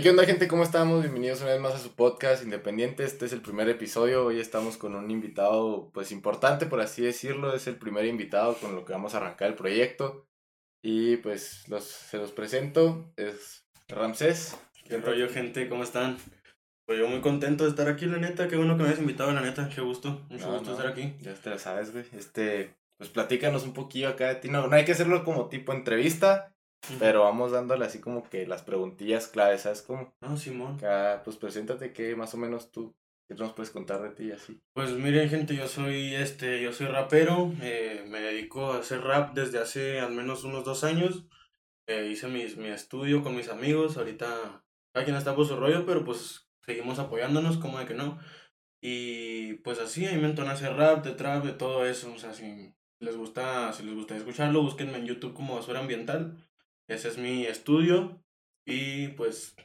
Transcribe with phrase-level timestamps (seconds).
[0.00, 0.48] ¿Qué onda gente?
[0.48, 1.02] ¿Cómo estamos?
[1.02, 3.04] Bienvenidos una vez más a su podcast independiente.
[3.04, 4.24] Este es el primer episodio.
[4.24, 7.54] Hoy estamos con un invitado pues importante, por así decirlo.
[7.54, 10.26] Es el primer invitado con lo que vamos a arrancar el proyecto.
[10.82, 13.12] Y pues los, se los presento.
[13.16, 14.56] Es Ramsés.
[14.88, 15.68] ¿Qué rollo gente?
[15.68, 16.16] ¿Cómo están?
[16.86, 18.48] Pues yo muy contento de estar aquí, la neta.
[18.48, 19.68] Qué bueno que me hayas invitado, la neta.
[19.68, 20.26] Qué gusto.
[20.30, 21.14] Mucho No, gusto no, estar aquí.
[21.20, 22.06] Ya te lo sabes, güey.
[22.16, 24.48] Este, pues platícanos un poquillo acá de ti.
[24.48, 26.56] No, no hay que hacerlo como tipo entrevista,
[26.98, 30.14] pero vamos dándole así como que las preguntillas claves, ¿sabes cómo?
[30.20, 30.76] No, Simón.
[30.76, 32.94] Acá, pues preséntate que más o menos tú,
[33.28, 34.60] ¿qué nos puedes contar de ti y así?
[34.74, 37.52] Pues miren, gente, yo soy este, yo soy rapero.
[37.62, 41.26] eh, me dedico a hacer rap desde hace al menos unos dos años.
[41.86, 43.96] Eh, hice mis, mi estudio con mis amigos.
[43.96, 48.18] Ahorita cada quien está por su rollo, pero pues seguimos apoyándonos, como de que no.
[48.80, 52.12] Y pues así, a mí me entona hacer rap, de trap, de todo eso.
[52.12, 56.36] O sea, si les gusta, si les gusta escucharlo, búsquenme en YouTube como Basura Ambiental.
[56.92, 58.22] Ese es mi estudio.
[58.66, 59.56] Y pues,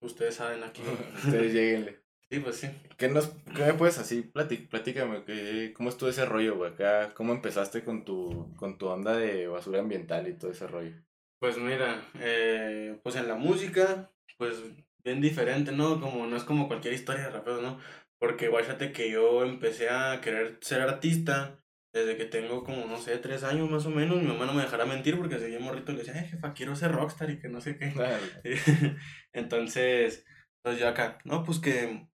[0.00, 0.82] ustedes saben aquí.
[1.24, 2.00] Ustedes lleguenle.
[2.30, 2.68] sí, pues sí.
[2.96, 4.22] ¿Qué, nos, ¿Qué me puedes así?
[4.22, 6.72] Platí- platícame, ¿qué, ¿cómo estuvo ese rollo, güey?
[6.72, 10.94] Acá, ¿cómo empezaste con tu, con tu onda de basura ambiental y todo ese rollo?
[11.40, 14.62] Pues mira, eh, pues en la música, pues
[15.04, 16.00] bien diferente, ¿no?
[16.00, 17.78] Como no es como cualquier historia de raperos, ¿no?
[18.18, 21.60] Porque guáchate que yo empecé a querer ser artista
[21.94, 24.20] desde que tengo como, no sé, tres años más o menos.
[24.20, 26.74] Mi mamá no me dejará mentir porque seguía morrito y le decía, eh, jefa, quiero
[26.74, 27.94] ser rockstar y que no sé qué.
[29.32, 30.26] Entonces,
[30.62, 32.08] pues yo acá, no, pues que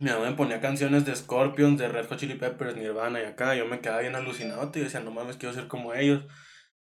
[0.00, 3.54] mi mamá me ponía canciones de Scorpions, de Red Hot Chili Peppers, Nirvana y acá,
[3.54, 6.24] yo me quedaba bien alucinado, tío, y decía, no mames, quiero ser como ellos.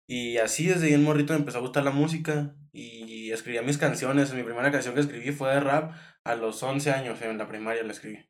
[0.07, 4.33] Y así desde bien morrito me empezó a gustar la música y escribía mis canciones.
[4.33, 7.83] Mi primera canción que escribí fue de rap a los 11 años, en la primaria
[7.83, 8.29] la escribí.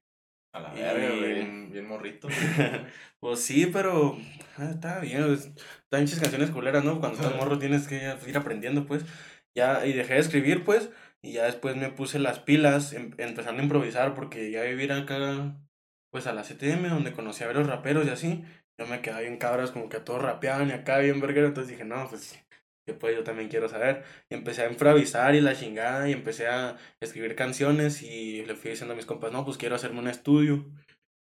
[0.51, 2.27] A la verga, bien, bien morrito.
[3.19, 4.17] Pues sí, pero
[4.57, 5.33] ah, está bien.
[5.33, 5.47] es-
[5.83, 6.99] Están muchas canciones culeras, ¿no?
[6.99, 9.03] Cuando estás morro tienes que ir aprendiendo, pues.
[9.55, 10.89] Ya, y dejé de escribir, pues.
[11.21, 15.57] Y ya después me puse las pilas, em- empezando a improvisar, porque ya vivir acá,
[16.11, 18.43] pues a la CTM, donde conocí a varios raperos y así.
[18.77, 21.47] Yo me quedaba bien cabras, como que todos rapeaban y acá bien verguero.
[21.47, 22.39] Entonces dije, no, pues.
[22.89, 24.03] Que pues yo también quiero saber.
[24.29, 26.09] Y empecé a improvisar y la chingada.
[26.09, 28.01] Y empecé a escribir canciones.
[28.01, 30.65] Y le fui diciendo a mis compas, no, pues quiero hacerme un estudio.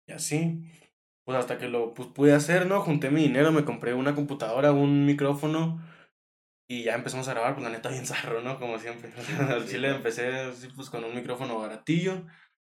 [0.08, 0.60] Y así.
[1.24, 2.80] Pues hasta que lo pues, pude hacer, ¿no?
[2.80, 5.80] Junté mi dinero, me compré una computadora, un micrófono
[6.72, 8.58] y ya empezamos a grabar, pues la neta bien zarro, ¿no?
[8.58, 9.12] Como siempre.
[9.38, 9.96] Al sí, chile claro.
[9.96, 12.26] empecé pues con un micrófono baratillo.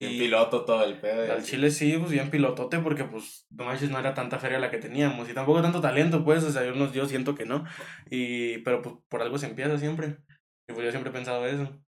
[0.09, 1.33] Bien piloto todo el pedo.
[1.33, 4.71] al chile sí, pues bien pilotote porque pues no manches, no era tanta feria la
[4.71, 7.65] que teníamos y tampoco tanto talento, pues, o sea, yo, yo siento que no.
[8.11, 10.19] Y, pero pues por algo se empieza siempre.
[10.69, 11.83] Y pues yo siempre he pensado eso.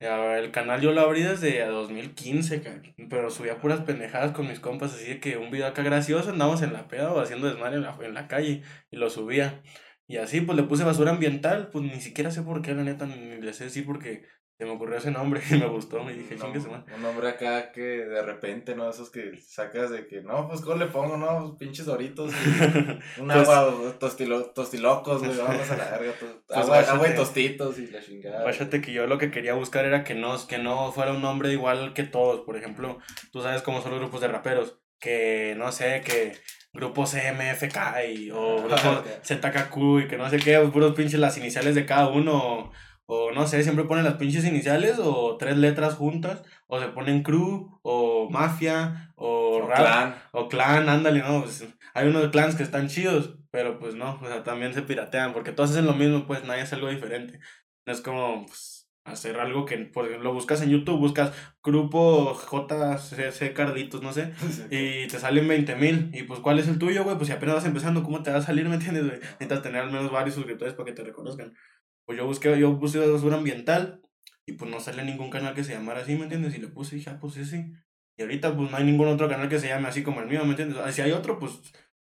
[0.00, 4.92] El canal yo lo abrí desde 2015, ca- pero subía puras pendejadas con mis compas,
[4.94, 7.82] así de que un video acá gracioso, andábamos en la peda o haciendo desmadre en
[7.84, 9.62] la, en la calle y lo subía.
[10.08, 13.06] Y así pues le puse basura ambiental, pues ni siquiera sé por qué, la neta,
[13.06, 14.24] ni le sé decir porque
[14.62, 16.94] se me ocurrió ese nombre y me gustó, y dije, chingue madre".
[16.94, 18.88] Un nombre acá que de repente, ¿no?
[18.88, 21.40] Esos que sacas de que, no, pues, ¿cómo le pongo, no?
[21.40, 22.32] Pues, pinches doritos.
[22.32, 22.60] y
[23.20, 26.12] Un Pues- agua, tostilo, tostilocos, güey, vamos a la verga.
[26.20, 28.52] Pues agua, agua y tostitos y la chingada.
[28.52, 31.50] Fíjate que yo lo que quería buscar era que no, que no fuera un nombre
[31.50, 32.42] igual que todos.
[32.42, 32.98] Por ejemplo,
[33.32, 34.78] tú sabes cómo son los grupos de raperos.
[35.00, 36.32] Que no sé, que
[36.72, 37.76] grupo CMFK
[38.14, 39.06] y, o grupo Ok.
[39.24, 42.70] ZKQ y que no sé qué, puros pinches las iniciales de cada uno.
[43.14, 46.42] O, no sé, siempre ponen las pinches iniciales o tres letras juntas.
[46.66, 49.78] O se ponen crew o mafia o, O rap.
[49.78, 50.14] clan.
[50.32, 51.42] O clan, ándale, no.
[51.42, 55.32] pues, hay unos clans que están chidos, pero pues no, o sea, también se piratean,
[55.34, 57.38] porque todos hacen lo mismo, pues nadie hace algo diferente.
[57.86, 63.52] No es como, pues, hacer algo que, por ejemplo, buscas en YouTube, buscas grupo JCC
[63.52, 64.32] Carditos, no sé,
[64.70, 67.16] y te salen 20 mil, y pues, ¿cuál es el tuyo, güey?
[67.16, 69.18] Pues si apenas vas empezando, ¿cómo te va a salir, me entiendes, güey?
[69.20, 71.52] Necesitas tener al menos varios suscriptores para que te reconozcan.
[72.06, 74.02] Pues yo busqué, yo puse basura ambiental,
[74.46, 76.54] y pues no sale ningún canal que se llamara así, ¿me entiendes?
[76.56, 77.72] Y le puse, dije, ah, pues ese.
[78.18, 80.44] Y ahorita pues no hay ningún otro canal que se llame así como el mío,
[80.44, 80.78] ¿me entiendes?
[80.78, 81.60] Ah, Si hay otro, pues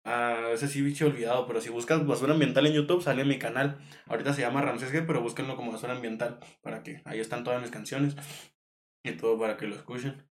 [0.04, 3.78] ah, ese sí bicho olvidado, pero si buscas basura ambiental en YouTube sale mi canal.
[4.06, 7.62] Ahorita se llama Ramses G, pero búsquenlo como basura ambiental para que ahí están todas
[7.62, 8.16] mis canciones
[9.04, 10.28] y todo para que lo escuchen.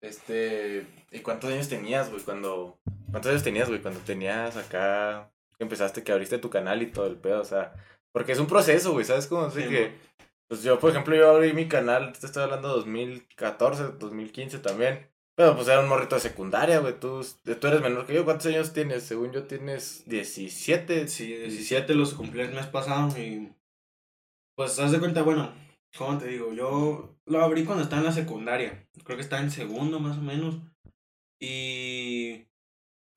[0.00, 2.78] Este, ¿y cuántos años tenías, güey, cuando,
[3.10, 7.16] cuántos años tenías, güey, cuando tenías acá, empezaste, que abriste tu canal y todo el
[7.16, 7.72] pedo, o sea,
[8.12, 9.42] porque es un proceso, güey, ¿sabes cómo?
[9.46, 9.92] Así Sí, que,
[10.48, 15.08] pues yo, por ejemplo, yo abrí mi canal, te estoy hablando de 2014, 2015 también,
[15.36, 17.24] pero pues era un morrito de secundaria, güey, tú,
[17.60, 19.04] tú eres menor que yo, ¿cuántos años tienes?
[19.04, 23.52] Según yo tienes 17, Sí, 17 los cumplí el mes pasado y
[24.56, 25.54] pues haz de cuenta, bueno,
[25.96, 26.52] ¿cómo te digo?
[26.52, 30.22] Yo lo abrí cuando estaba en la secundaria, creo que estaba en segundo más o
[30.22, 30.58] menos
[31.40, 32.47] y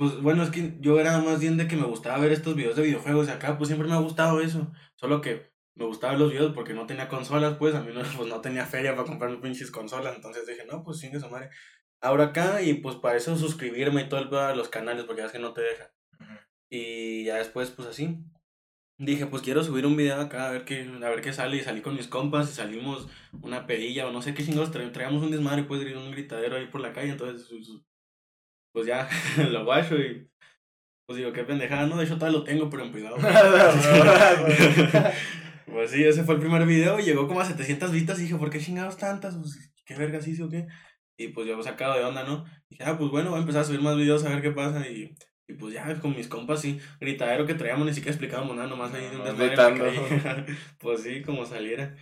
[0.01, 2.75] pues bueno, es que yo era más bien de que me gustaba ver estos videos
[2.75, 6.31] de videojuegos y acá pues siempre me ha gustado eso, solo que me gustaba los
[6.31, 9.37] videos porque no tenía consolas, pues a mí no, pues, no tenía feria para comprarme
[9.37, 11.51] pinches consolas, entonces dije, no, pues sin su madre.
[12.01, 15.27] Ahora acá y pues para eso suscribirme y todo el a los canales porque ya
[15.27, 15.93] es que no te deja.
[16.67, 18.17] Y ya después, pues así.
[18.97, 21.57] Dije, pues quiero subir un video acá a ver qué, a ver qué sale.
[21.57, 23.07] Y salí con mis compas y salimos
[23.43, 24.71] una pedilla o no sé qué chingados.
[24.71, 27.11] traíamos un desmadre y pues un gritadero ahí por la calle.
[27.11, 27.51] Entonces,
[28.73, 29.09] pues, pues ya
[29.49, 30.31] lo guacho y
[31.11, 33.17] pues digo, qué pendejada, no, de hecho todavía lo tengo, pero en cuidado.
[35.65, 38.49] pues sí, ese fue el primer video, llegó como a 700 vistas y dije, ¿por
[38.49, 39.35] qué chingados tantas?
[39.35, 40.67] Pues, ¿qué vergas hice o qué?
[41.17, 42.45] Y pues yo sacado de onda, ¿no?
[42.69, 44.51] Y dije, ah, pues bueno, voy a empezar a subir más videos a ver qué
[44.51, 45.13] pasa y...
[45.47, 48.93] Y pues ya con mis compas sí, gritadero que traíamos, ni siquiera explicábamos nada, nomás
[48.93, 50.45] ahí de un desmadre.
[50.79, 51.93] pues sí, como saliera.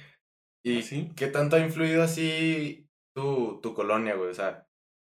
[0.64, 1.10] ¿Y sí?
[1.16, 4.30] qué tanto ha influido así tu, tu colonia, güey?
[4.30, 4.68] O sea,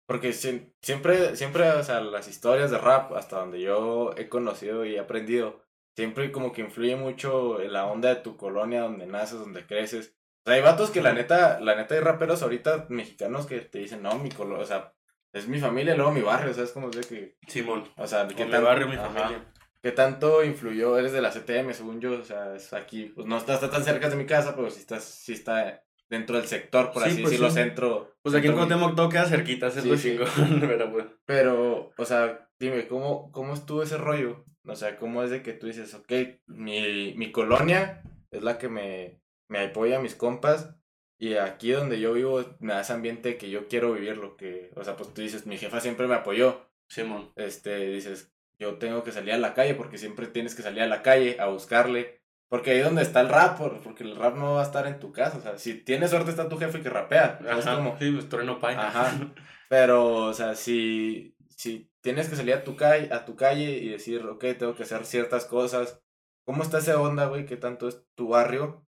[0.08, 4.96] porque siempre, siempre, o sea, las historias de rap, hasta donde yo he conocido y
[4.96, 5.62] he aprendido,
[5.98, 10.16] siempre como que influye mucho en la onda de tu colonia, donde naces, donde creces.
[10.46, 13.80] O sea, hay vatos que la neta, la neta hay raperos ahorita mexicanos que te
[13.80, 14.94] dicen, no, mi colonia, o sea,
[15.34, 17.38] es mi familia y luego mi barrio, o sea, es como de que...
[17.46, 17.84] Simón.
[17.98, 19.46] O sea, que mi barrio, mi familia.
[19.84, 20.98] ¿Qué tanto influyó?
[20.98, 24.10] Eres de la CTM, según yo, o sea, es aquí, pues no está, tan cerca
[24.10, 27.52] de mi casa, pero sí, estás, sí está dentro del sector, por así pues decirlo,
[27.52, 28.16] centro.
[28.22, 29.96] Pues aquí en Cuauhtémoc todo queda cerquita, es lo
[30.62, 31.06] pero pues.
[31.26, 34.46] Pero, o sea, dime, ¿cómo, ¿cómo estuvo ese rollo?
[34.66, 36.12] O sea, ¿cómo es de que tú dices, ok,
[36.48, 40.76] mi, mi colonia es la que me, me apoya a mis compas,
[41.20, 44.72] y aquí donde yo vivo me da ese ambiente que yo quiero vivir, lo que,
[44.76, 46.68] o sea, pues tú dices, mi jefa siempre me apoyó.
[46.90, 47.32] Simón.
[47.36, 50.88] Este, dices, yo tengo que salir a la calle porque siempre tienes que salir a
[50.88, 52.17] la calle a buscarle
[52.50, 55.12] porque ahí donde está el rap, porque el rap no va a estar en tu
[55.12, 55.38] casa.
[55.38, 57.40] O sea, si tienes suerte está tu jefe que rapea.
[57.50, 57.98] Ajá, como...
[58.00, 58.88] Sí, pues trueno paina.
[58.88, 59.34] Ajá.
[59.70, 63.90] Pero, o sea, si, si tienes que salir a tu, calle, a tu calle y
[63.90, 66.02] decir, ok, tengo que hacer ciertas cosas.
[66.46, 67.46] ¿Cómo está esa onda, güey?
[67.46, 68.88] ¿Qué tanto es tu barrio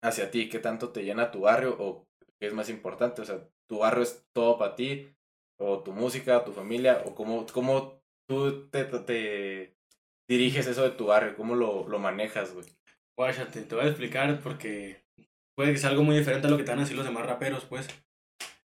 [0.00, 0.48] hacia ti?
[0.48, 1.76] ¿Qué tanto te llena tu barrio?
[1.80, 2.06] ¿O
[2.38, 3.22] qué es más importante?
[3.22, 5.16] O sea, ¿tu barrio es todo para ti?
[5.56, 7.02] ¿O tu música, tu familia?
[7.06, 9.77] ¿O cómo, cómo tú te, te
[10.28, 11.36] diriges eso de tu barrio?
[11.36, 12.66] ¿Cómo lo, lo manejas, güey?
[13.16, 15.04] Guáchate, te voy a explicar porque
[15.56, 17.26] puede que sea algo muy diferente a lo que te van a decir los demás
[17.26, 17.88] raperos, pues.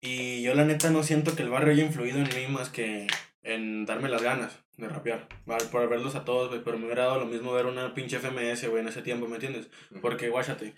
[0.01, 3.07] Y yo la neta no siento que el barrio haya influido en mí más que
[3.43, 5.27] en darme las ganas de rapear.
[5.71, 6.63] Por verlos a todos, güey.
[6.63, 9.35] Pero me hubiera dado lo mismo ver una pinche FMS, güey, en ese tiempo, ¿me
[9.35, 9.69] entiendes?
[10.01, 10.73] Porque, guáchate.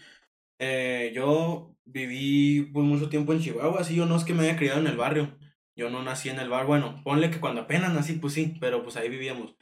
[0.60, 4.58] Eh, yo viví pues, mucho tiempo en Chihuahua, así yo no es que me haya
[4.58, 5.38] criado en el barrio.
[5.76, 8.84] Yo no nací en el bar, bueno, ponle que cuando apenas nací, pues sí, pero
[8.84, 9.56] pues ahí vivíamos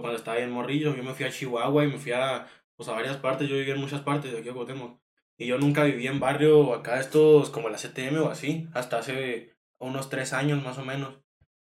[0.00, 2.46] cuando estaba en Morrillo, yo me fui a Chihuahua y me fui a,
[2.76, 4.98] pues, a varias partes, yo viví en muchas partes de aquí a Guatemala.
[5.36, 9.54] Y yo nunca viví en barrio acá estos como la CTM o así, hasta hace
[9.78, 11.18] unos tres años más o menos.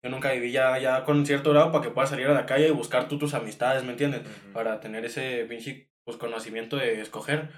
[0.03, 2.67] Yo nunca viví ya, ya con cierto grado para que puedas salir a la calle
[2.67, 4.21] y buscar tú tus amistades, ¿me entiendes?
[4.53, 7.49] Para tener ese pinche pues, conocimiento de escoger.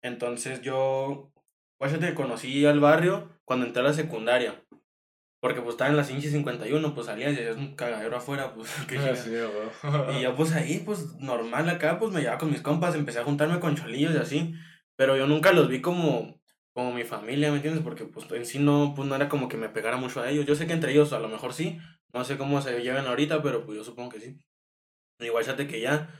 [0.00, 1.32] Entonces yo,
[1.76, 4.62] pues te conocí al barrio cuando entré a la secundaria.
[5.40, 8.74] Porque pues estaba en las Inchi 51, pues salías y hacías un cagadero afuera, pues.
[10.18, 13.24] y yo pues ahí, pues normal acá, pues me llevaba con mis compas, empecé a
[13.24, 14.54] juntarme con cholillos y así.
[14.96, 16.40] Pero yo nunca los vi como,
[16.72, 17.84] como mi familia, ¿me entiendes?
[17.84, 20.44] Porque pues en sí no, pues no era como que me pegara mucho a ellos.
[20.44, 21.78] Yo sé que entre ellos a lo mejor sí,
[22.12, 24.40] no sé cómo se llevan ahorita, pero pues yo supongo que sí.
[25.20, 26.10] Igual fíjate que ya,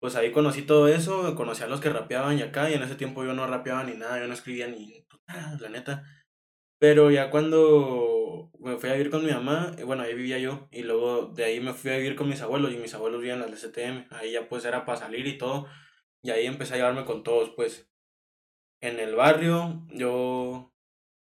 [0.00, 2.94] pues ahí conocí todo eso, conocí a los que rapeaban y acá, y en ese
[2.96, 6.04] tiempo yo no rapeaba ni nada, yo no escribía ni nada, la neta.
[6.82, 10.82] Pero ya cuando me fui a vivir con mi mamá, bueno, ahí vivía yo, y
[10.82, 13.46] luego de ahí me fui a vivir con mis abuelos, y mis abuelos vivían la
[13.46, 15.68] STM, ahí ya pues era para salir y todo,
[16.22, 17.88] y ahí empecé a llevarme con todos, pues.
[18.80, 20.74] En el barrio, yo,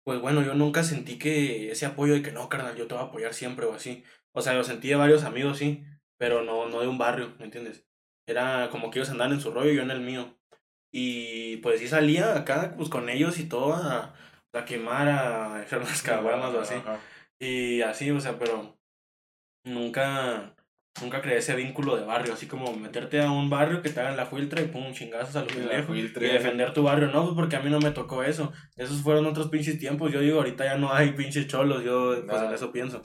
[0.05, 3.03] pues bueno, yo nunca sentí que ese apoyo de que no, carnal, yo te voy
[3.03, 4.05] a apoyar siempre o así.
[4.33, 5.85] O sea, lo sentí de varios amigos, sí,
[6.19, 7.85] pero no, no de un barrio, ¿me entiendes?
[8.29, 10.39] Era como que ellos andaban en su rollo y yo en el mío.
[10.93, 13.75] Y pues sí salía acá, pues con ellos y todo
[14.59, 16.75] a quemar, a echar unas caguamas o así.
[17.39, 18.79] Y así, o sea, pero
[19.65, 20.55] nunca,
[21.01, 24.17] nunca creé ese vínculo de barrio, así como meterte a un barrio que te hagan
[24.17, 27.57] la filtra y pum, chingazos a lo lejos y defender tu barrio, no, pues porque
[27.57, 28.53] a mí no me tocó eso.
[28.77, 30.13] Esos fueron otros pinches tiempos.
[30.13, 33.03] Yo digo, ahorita ya no hay pinches cholos, yo pues en eso pienso.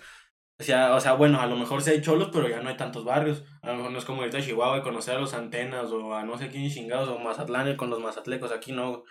[0.59, 2.77] O sea, o sea, bueno, a lo mejor sí hay cholos, pero ya no hay
[2.77, 3.43] tantos barrios.
[3.61, 6.23] A lo mejor no es como ahorita Chihuahua y conocer a los antenas o a
[6.23, 8.51] no sé quién chingados o Mazatlán con los mazatlecos.
[8.51, 9.03] Aquí no.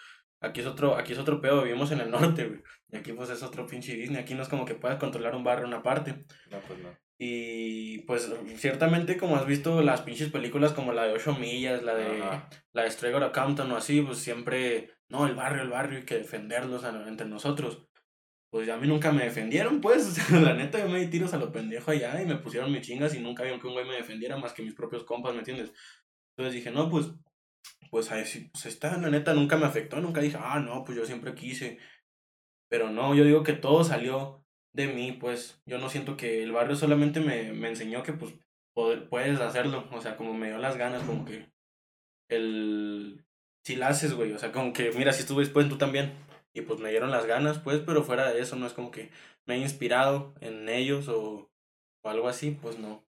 [0.43, 2.63] Aquí es otro, aquí es otro pedo, vivimos en el norte, güey.
[2.91, 4.21] Y aquí pues es otro pinche Disney.
[4.21, 6.25] Aquí no es como que puedas controlar un barrio una parte.
[6.51, 6.91] No, pues no.
[7.19, 11.95] Y pues ciertamente como has visto las pinches películas como la de 8 millas, la
[11.95, 12.21] de
[12.73, 16.19] la de Stranger Compton o así, pues siempre, no, el barrio, el barrio, hay que
[16.19, 17.87] defenderlos entre nosotros.
[18.51, 21.51] Pues a mí nunca me defendieron, pues, la neta yo me di tiros a los
[21.51, 24.37] pendejos allá y me pusieron mis chingas y nunca había que un güey me defendiera
[24.37, 25.73] más que mis propios compas, ¿me entiendes?
[26.37, 27.07] Entonces dije, no, pues
[27.91, 30.97] pues ahí sí, pues está, la neta, nunca me afectó, nunca dije, ah, no, pues
[30.99, 31.79] yo siempre quise.
[32.69, 36.53] Pero no, yo digo que todo salió de mí, pues yo no siento que el
[36.53, 38.35] barrio solamente me, me enseñó que pues
[38.75, 41.53] puedes hacerlo, o sea, como me dio las ganas, como que
[42.29, 43.25] el...
[43.65, 46.13] Si la haces, güey, o sea, como que, mira, si estuve después, tú también.
[46.53, 49.11] Y pues me dieron las ganas, pues, pero fuera de eso, no es como que
[49.47, 51.51] me he inspirado en ellos o,
[52.03, 53.05] o algo así, pues no.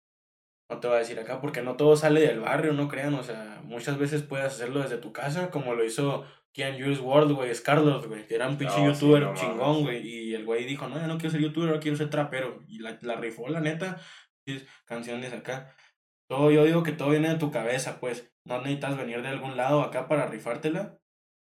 [0.73, 3.21] No te voy a decir acá, porque no todo sale del barrio, no crean, o
[3.21, 7.53] sea, muchas veces puedes hacerlo desde tu casa, como lo hizo Kian Jules World, güey,
[7.53, 11.05] Scarlett, güey, que era un pinche youtuber chingón, güey, y el güey dijo, no, yo
[11.05, 14.01] no quiero ser youtuber, yo quiero ser trapero, y la, la rifó, la neta,
[14.85, 15.75] canciones acá.
[16.27, 19.55] Todo, yo digo que todo viene de tu cabeza, pues, no necesitas venir de algún
[19.55, 20.97] lado acá para rifártela,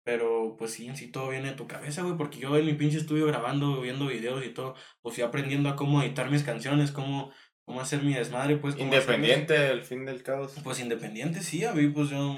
[0.05, 2.75] pero pues sí, en sí todo viene de tu cabeza, güey, porque yo en mi
[2.75, 6.91] pinche estudio grabando, viendo videos y todo, pues fui aprendiendo a cómo editar mis canciones,
[6.91, 7.33] cómo,
[7.65, 8.79] cómo hacer mi desmadre, pues.
[8.79, 10.55] Independiente al fin del caos.
[10.63, 12.37] Pues independiente, sí, a mí pues yo,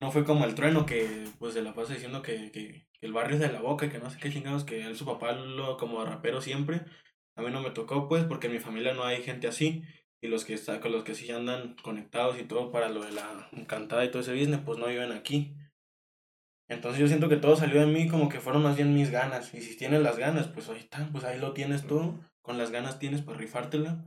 [0.00, 3.36] no fue como el trueno que pues se la pasa diciendo que, que, el barrio
[3.36, 6.04] es de la boca que no sé qué chingados, que él su papá lo como
[6.04, 6.82] rapero siempre.
[7.36, 9.82] A mí no me tocó pues porque en mi familia no hay gente así
[10.20, 13.12] y los que está, con los que sí andan conectados y todo para lo de
[13.12, 15.56] la encantada y todo ese business, pues no viven aquí.
[16.68, 19.54] Entonces yo siento que todo salió de mí como que fueron más bien mis ganas.
[19.54, 22.20] Y si tienes las ganas, pues ahí está, pues ahí lo tienes tú.
[22.42, 24.04] Con las ganas tienes para rifártela.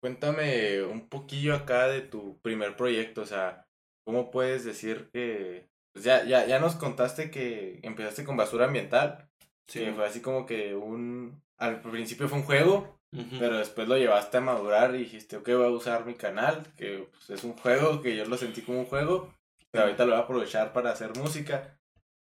[0.00, 3.66] Cuéntame un poquillo acá de tu primer proyecto, o sea,
[4.04, 5.68] ¿cómo puedes decir que...
[5.92, 9.28] Pues ya, ya, ya nos contaste que empezaste con basura ambiental.
[9.66, 9.84] Sí.
[9.94, 11.42] fue así como que un...
[11.58, 13.00] Al principio fue un juego,
[13.38, 17.08] pero después lo llevaste a madurar y dijiste, ok, voy a usar mi canal, que
[17.10, 19.34] pues, es un juego, que yo lo sentí como un juego,
[19.72, 21.77] pero ahorita lo voy a aprovechar para hacer música.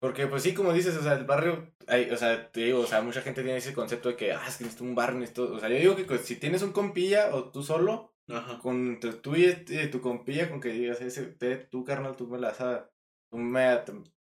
[0.04, 2.87] Porque pues sí, como dices, o sea, el barrio, hay, o sea, te digo, o
[2.87, 5.50] sea, mucha gente tiene ese concepto de que, ah, es que necesito un barrio, necesito,
[5.50, 8.12] o sea, yo digo que si tienes un compilla o tú solo,
[8.61, 12.38] con tú y este, tu compilla, con que digas, ese, te, tú carnal, tú me
[12.38, 12.90] la vas a,
[13.30, 13.78] tú me,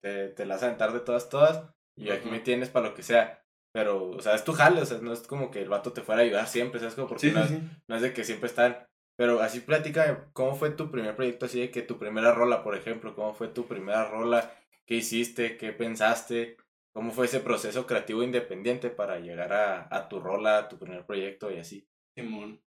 [0.02, 2.96] te, te, la vas a aventar de todas, todas, y aquí me tienes para lo
[2.96, 3.44] que sea.
[3.74, 6.04] Pero, o sea, es tu jale, o sea, no es como que el vato te
[6.04, 6.96] fuera a ayudar siempre, ¿sabes?
[6.96, 8.88] Como porque no, es de que siempre están.
[9.18, 12.78] Pero así platica, ¿cómo fue tu primer proyecto así de que tu primera rola, por
[12.78, 13.14] ejemplo?
[13.14, 14.54] ¿Cómo fue tu primera rola?
[14.86, 15.58] ¿Qué hiciste?
[15.58, 16.58] ¿Qué pensaste?
[16.94, 21.06] ¿Cómo fue ese proceso creativo independiente para llegar a, a tu rola, a tu primer
[21.06, 21.88] proyecto y así?
[22.16, 22.62] Simón.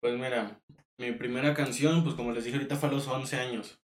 [0.00, 0.62] Pues mira,
[0.96, 3.82] mi primera canción, pues como les dije ahorita fue a los 11 años.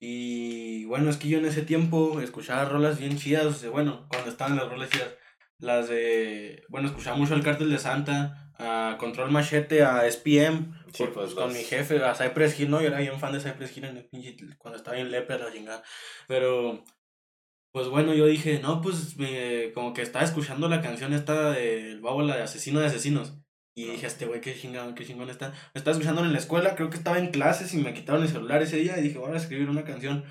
[0.00, 4.56] Y bueno, es que yo en ese tiempo escuchaba rolas bien chidas, bueno, cuando estaban
[4.56, 5.14] las rolas chidas
[5.60, 10.74] las de, bueno, escuchaba mucho el Cártel de Santa, a Control Machete, a SPM,
[11.14, 13.84] pues, con mi jefe, a Cypress Hill, no, yo era bien fan de Cypress Hill
[13.84, 14.08] en
[14.58, 15.82] cuando estaba en Lepre, la chingada,
[16.26, 16.84] pero,
[17.72, 22.02] pues bueno, yo dije, no, pues, me, como que estaba escuchando la canción esta del
[22.02, 23.34] la de Asesino de Asesinos,
[23.74, 26.74] y dije, este güey, qué chingón, qué chingón está, me estaba escuchando en la escuela,
[26.74, 29.32] creo que estaba en clases y me quitaron el celular ese día, y dije, voy
[29.32, 30.24] a escribir una canción,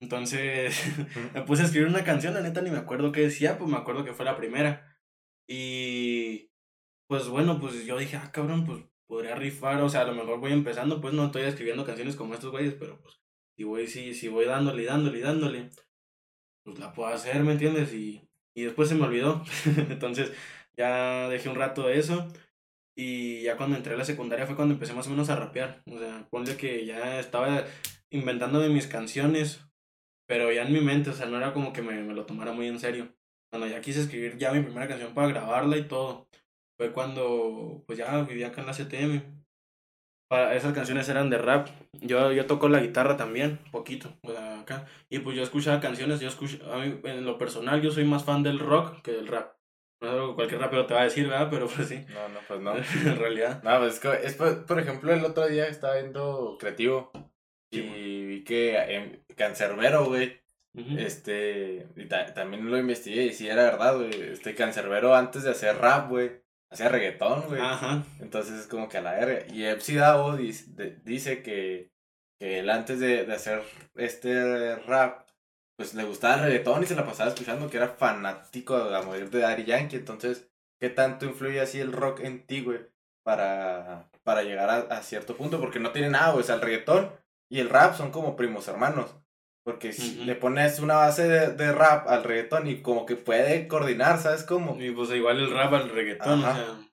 [0.00, 0.76] entonces
[1.34, 3.76] me puse a escribir una canción, la neta ni me acuerdo qué decía, pues me
[3.76, 4.96] acuerdo que fue la primera.
[5.48, 6.50] Y
[7.08, 10.40] pues bueno, pues yo dije, ah, cabrón, pues podría rifar, o sea, a lo mejor
[10.40, 13.20] voy empezando, pues no estoy escribiendo canciones como estos güeyes, pero pues
[13.56, 15.70] si voy, si, si voy dándole y dándole y dándole,
[16.64, 17.94] pues la puedo hacer, ¿me entiendes?
[17.94, 19.44] Y, y después se me olvidó.
[19.90, 20.32] Entonces
[20.76, 22.28] ya dejé un rato de eso.
[22.98, 25.82] Y ya cuando entré a la secundaria fue cuando empecé más o menos a rapear.
[25.86, 27.64] O sea, ponle que ya estaba
[28.10, 29.65] inventándome mis canciones
[30.26, 32.52] pero ya en mi mente, o sea, no era como que me, me lo tomara
[32.52, 33.08] muy en serio.
[33.50, 36.28] Cuando ya quise escribir ya mi primera canción para grabarla y todo,
[36.76, 39.22] fue cuando pues ya vivía acá en la CTM.
[40.28, 41.68] Para, esas canciones eran de rap.
[41.92, 44.86] Yo, yo toco la guitarra también, poquito, o sea, acá.
[45.08, 48.24] Y pues yo escuchaba canciones, yo escucho, a mí, en lo personal yo soy más
[48.24, 49.54] fan del rock que del rap.
[50.00, 51.48] No es algo que cualquier rapero te va a decir, ¿verdad?
[51.50, 52.04] Pero pues sí.
[52.08, 52.76] No, no, pues no.
[53.10, 53.62] en realidad.
[53.62, 57.12] No, pues es, por, por ejemplo, el otro día estaba viendo Creativo
[57.70, 60.40] y vi que en Cancerbero, güey.
[60.98, 64.12] Este, y también lo investigué y sí era verdad, güey.
[64.32, 67.60] Este Cancerbero antes de hacer rap, güey, hacía reggaetón, güey.
[67.62, 68.04] Ajá.
[68.20, 69.46] Entonces es como que a la verga.
[69.52, 71.92] Y Epsi Davo dice, dice que,
[72.38, 73.62] que él antes de, de hacer
[73.94, 75.26] este rap,
[75.78, 79.30] pues le gustaba el reggaetón y se la pasaba escuchando, que era fanático a morir
[79.30, 79.96] de Daddy Yankee.
[79.96, 82.80] Entonces, ¿qué tanto influye así el rock en ti, güey?
[83.24, 86.42] Para, para llegar a, a cierto punto, porque no tiene nada, güey.
[86.42, 87.10] O sea, el reggaetón
[87.48, 89.14] y el rap son como primos hermanos.
[89.66, 94.20] Porque si le pones una base de, rap al reggaetón y como que puede coordinar,
[94.20, 94.80] ¿sabes cómo?
[94.80, 96.44] Y pues igual el rap al reggaetón,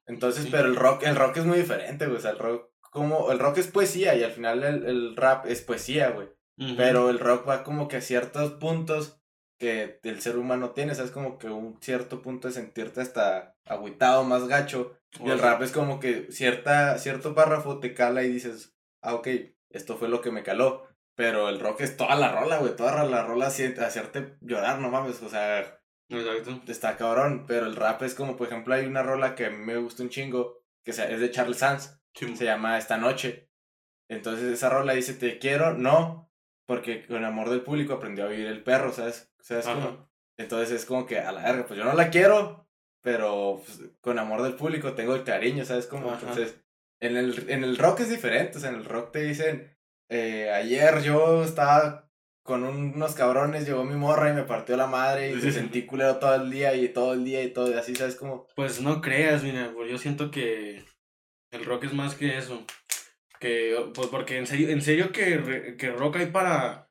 [0.08, 2.18] Entonces, pero el rock, el rock es muy diferente, güey.
[2.18, 5.62] O sea, el rock, como, el rock es poesía y al final el, rap es
[5.62, 6.30] poesía, güey.
[6.76, 9.20] Pero el rock va como que a ciertos puntos
[9.60, 11.12] que el ser humano tiene, ¿sabes?
[11.12, 14.98] Como que un cierto punto de sentirte hasta agüitado, más gacho.
[15.24, 19.28] Y el rap es como que cierta, cierto párrafo te cala y dices, ah, ok,
[19.74, 20.88] esto fue lo que me caló.
[21.16, 22.76] Pero el rock es toda la rola, güey.
[22.76, 25.22] Toda la rola hacerte llorar, no mames.
[25.22, 26.62] O sea, Exacto.
[26.68, 27.46] está cabrón.
[27.48, 30.64] Pero el rap es como, por ejemplo, hay una rola que me gusta un chingo,
[30.84, 32.00] que es de Charles Sands.
[32.14, 33.50] Se llama Esta Noche.
[34.10, 36.32] Entonces esa rola dice, te quiero, no,
[36.66, 39.34] porque con amor del público aprendió a vivir el perro, ¿sabes?
[39.40, 40.10] ¿Sabes cómo?
[40.38, 42.68] Entonces es como que a la verga, pues yo no la quiero,
[43.02, 46.14] pero pues, con amor del público tengo el cariño, ¿sabes cómo?
[46.14, 46.63] Entonces,
[47.04, 49.76] en el, en el rock es diferente, o sea, en el rock te dicen,
[50.10, 52.10] eh, ayer yo estaba
[52.44, 56.18] con unos cabrones, llegó mi morra y me partió la madre y me sentí culero
[56.18, 58.48] todo el día y todo el día y todo, y así, ¿sabes cómo?
[58.56, 60.86] Pues no creas, mira, pues yo siento que
[61.52, 62.66] el rock es más que eso.
[63.40, 66.83] Que, pues porque en serio, en serio que, que rock hay para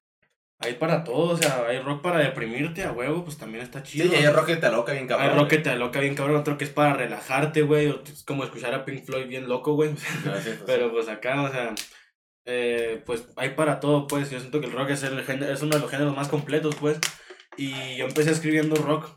[0.63, 4.09] hay para todo, o sea, hay rock para deprimirte a huevo, pues también está chido.
[4.09, 5.31] Sí, hay rock que te aloca bien cabrón.
[5.31, 8.25] Hay rock que te aloca bien cabrón, otro que es para relajarte, güey, o es
[8.25, 9.91] como escuchar a Pink Floyd bien loco, güey.
[10.27, 11.75] Ah, pues Pero pues acá, o sea,
[12.45, 14.31] eh, pues hay para todo, pues.
[14.31, 16.99] Yo siento que el rock es, el es uno de los géneros más completos, pues.
[17.57, 19.09] Y yo empecé escribiendo rock,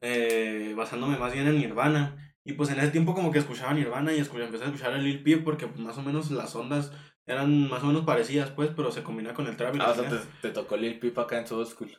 [0.00, 2.34] eh, basándome más bien en Nirvana.
[2.44, 5.22] Y pues en ese tiempo como que escuchaba Nirvana y empecé a escuchar a Lil
[5.22, 6.90] Peep porque pues, más o menos las ondas
[7.30, 9.76] eran más o menos parecidas, pues, pero se combina con el trap.
[9.80, 11.96] Ah, o sea, te, tocó Lil Peep acá en su school.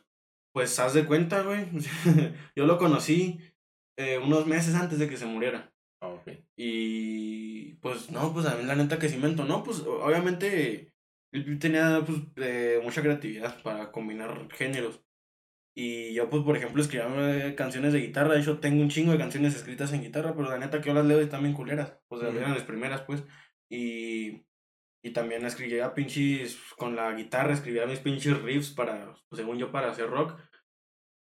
[0.52, 1.66] Pues haz de cuenta, güey.
[2.56, 3.40] Yo lo conocí
[3.96, 5.72] eh, unos meses antes de que se muriera.
[6.00, 6.28] Ah, ok.
[6.56, 10.92] Y pues no, pues a mí la neta que sí me no, pues obviamente
[11.32, 15.00] Lil Peep tenía pues eh, mucha creatividad para combinar géneros.
[15.74, 17.08] Y yo, pues, por ejemplo, escribía
[17.48, 18.34] eh, canciones de guitarra.
[18.34, 20.94] De hecho, tengo un chingo de canciones escritas en guitarra, pero la neta que yo
[20.94, 21.98] las leo y también culeras.
[22.08, 23.24] O sea, eran las primeras, pues.
[23.70, 24.44] Y
[25.02, 29.90] y también escribía pinches, con la guitarra escribía mis pinches riffs para, según yo, para
[29.90, 30.38] hacer rock.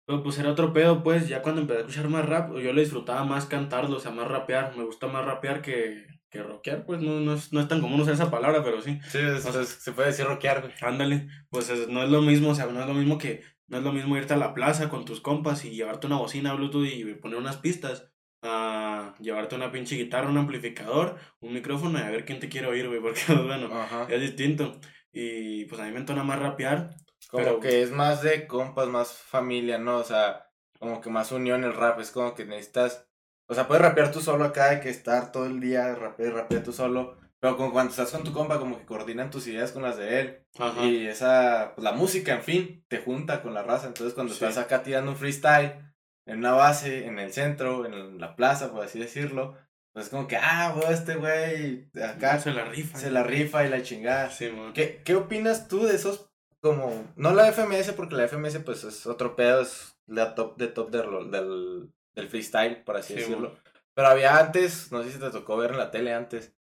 [0.08, 2.82] Pero pues era otro pedo, pues, ya cuando empecé a escuchar más rap, yo le
[2.82, 4.78] disfrutaba más cantarlo, o sea, más rapear.
[4.78, 8.00] Me gusta más rapear que, que rockear, pues, no, no, es, no es tan común
[8.00, 9.00] usar esa palabra, pero sí.
[9.10, 10.74] Sí, se puede decir rockear, güey.
[10.82, 13.84] Ándale, pues no es lo mismo, o sea, no es lo mismo que, no es
[13.84, 17.16] lo mismo irte a la plaza con tus compas y llevarte una bocina Bluetooth y
[17.16, 18.12] poner unas pistas
[18.46, 22.68] a llevarte una pinche guitarra, un amplificador, un micrófono y a ver quién te quiere
[22.68, 23.70] oír, güey, porque bueno,
[24.08, 24.80] es distinto.
[25.12, 26.96] Y pues a mí me entona más rapear.
[27.30, 29.98] Como que es más de compas, más familia, ¿no?
[29.98, 30.48] O sea,
[30.80, 33.08] como que más unión el rap, es como que necesitas,
[33.48, 36.64] o sea, puedes rapear tú solo acá, hay que estar todo el día rapear, rapear
[36.64, 39.84] tú solo, pero como cuando estás con tu compa, como que coordinan tus ideas con
[39.84, 40.46] las de él.
[40.84, 43.88] Y esa, pues la música, en fin, te junta con la raza.
[43.88, 45.94] Entonces cuando estás acá tirando un freestyle,
[46.26, 49.56] en una base, en el centro, en la plaza, por así decirlo,
[49.94, 52.38] pues como que, ah, güey, este güey, acá.
[52.40, 52.98] Se la rifa.
[52.98, 54.30] Se la rifa y la chingada.
[54.30, 58.84] Sí, ¿Qué, ¿Qué opinas tú de esos, como, no la FMS, porque la FMS, pues,
[58.84, 63.56] es otro pedo, es la top de top del, del, del freestyle, por así decirlo.
[63.94, 66.54] Pero había antes, no sé si te tocó ver en la tele antes,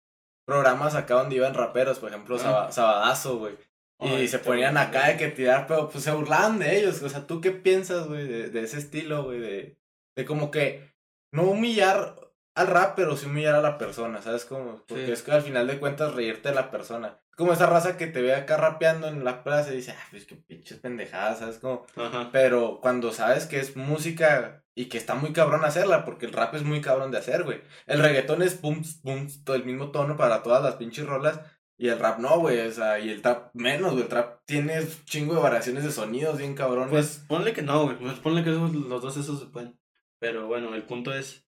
[0.45, 2.69] programas acá donde iban raperos, por ejemplo, ah.
[2.71, 3.57] Sabadazo, güey.
[4.01, 7.03] Y se ponían acá de que tirar, pero pues se burlaban de ellos.
[7.03, 9.41] O sea, ¿tú qué piensas, güey, de, de, ese estilo, güey?
[9.41, 9.79] De,
[10.17, 10.95] de como que
[11.33, 12.17] no humillar
[12.55, 14.85] al rap, pero sí humillar a la persona, ¿sabes cómo?
[14.87, 17.21] Porque es que al final de cuentas reírte de la persona.
[17.37, 20.25] Como esa raza que te ve acá rapeando en la plaza y dice, ah, pues
[20.25, 21.85] qué pinches pendejadas, ¿sabes cómo?
[22.31, 26.55] Pero cuando sabes que es música y que está muy cabrón hacerla, porque el rap
[26.55, 27.61] es muy cabrón de hacer, güey.
[27.87, 31.41] El reggaetón es pum, pum, todo el mismo tono para todas las pinches rolas.
[31.77, 34.87] Y el rap no, güey, o sea, y el trap menos, güey, el trap tiene
[35.05, 36.91] chingo de variaciones de sonidos bien cabrones.
[36.91, 39.79] Pues ponle que no, güey, pues ponle que los dos esos se pueden.
[40.21, 41.45] Pero bueno, el punto es,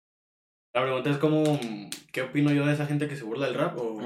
[0.75, 1.59] la pregunta es como,
[2.13, 3.79] ¿qué opino yo de esa gente que se burla del rap?
[3.79, 3.99] O...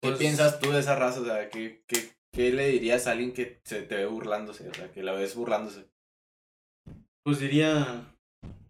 [0.00, 1.20] ¿Qué pues piensas tú de esa raza?
[1.20, 4.68] O sea, ¿qué, qué, ¿qué le dirías a alguien que se te ve burlándose?
[4.68, 5.88] O sea, que la ves burlándose.
[7.24, 8.14] Pues diría,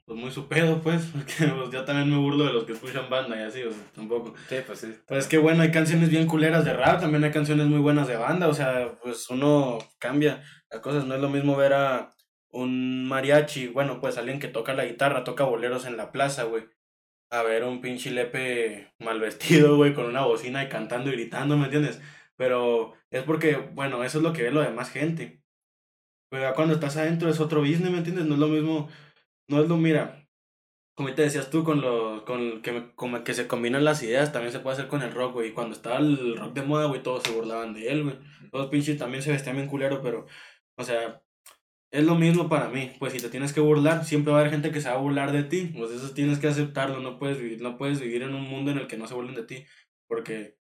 [0.08, 3.10] pues muy su pedo, pues, porque pues, yo también me burlo de los que escuchan
[3.10, 4.34] banda y así, o sea, tampoco.
[4.48, 4.94] Sí, pues sí.
[5.06, 8.08] Pues es que bueno, hay canciones bien culeras de rap, también hay canciones muy buenas
[8.08, 12.10] de banda, o sea, pues uno cambia las cosas, no es lo mismo ver a
[12.50, 16.64] un mariachi, bueno, pues alguien que toca la guitarra, toca boleros en la plaza, güey.
[17.30, 21.58] A ver un pinche lepe mal vestido, güey, con una bocina y cantando y gritando,
[21.58, 22.00] ¿me entiendes?
[22.36, 25.42] Pero es porque, bueno, eso es lo que ve lo demás gente.
[26.30, 28.24] Pero cuando estás adentro es otro business, ¿me entiendes?
[28.24, 28.88] No es lo mismo
[29.48, 30.28] no es lo, mira,
[30.98, 34.52] como te decías tú, con lo con que, como que se combinan las ideas, también
[34.52, 35.50] se puede hacer con el rock, güey.
[35.50, 38.16] Y cuando estaba el rock de moda, güey, todos se burlaban de él, güey.
[38.50, 40.26] Todos pinches también se vestían bien culero, pero,
[40.76, 41.22] o sea,
[41.92, 42.92] es lo mismo para mí.
[42.98, 44.98] Pues si te tienes que burlar, siempre va a haber gente que se va a
[44.98, 45.72] burlar de ti.
[45.76, 48.78] Pues eso tienes que aceptarlo, no puedes vivir, no puedes vivir en un mundo en
[48.78, 49.66] el que no se burlen de ti.
[50.08, 50.56] Porque,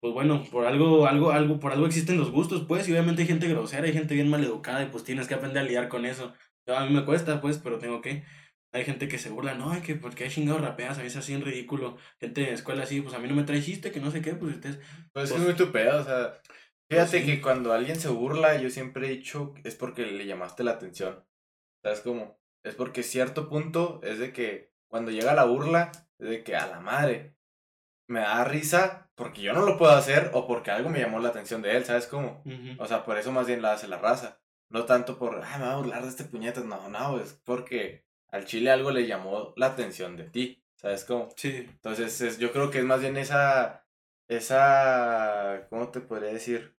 [0.00, 3.28] pues bueno, por algo, algo, algo, por algo existen los gustos, pues, y obviamente hay
[3.28, 6.34] gente grosera, hay gente bien maleducada, y pues tienes que aprender a lidiar con eso.
[6.66, 8.24] A mí me cuesta, pues, pero tengo que.
[8.72, 11.42] Hay gente que se burla, no, que porque hay chingado rapeas, a veces así en
[11.42, 11.96] ridículo.
[12.20, 14.34] Gente de escuela así, pues a mí no me trae chiste, que no sé qué,
[14.34, 14.78] pues ustedes.
[15.12, 16.40] Pues, es que es pues muy tu pedo, o sea.
[16.88, 20.72] Fíjate que cuando alguien se burla, yo siempre he dicho es porque le llamaste la
[20.72, 21.24] atención.
[21.84, 22.40] ¿Sabes cómo?
[22.64, 26.66] Es porque cierto punto es de que cuando llega la burla, es de que a
[26.66, 27.36] la madre
[28.08, 31.28] me da risa porque yo no lo puedo hacer o porque algo me llamó la
[31.28, 32.42] atención de él, ¿sabes cómo?
[32.78, 34.39] O sea, por eso más bien la hace la raza.
[34.70, 36.64] No tanto por, ah, me va a burlar de este puñetas.
[36.64, 41.28] No, no, es porque al chile algo le llamó la atención de ti, ¿sabes cómo?
[41.36, 41.66] Sí.
[41.68, 43.84] Entonces, es, yo creo que es más bien esa,
[44.28, 46.76] esa, ¿cómo te podría decir?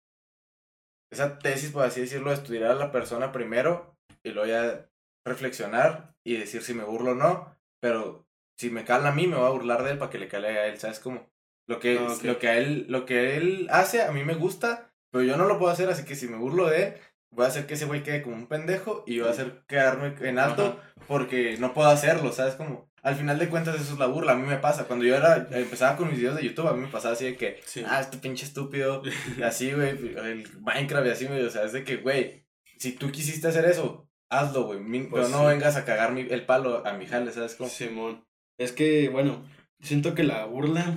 [1.12, 4.90] Esa tesis, por así decirlo, de estudiar a la persona primero y luego ya
[5.26, 8.26] reflexionar y decir si me burlo o no, pero
[8.58, 10.48] si me cala a mí, me va a burlar de él para que le cale
[10.48, 11.30] a él, ¿sabes cómo?
[11.68, 14.94] Lo que, ah, lo que, a él, lo que él hace, a mí me gusta,
[15.12, 16.94] pero yo no lo puedo hacer, así que si me burlo de él,
[17.32, 20.16] voy a hacer que ese güey quede como un pendejo y voy a hacer quedarme
[20.22, 22.56] en alto porque no puedo hacerlo, ¿sabes?
[22.56, 25.16] Como, al final de cuentas eso es la burla, a mí me pasa, cuando yo
[25.16, 28.02] era, empezaba con mis videos de YouTube, a mí me pasaba así de que, ah,
[28.02, 29.02] este pinche estúpido,
[29.38, 32.46] y así, güey, el Minecraft y así, güey, o sea, es de que, güey,
[32.78, 36.86] si tú quisiste hacer eso, hazlo, güey, pero pues no vengas a cagar el palo
[36.86, 37.56] a mi jale, ¿sabes?
[37.56, 37.70] Como?
[37.70, 38.24] Simón,
[38.58, 39.44] es que, bueno,
[39.80, 40.94] siento que la burla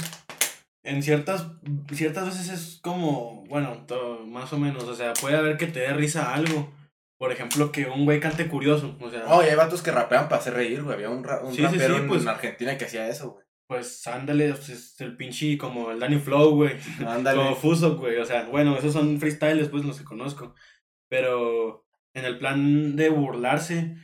[0.84, 1.48] en ciertas,
[1.92, 5.80] ciertas veces es como, bueno, todo, más o menos, o sea, puede haber que te
[5.80, 6.72] dé risa algo.
[7.16, 9.24] Por ejemplo, que un güey cante curioso, o sea...
[9.28, 10.94] Oh, y hay vatos que rapean para hacer reír, güey.
[10.94, 13.44] Había un, un rapero pues, en Argentina que hacía eso, güey.
[13.66, 16.76] Pues ándale, pues, es el pinche como el Danny Flow, güey.
[17.06, 17.38] Ándale.
[17.38, 18.18] como Fuso, güey.
[18.18, 20.54] O sea, bueno, esos son freestyles, pues los que conozco.
[21.08, 23.96] Pero en el plan de burlarse,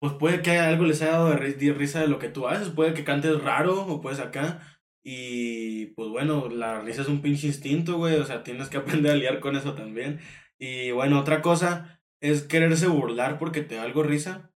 [0.00, 2.68] pues puede que algo les haya dado de risa de lo que tú haces.
[2.68, 4.60] Puede que cantes raro o puedes acá.
[5.08, 8.16] Y pues bueno, la risa es un pinche instinto, güey.
[8.16, 10.18] O sea, tienes que aprender a liar con eso también.
[10.58, 14.50] Y bueno, otra cosa es quererse burlar porque te da algo risa.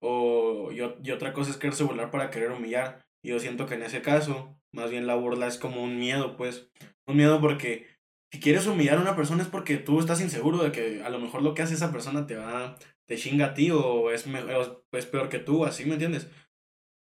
[0.00, 3.04] O, y, otra cosa es quererse burlar para querer humillar.
[3.20, 6.36] Y yo siento que en ese caso, más bien la burla es como un miedo,
[6.36, 6.70] pues.
[7.08, 7.88] Un miedo porque
[8.32, 11.18] si quieres humillar a una persona es porque tú estás inseguro de que a lo
[11.18, 14.24] mejor lo que hace esa persona te va, te chinga a ti o es,
[14.92, 16.28] es peor que tú, así, ¿me entiendes?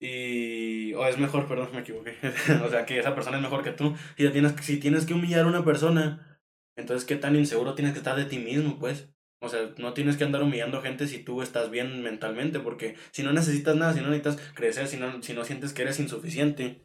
[0.03, 0.93] Y.
[0.95, 2.17] O es mejor, perdón, me equivoqué.
[2.65, 3.95] o sea, que esa persona es mejor que tú.
[4.17, 6.39] Y tienes, si tienes que humillar a una persona,
[6.75, 9.09] entonces, ¿qué tan inseguro tienes que estar de ti mismo, pues?
[9.41, 13.23] O sea, no tienes que andar humillando gente si tú estás bien mentalmente, porque si
[13.23, 16.81] no necesitas nada, si no necesitas crecer, si no, si no sientes que eres insuficiente,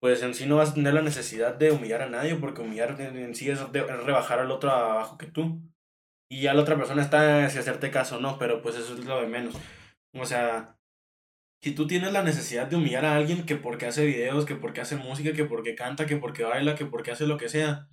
[0.00, 2.98] pues en sí no vas a tener la necesidad de humillar a nadie, porque humillar
[3.00, 5.62] en sí es, rebajar al otro abajo que tú.
[6.30, 9.04] Y ya la otra persona está si hacerte caso o no, pero pues eso es
[9.04, 9.54] lo de menos.
[10.14, 10.79] O sea,
[11.62, 14.80] si tú tienes la necesidad de humillar a alguien que porque hace videos, que porque
[14.80, 17.88] hace música, que porque canta, que porque baila, que porque hace lo que sea,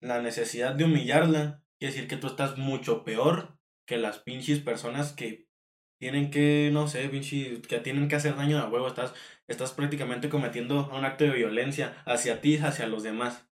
[0.00, 5.12] la necesidad de humillarla quiere decir que tú estás mucho peor que las pinches personas
[5.12, 5.48] que
[5.98, 8.86] tienen que, no sé, pinches, que tienen que hacer daño a huevo.
[8.86, 9.12] Estás,
[9.48, 13.50] estás prácticamente cometiendo un acto de violencia hacia ti, hacia los demás.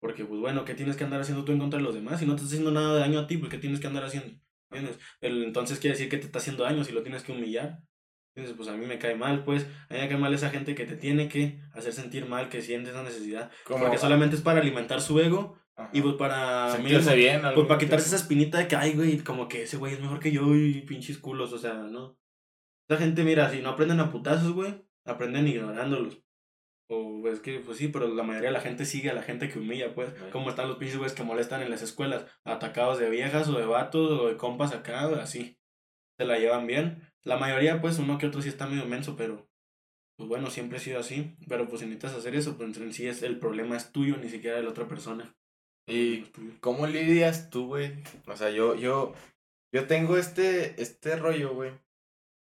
[0.00, 2.20] Porque, pues bueno, ¿qué tienes que andar haciendo tú en contra de los demás?
[2.20, 4.04] Si no te estás haciendo nada de daño a ti, pues ¿qué tienes que andar
[4.04, 4.38] haciendo?
[5.20, 7.80] Entonces quiere decir que te está haciendo daño si lo tienes que humillar.
[8.34, 9.66] Entonces, pues a mí me cae mal, pues.
[9.90, 12.62] A mí me cae mal esa gente que te tiene que hacer sentir mal, que
[12.62, 13.50] siente esa necesidad.
[13.66, 15.58] Porque solamente es para alimentar su ego.
[15.92, 16.70] Y pues para.
[16.70, 17.42] Sentirse bien.
[17.54, 20.20] Pues para quitarse esa espinita de que, ay, güey, como que ese güey es mejor
[20.20, 22.18] que yo y pinches culos, o sea, ¿no?
[22.88, 26.22] Esa gente, mira, si no aprenden a putazos, güey, aprenden ignorándolos.
[26.88, 29.48] O es que, pues sí, pero la mayoría de la gente sigue a la gente
[29.48, 30.10] que humilla, pues.
[30.30, 33.66] Como están los pinches güeyes que molestan en las escuelas, atacados de viejas o de
[33.66, 35.58] vatos o de compas acá, así.
[36.18, 37.11] Se la llevan bien.
[37.24, 39.48] La mayoría, pues, uno que otro sí está medio menso, pero
[40.16, 41.36] pues bueno, siempre ha sido así.
[41.48, 44.28] Pero pues si necesitas hacer eso, pues en sí es, el problema es tuyo, ni
[44.28, 45.34] siquiera de la otra persona.
[45.86, 46.22] ¿Y
[46.60, 48.02] cómo lidias tú, güey?
[48.26, 49.14] O sea, yo, yo,
[49.72, 51.72] yo tengo este, este rollo, güey,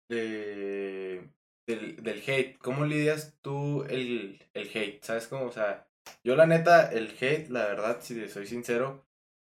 [0.09, 1.29] de,
[1.67, 2.57] del, del hate.
[2.57, 5.01] ¿Cómo lidias tú el, el hate?
[5.03, 5.45] ¿Sabes cómo?
[5.45, 5.87] O sea,
[6.23, 9.07] yo la neta, el hate, la verdad, si soy sincero,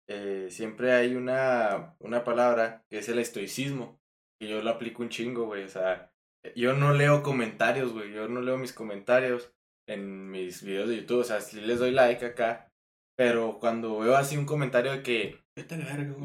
[0.09, 4.00] eh, siempre hay una, una palabra que es el estoicismo.
[4.41, 5.65] Y yo lo aplico un chingo, güey.
[5.65, 6.11] O sea,
[6.57, 8.13] yo no leo comentarios, güey.
[8.13, 9.53] Yo no leo mis comentarios
[9.87, 11.21] en mis videos de YouTube.
[11.21, 12.73] O sea, si les doy like acá.
[13.17, 15.39] Pero cuando veo así un comentario de que.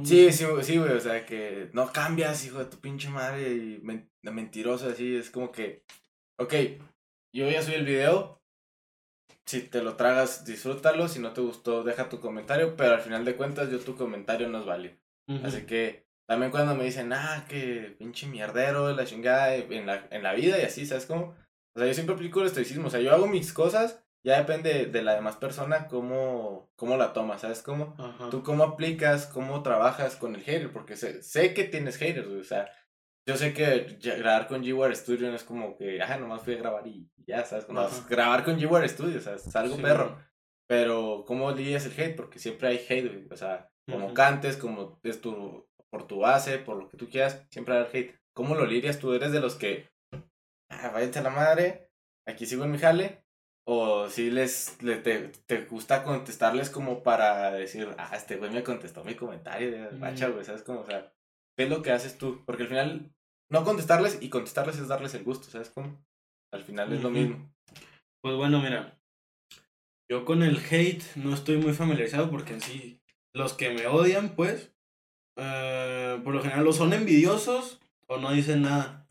[0.06, 0.94] Sí, sí, sí, güey.
[0.94, 3.54] O sea, que no cambias, hijo de tu pinche madre.
[3.54, 3.82] Y
[4.22, 5.18] mentiroso, así.
[5.18, 5.84] Es como que.
[6.40, 6.54] Ok,
[7.36, 8.42] yo ya subí el video.
[9.46, 11.10] Si te lo tragas, disfrútalo.
[11.10, 12.78] Si no te gustó, deja tu comentario.
[12.78, 14.96] Pero al final de cuentas, yo tu comentario no es válido.
[15.44, 20.24] Así que también cuando me dicen, ah, que pinche mierdero, la chingada en la, en
[20.24, 21.36] la vida y así, ¿sabes cómo?
[21.76, 22.88] O sea, yo siempre aplico el estoicismo.
[22.88, 27.14] O sea, yo hago mis cosas, ya depende de la demás persona cómo, cómo la
[27.14, 27.96] toma, ¿sabes cómo?
[28.32, 32.44] Tú cómo aplicas, cómo trabajas con el hater, porque sé, sé que tienes haters, O
[32.44, 32.70] sea,
[33.28, 36.58] yo sé que grabar con G-War Studio no es como que, ah, nomás fui a
[36.58, 37.68] grabar y ya, ¿sabes?
[37.70, 40.18] No, grabar con G-War Studio, o sea, es algo perro.
[40.68, 42.16] Pero, ¿cómo lidias el hate?
[42.16, 43.28] Porque siempre hay hate, güey.
[43.30, 44.14] O sea, como Ujú.
[44.16, 45.65] cantes, como es tu,
[45.96, 48.20] por tu base, por lo que tú quieras, siempre va a haber hate.
[48.34, 49.00] ¿Cómo lo lidias?
[49.00, 49.88] ¿Tú eres de los que,
[50.70, 51.90] ah, váyanse a la madre,
[52.28, 53.24] aquí sigo en mi jale?
[53.66, 58.62] ¿O si les, le- te, te gusta contestarles como para decir, ah, este güey me
[58.62, 60.82] contestó mi comentario, de bacha, güey, ¿sabes cómo?
[60.82, 61.14] O sea,
[61.58, 62.44] ¿qué es lo que haces tú?
[62.46, 63.14] Porque al final,
[63.50, 66.06] no contestarles y contestarles es darles el gusto, ¿sabes cómo?
[66.52, 67.54] Al final es lo mismo.
[68.22, 69.00] Pues bueno, mira.
[70.12, 73.02] Yo con el hate no estoy muy familiarizado porque en sí,
[73.34, 74.75] los que me odian, pues,
[75.36, 79.08] eh, por lo general o son envidiosos o no dicen nada.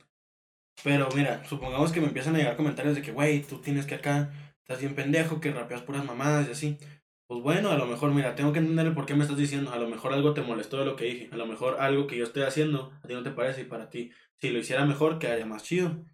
[0.83, 3.95] Pero mira, supongamos que me empiezan a llegar comentarios de que, güey, tú tienes que
[3.97, 6.79] acá, estás bien pendejo, que rapeas puras mamadas y así.
[7.27, 9.73] Pues bueno, a lo mejor, mira, tengo que entender el por qué me estás diciendo.
[9.73, 11.29] A lo mejor algo te molestó de lo que dije.
[11.33, 13.89] A lo mejor algo que yo estoy haciendo a ti no te parece y para
[13.89, 14.11] ti,
[14.41, 16.05] si lo hiciera mejor, quedaría más chido.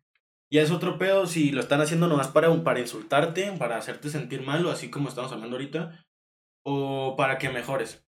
[0.52, 4.42] Ya es otro pedo si lo están haciendo nomás para, para insultarte, para hacerte sentir
[4.42, 6.04] mal, o así como estamos hablando ahorita,
[6.64, 8.04] o para que mejores.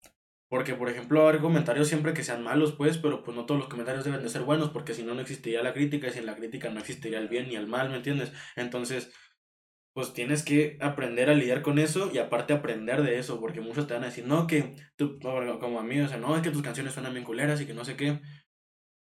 [0.50, 3.68] Porque, por ejemplo, hay comentarios siempre que sean malos, pues, pero pues no todos los
[3.68, 6.34] comentarios deben de ser buenos, porque si no, no existiría la crítica, y sin la
[6.34, 8.32] crítica no existiría el bien ni el mal, ¿me entiendes?
[8.56, 9.12] Entonces,
[9.94, 13.86] pues tienes que aprender a lidiar con eso y aparte aprender de eso, porque muchos
[13.86, 15.20] te van a decir, no, que tú,
[15.60, 17.74] como a mí, o sea, no, es que tus canciones suenan bien culeras y que
[17.74, 18.20] no sé qué.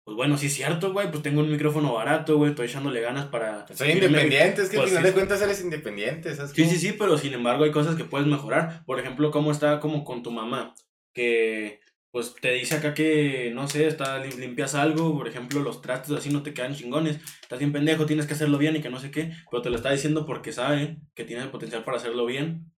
[0.06, 3.26] Pues bueno, sí es cierto, güey, pues tengo un micrófono barato, güey, estoy echándole ganas
[3.26, 3.68] para...
[3.76, 5.10] Soy independiente, es que pues al final sí.
[5.10, 6.52] de cuentas eres independiente, ¿sabes?
[6.52, 8.84] Sí, sí, sí, pero sin embargo hay cosas que puedes mejorar.
[8.86, 10.74] Por ejemplo, cómo está como con tu mamá,
[11.18, 15.82] que pues te dice acá que, no sé, está, lim- limpias algo, por ejemplo, los
[15.82, 18.90] trastes así no te quedan chingones, estás bien pendejo, tienes que hacerlo bien y que
[18.90, 21.98] no sé qué, pero te lo está diciendo porque sabe que tienes el potencial para
[21.98, 22.72] hacerlo bien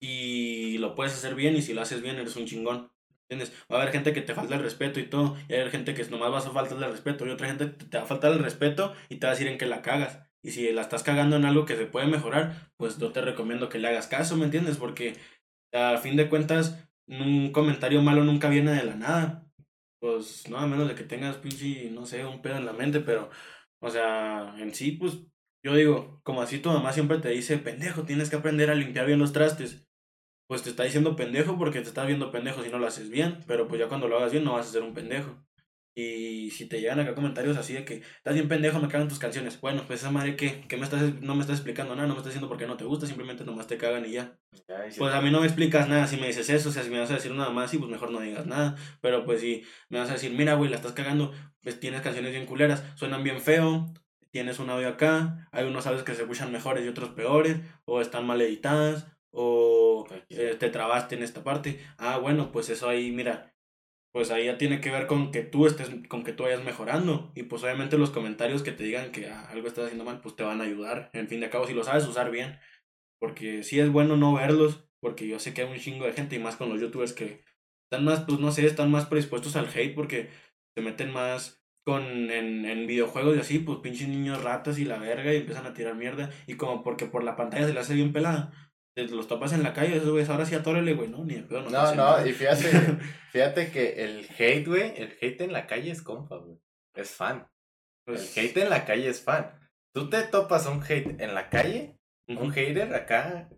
[0.00, 2.90] y lo puedes hacer bien y si lo haces bien eres un chingón.
[3.30, 3.54] ¿Entiendes?
[3.70, 5.70] Va a haber gente que te falta el respeto y todo, y va a haber
[5.70, 8.32] gente que nomás vas a faltarle el respeto, y otra gente te va a faltar
[8.32, 10.20] el respeto y te va a decir en que la cagas.
[10.42, 13.68] Y si la estás cagando en algo que se puede mejorar, pues yo te recomiendo
[13.68, 14.78] que le hagas caso, ¿me entiendes?
[14.78, 15.14] Porque
[15.72, 19.46] a fin de cuentas, un comentario malo nunca viene de la nada.
[20.00, 23.00] Pues no, a menos de que tengas pinche, no sé, un pedo en la mente,
[23.00, 23.30] pero,
[23.80, 25.18] o sea, en sí, pues
[25.62, 29.06] yo digo, como así tu mamá siempre te dice, pendejo, tienes que aprender a limpiar
[29.06, 29.86] bien los trastes.
[30.48, 33.44] Pues te está diciendo pendejo porque te estás viendo pendejo si no lo haces bien,
[33.48, 35.44] pero pues ya cuando lo hagas bien no vas a ser un pendejo.
[35.94, 39.18] Y si te llegan acá comentarios así de que estás bien pendejo, me cagan tus
[39.18, 39.60] canciones.
[39.60, 42.18] Bueno, pues esa madre que, que me estás, no me estás explicando nada, no me
[42.20, 44.38] estás diciendo por qué no te gusta, simplemente nomás te cagan y ya.
[44.68, 46.72] Ya, y si- Pues a mí no me explicas nada si me dices eso, o
[46.72, 48.76] sea, si me vas a decir nada más, sí, pues mejor no digas nada.
[49.00, 52.30] Pero pues si me vas a decir, mira, güey, la estás cagando, pues tienes canciones
[52.32, 53.92] bien culeras, suenan bien feo,
[54.30, 58.00] tienes un audio acá, hay unos audios que se escuchan mejores y otros peores, o
[58.00, 61.80] están mal editadas, o eh, te trabaste en esta parte.
[61.96, 63.54] Ah, bueno, pues eso ahí, mira,
[64.12, 67.32] pues ahí ya tiene que ver con que tú estés, con que tú vayas mejorando.
[67.34, 70.36] Y pues obviamente los comentarios que te digan que ah, algo estás haciendo mal, pues
[70.36, 71.10] te van a ayudar.
[71.12, 72.58] En fin de cabo, si lo sabes usar bien.
[73.20, 76.36] Porque sí es bueno no verlos, porque yo sé que hay un chingo de gente,
[76.36, 77.44] y más con los youtubers que
[77.90, 80.30] están más, pues no sé, están más predispuestos al hate porque
[80.76, 84.98] se meten más con en, en videojuegos y así, pues pinches niños ratas y la
[84.98, 86.30] verga y empiezan a tirar mierda.
[86.46, 88.52] Y como porque por la pantalla se le hace bien pelada,
[89.06, 91.42] te los topas en la calle, esos güeyes, ahora sí atórale, güey, no, ni de
[91.42, 92.26] pedo, no, No, no, nada.
[92.26, 92.70] y fíjate,
[93.32, 96.58] fíjate que el hate, güey, el hate en la calle es compa, güey.
[96.94, 97.46] Es fan.
[98.04, 99.52] Pues, El hate en la calle es fan.
[99.94, 103.48] Tú te topas un hate en la calle, un hater acá,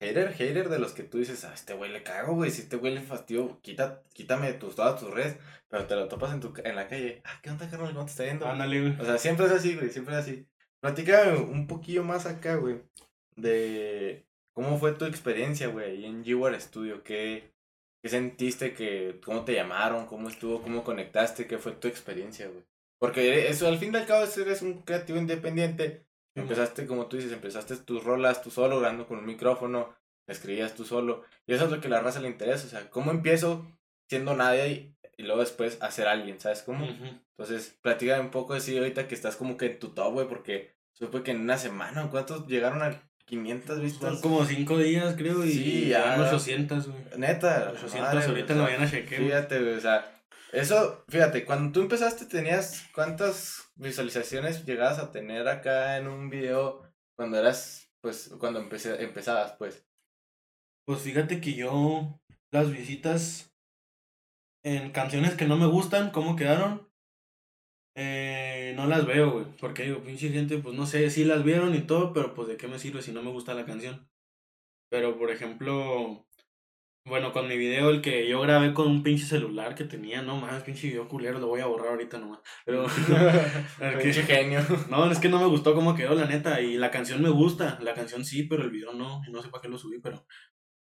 [0.00, 2.76] hater, hater de los que tú dices, a este güey le cago, güey, si este
[2.76, 5.36] güey le fastidio, quita, quítame tus, todas tus redes,
[5.68, 7.22] pero te lo topas en, tu, en la calle.
[7.24, 7.92] Ah, ¿qué onda, carnal?
[7.92, 8.46] ¿Cómo te está yendo?
[8.46, 9.00] Ándale, güey.
[9.00, 10.46] O sea, siempre es así, güey, siempre es así.
[10.80, 12.80] Platícame un poquillo más acá, güey,
[13.36, 14.27] de
[14.58, 17.54] cómo fue tu experiencia, güey, en G-War Studio, ¿qué,
[18.02, 22.64] qué sentiste, que, cómo te llamaron, cómo estuvo, cómo conectaste, qué fue tu experiencia, güey.
[22.98, 27.30] Porque eso, al fin y al cabo, eres un creativo independiente, empezaste, como tú dices,
[27.30, 29.94] empezaste tus rolas tú solo, grabando con un micrófono,
[30.26, 32.90] escribías tú solo, y eso es lo que a la raza le interesa, o sea,
[32.90, 33.64] ¿cómo empiezo
[34.08, 36.84] siendo nadie y, y luego después a ser alguien, ¿sabes cómo?
[36.84, 40.26] Entonces, platícame un poco de sí ahorita que estás como que en tu top, güey,
[40.26, 44.20] porque supe que en una semana, ¿cuántos llegaron a 500 Son vistas?
[44.20, 46.16] como cinco días, creo, y Sí, ya.
[46.16, 46.22] ya.
[46.22, 46.98] 800, güey.
[47.16, 47.70] Neta.
[47.72, 49.28] 800 madre, ahorita en la mañana chequé, güey.
[49.28, 55.46] Fíjate, güey, o sea, eso, fíjate, cuando tú empezaste tenías cuántas visualizaciones llegabas a tener
[55.48, 56.82] acá en un video
[57.16, 59.84] cuando eras, pues, cuando empecé, empezabas, pues.
[60.86, 62.18] Pues fíjate que yo
[62.50, 63.52] las visitas
[64.64, 66.87] en canciones que no me gustan, cómo quedaron,
[67.98, 69.46] eh, no las veo, güey.
[69.60, 72.56] Porque digo, pinche gente, pues no sé, sí las vieron y todo, pero pues de
[72.56, 74.08] qué me sirve si no me gusta la canción.
[74.90, 76.26] Pero por ejemplo,
[77.06, 80.36] bueno, con mi video, el que yo grabé con un pinche celular que tenía, no
[80.38, 82.40] más, pinche video culero, lo voy a borrar ahorita nomás.
[82.66, 82.90] Pero que-
[84.02, 84.60] Pinche genio.
[84.90, 86.60] no, es que no me gustó cómo quedó, la neta.
[86.62, 89.22] Y la canción me gusta, la canción sí, pero el video no.
[89.28, 90.26] Y no sé para qué lo subí, pero.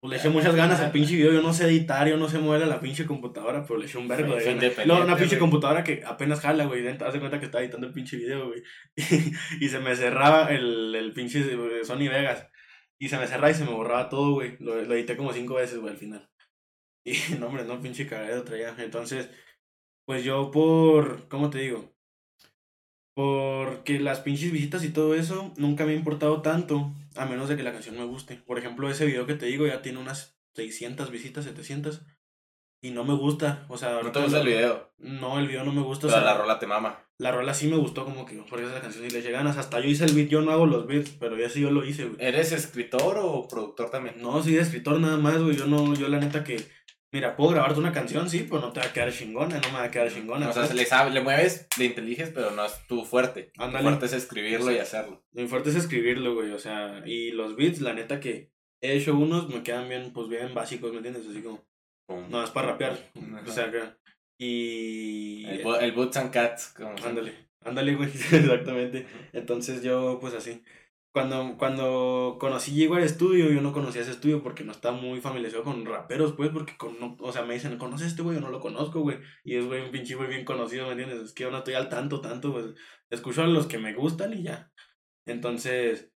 [0.03, 2.37] Pues le eché muchas ganas al pinche video, yo no sé editar, yo no sé
[2.37, 4.85] mover a la pinche computadora, pero le eché un verbo de ganas.
[4.85, 5.39] Luego una pinche güey.
[5.39, 8.63] computadora que apenas jala, güey, haz de cuenta que estaba editando el pinche video, güey.
[9.61, 12.45] Y, se me cerraba el, el pinche eh, Sony Vegas.
[12.99, 14.57] Y se me cerraba y se me borraba todo, güey.
[14.59, 16.29] Lo, lo edité como cinco veces, güey, al final.
[17.05, 18.75] Y no, hombre, no, pinche cagadero traía.
[18.79, 19.29] Entonces,
[20.03, 21.92] pues yo por, ¿cómo te digo?
[23.15, 27.55] Porque las pinches visitas y todo eso nunca me ha importado tanto, a menos de
[27.55, 28.37] que la canción me guste.
[28.37, 32.01] Por ejemplo, ese video que te digo ya tiene unas 600 visitas, 700.
[32.81, 34.01] Y no me gusta, o sea...
[34.03, 36.07] No te gusta el video, No, el video no me gusta.
[36.07, 36.99] o pero sea, la rola te mama.
[37.17, 39.55] la rola sí me gustó como que, porque esa canción sí le ganas.
[39.55, 41.85] Hasta yo hice el beat, yo no hago los beats, pero ya sí yo lo
[41.85, 42.17] hice, güey.
[42.19, 44.15] ¿Eres escritor o productor también?
[44.21, 45.55] No, soy escritor nada más, güey.
[45.55, 46.57] Yo no, yo la neta que,
[47.13, 49.77] mira, puedo grabarte una canción, sí, pero no te va a quedar chingona, no me
[49.77, 50.49] va a quedar chingona.
[50.49, 50.75] O sea, pues.
[50.75, 53.51] le, sabes, le mueves, le inteliges, pero no es tu fuerte.
[53.53, 53.83] Tu Ándale.
[53.83, 55.23] fuerte es escribirlo y hacerlo.
[55.31, 59.15] Lo fuerte es escribirlo, güey, o sea, y los beats, la neta que he hecho
[59.15, 61.25] unos, me quedan bien, pues bien básicos, ¿me entiendes?
[61.25, 61.63] Así como,
[62.07, 62.25] Pum.
[62.29, 63.43] no, es para rapear, Ajá.
[63.47, 63.81] o sea, que,
[64.37, 65.45] y...
[65.45, 66.73] El, el Boots and Cats.
[66.75, 69.05] Como se- Ándale, ándale, güey, exactamente.
[69.31, 70.63] Entonces yo, pues así.
[71.13, 75.63] Cuando, cuando conocí Jaguar Studio, yo no conocía ese estudio porque no estaba muy familiarizado
[75.63, 78.35] con raperos, pues, porque, con, no- o sea, me dicen, ¿conoces este güey?
[78.37, 79.19] Yo no lo conozco, güey.
[79.43, 81.19] Y es, güey, un pinche güey bien conocido, ¿me entiendes?
[81.21, 82.65] Es que yo no estoy al tanto, tanto, pues,
[83.11, 84.71] escucho a los que me gustan y ya.
[85.27, 86.11] Entonces,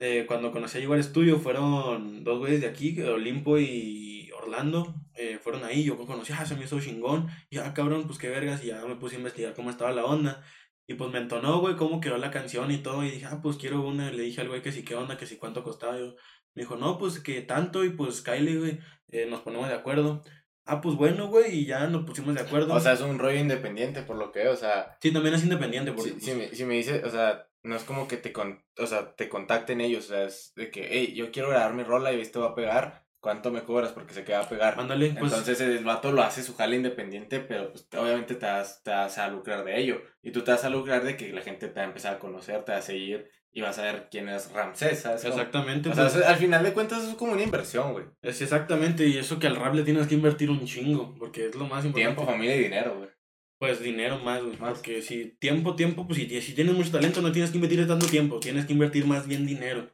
[0.00, 5.38] eh, cuando conocí a Jaguar Studio, fueron dos güeyes de aquí, Olimpo y Orlando, eh,
[5.42, 8.64] fueron ahí, yo conocí, ah, se me hizo chingón, y ah, cabrón, pues qué vergas,
[8.64, 10.42] y ya me puse a investigar cómo estaba la onda.
[10.90, 13.04] Y pues me entonó, güey, cómo quedó la canción y todo.
[13.04, 14.10] Y dije, ah, pues quiero una.
[14.10, 15.96] Le dije al güey que sí, qué onda, que sí, cuánto costaba.
[15.96, 16.16] Yo,
[16.52, 17.84] me dijo, no, pues que tanto.
[17.84, 20.24] Y pues Kylie, güey, eh, nos ponemos de acuerdo.
[20.64, 22.74] Ah, pues bueno, güey, y ya nos pusimos de acuerdo.
[22.74, 25.92] O sea, es un rollo independiente, por lo que, o sea, sí, también es independiente.
[25.92, 28.64] Porque, si, pues, si me, si me o sea, no es como que te, con,
[28.76, 31.84] o sea, te contacten ellos, o sea, es de que, hey, yo quiero grabar mi
[31.84, 33.92] rola y esto va a pegar, ¿cuánto me cobras?
[33.92, 34.74] Porque se queda a pegar.
[34.78, 35.30] Ándale, pues.
[35.32, 39.18] Entonces el vato lo hace su jale independiente, pero pues obviamente te vas, te vas
[39.18, 40.02] a lucrar de ello.
[40.22, 42.18] Y tú te vas a lucrar de que la gente te va a empezar a
[42.18, 45.24] conocer, te va a seguir y vas a ver quién es Ramsés, ¿sabes?
[45.24, 45.88] exactamente.
[45.88, 48.06] O sea, pues, es- al final de cuentas es como una inversión, güey.
[48.22, 49.06] es exactamente.
[49.06, 51.14] Y eso que al rap le tienes que invertir un chingo.
[51.18, 52.00] Porque es lo más importante.
[52.14, 53.10] Tiempo, familia y dinero, güey.
[53.58, 54.56] Pues dinero más, güey.
[54.56, 54.72] Más.
[54.72, 58.06] Porque si tiempo, tiempo, pues si, si tienes mucho talento no tienes que invertir tanto
[58.06, 59.90] tiempo, tienes que invertir más bien dinero.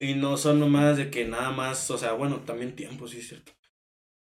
[0.00, 3.28] Y no son nomás de que nada más, o sea, bueno, también tiempo, sí es
[3.28, 3.52] cierto.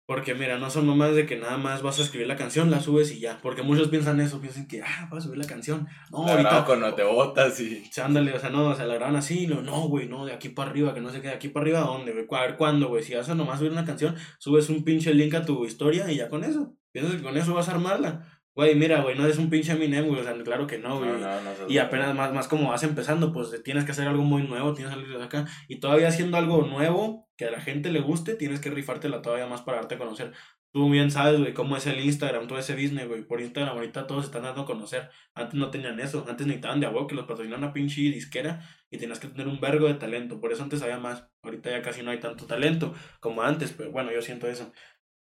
[0.07, 2.79] Porque mira, no son nomás de que nada más vas a escribir la canción, la
[2.79, 3.39] subes y ya.
[3.41, 5.85] Porque muchos piensan eso, piensan que, ah, vas a subir la canción.
[6.11, 6.49] No, La ahorita.
[6.49, 7.83] grabo cuando te botas y...
[7.89, 10.07] O sea, ándale, o sea, no, o sea, la graban así, y lo, no, güey,
[10.07, 12.13] no, de aquí para arriba, que no sé qué, de aquí para arriba, ¿a dónde,
[12.13, 12.25] güey?
[12.31, 13.03] A ver, ¿cuándo, güey?
[13.03, 16.15] Si vas a nomás subir una canción, subes un pinche link a tu historia y
[16.15, 16.73] ya con eso.
[16.93, 18.36] Piensas que con eso vas a armarla.
[18.57, 21.11] Güey, mira, güey, no eres un pinche Eminem, güey, o sea, claro que no, güey.
[21.11, 21.69] No, no, no.
[21.69, 24.95] Y apenas más, más como vas empezando, pues tienes que hacer algo muy nuevo, tienes
[24.95, 25.45] que salir de acá.
[25.67, 29.45] Y todavía haciendo algo nuevo que a la gente le guste, tienes que rifártela todavía
[29.45, 30.33] más para darte a conocer.
[30.73, 33.21] Tú bien sabes, güey, cómo es el Instagram, todo ese business, güey.
[33.27, 35.11] Por Instagram ahorita todos se están dando a conocer.
[35.35, 38.97] Antes no tenían eso, antes necesitaban de agua que los patrocinaran una pinche disquera y
[38.97, 40.39] tenías que tener un vergo de talento.
[40.41, 41.29] Por eso antes había más.
[41.43, 44.73] Ahorita ya casi no hay tanto talento como antes, pero bueno, yo siento eso.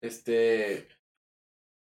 [0.01, 0.98] Este...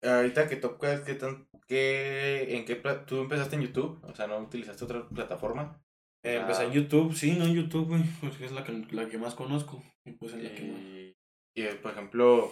[0.08, 1.48] Ahorita que tocas, ¿qué tan...
[1.68, 2.56] ¿Qué...
[2.56, 2.76] ¿En qué...
[3.06, 4.00] ¿Tú empezaste en YouTube?
[4.04, 5.82] O sea, ¿no utilizaste otra plataforma?
[6.24, 6.42] Eh, Ah.
[6.42, 9.36] empecé en YouTube, sí, no en YouTube, güey, porque es la que, la que más
[9.36, 9.84] conozco.
[10.06, 10.82] Y pues es la que más.
[10.82, 12.52] Y, eh, por ejemplo,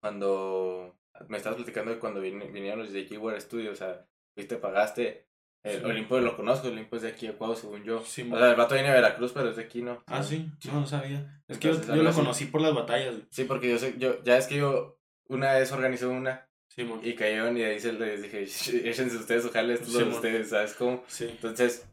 [0.00, 0.96] cuando
[1.28, 5.26] me estabas platicando de cuando vine- vinieron los de Keyword Studio, o sea, fuiste, pagaste.
[5.64, 5.84] El Sí.
[5.84, 8.00] Olimpo lo conozco, Olimpo es de aquí, Ecuador, según yo.
[8.04, 10.02] Sí, o sea, el vato viene de Veracruz, pero es de aquí, ¿no?
[10.06, 11.42] Ah, sí, no, no sabía.
[11.48, 12.18] Es que yo, yo lo así.
[12.20, 13.26] conocí por las batallas, güey.
[13.30, 16.45] Sí, porque yo sé, yo, ya es que yo una vez organizé una
[16.76, 20.50] Sí, y cayeron y ahí se les dije, échense ustedes, ojalá esto es Sí, ustedes,
[20.50, 21.02] ¿sabes cómo?
[21.06, 21.24] Sí.
[21.24, 21.88] Entonces,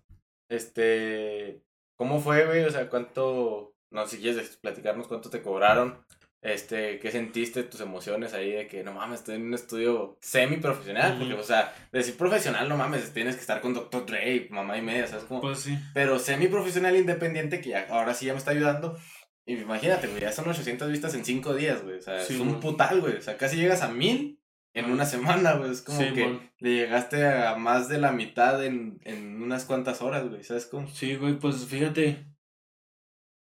[0.49, 1.61] este,
[1.95, 2.65] ¿cómo fue, güey?
[2.65, 6.03] O sea, ¿cuánto, no, si quieres platicarnos cuánto te cobraron?
[6.41, 11.17] Este, ¿qué sentiste, tus emociones ahí de que, no mames, estoy en un estudio semi-profesional?
[11.17, 11.41] Porque, Ujú.
[11.41, 14.05] o sea, decir profesional, no mames, tienes que estar con Dr.
[14.05, 15.39] Dre, mamá y media, ¿sabes cómo?
[15.39, 15.77] Pues sí.
[15.93, 18.99] Pero semi-profesional independiente que ya, ahora sí ya me está ayudando.
[19.45, 21.99] Y imagínate, güey, ya son 800 vistas en 5 días, güey.
[21.99, 23.15] O sea, Sí, es un putal, güey.
[23.15, 24.42] O sea, casi llegas a 1000
[24.73, 25.71] en una semana, güey.
[25.71, 26.51] Es como Sí, que mon.
[26.59, 30.43] le llegaste a más de la mitad en, en unas cuantas horas, güey.
[30.43, 30.87] ¿Sabes cómo?
[30.87, 32.25] Sí, güey, pues fíjate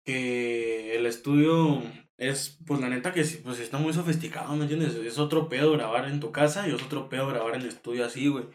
[0.04, 1.82] que el estudio
[2.18, 4.96] es, pues la neta que sí, pues está muy sofisticado, ¿me entiendes?
[4.96, 8.06] Es otro pedo grabar en tu casa y es otro pedo grabar en el estudio
[8.06, 8.46] así, güey.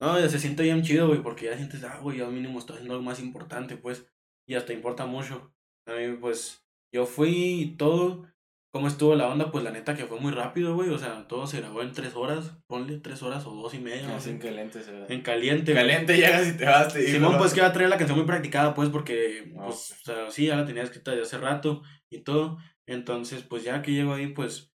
[0.00, 2.76] No, ya se siente bien chido, güey, porque ya sientes, ah, güey, ya mínimo estoy
[2.76, 4.06] haciendo algo más importante, pues,
[4.46, 5.52] y hasta importa mucho.
[5.86, 8.24] A mí, pues, yo fui y todo,
[8.72, 9.50] ¿cómo estuvo la onda?
[9.50, 12.14] Pues la neta que fue muy rápido, güey, o sea, todo se grabó en tres
[12.14, 14.30] horas, ponle tres horas o dos y media, Así sé.
[14.32, 15.06] en caliente, se ve.
[15.08, 15.74] En caliente.
[15.74, 16.92] Caliente llegas y te vas.
[16.92, 17.38] Te Simón, ¿no?
[17.38, 20.30] pues que iba a traer la canción muy practicada, pues, porque, Ah, pues, o sea,
[20.30, 22.58] sí, ya la tenía escrita desde hace rato y todo.
[22.86, 24.72] Entonces, pues ya que llego ahí, pues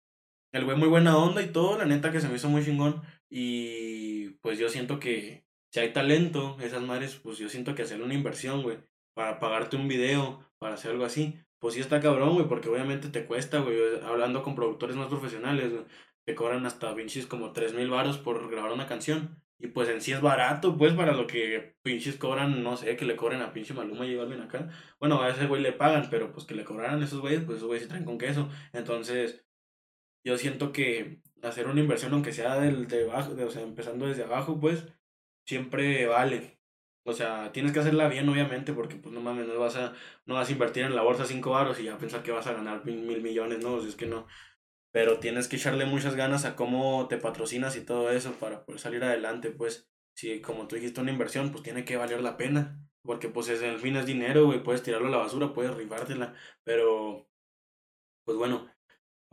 [0.52, 3.02] el güey muy buena onda y todo, la neta que se me hizo muy chingón.
[3.30, 8.02] Y pues yo siento que si hay talento, esas madres, pues yo siento que hacer
[8.02, 8.78] una inversión, güey,
[9.14, 13.08] para pagarte un video, para hacer algo así, pues sí está cabrón, güey, porque obviamente
[13.08, 15.84] te cuesta, güey, hablando con productores más profesionales, güey,
[16.24, 19.40] te cobran hasta pinches como tres mil baros por grabar una canción.
[19.60, 23.04] Y pues en sí es barato, pues, para lo que pinches cobran, no sé, que
[23.04, 24.70] le cobren a pinche Maluma y alguien acá.
[24.98, 27.68] Bueno, a ese güey le pagan, pero pues que le cobraran esos güeyes, pues esos
[27.68, 28.48] güeyes se traen con queso.
[28.72, 29.44] Entonces,
[30.24, 34.24] yo siento que hacer una inversión, aunque sea del, de abajo, o sea, empezando desde
[34.24, 34.86] abajo, pues,
[35.46, 36.61] siempre vale.
[37.04, 39.92] O sea, tienes que hacerla bien, obviamente, porque pues no mames, no vas a,
[40.24, 42.52] no vas a invertir en la bolsa cinco baros y ya pensar que vas a
[42.52, 44.26] ganar mil, mil millones, no, es que no.
[44.92, 48.80] Pero tienes que echarle muchas ganas a cómo te patrocinas y todo eso para poder
[48.80, 49.88] salir adelante, pues.
[50.14, 52.78] Si como tú dijiste una inversión, pues tiene que valer la pena.
[53.02, 56.34] Porque pues es, el fin es dinero, güey, puedes tirarlo a la basura, puedes rifártela,
[56.64, 57.28] pero
[58.24, 58.70] pues bueno,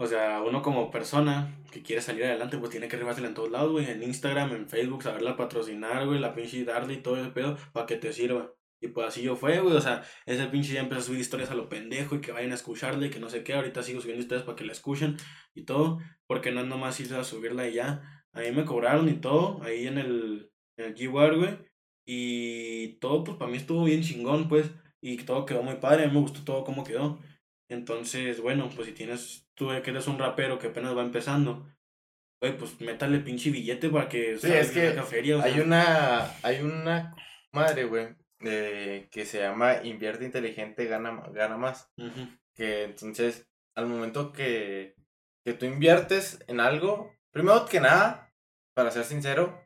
[0.01, 3.51] o sea, uno como persona que quiere salir adelante, pues tiene que rifársela en todos
[3.51, 3.85] lados, güey.
[3.89, 7.85] En Instagram, en Facebook, saberla patrocinar, güey, la pinche darle y todo ese pedo para
[7.85, 8.53] que te sirva.
[8.79, 9.75] Y pues así yo fue, güey.
[9.75, 12.53] O sea, ese pinche ya empezó a subir historias a lo pendejo y que vayan
[12.53, 13.53] a escucharle y que no sé qué.
[13.53, 15.17] Ahorita sigo subiendo historias para que la escuchen
[15.53, 15.99] y todo.
[16.27, 18.23] Porque no es nomás irse a subirla y ya.
[18.31, 19.61] A mí me cobraron y todo.
[19.63, 21.57] Ahí en el, en el G-War, güey.
[22.05, 24.71] Y todo, pues para mí estuvo bien chingón, pues.
[25.01, 26.05] Y todo quedó muy padre.
[26.05, 27.19] A mí me gustó todo cómo quedó.
[27.69, 31.67] Entonces, bueno, pues si tienes, tú que eres un rapero que apenas va empezando,
[32.41, 34.99] güey, pues métale pinche billete para que sí, es que
[35.43, 37.15] hay una, hay una
[37.53, 41.91] madre, güey, que se llama invierte inteligente, gana, gana más.
[42.55, 44.95] Que entonces, al momento que,
[45.45, 48.33] que tú inviertes en algo, primero que nada,
[48.73, 49.63] para ser sincero,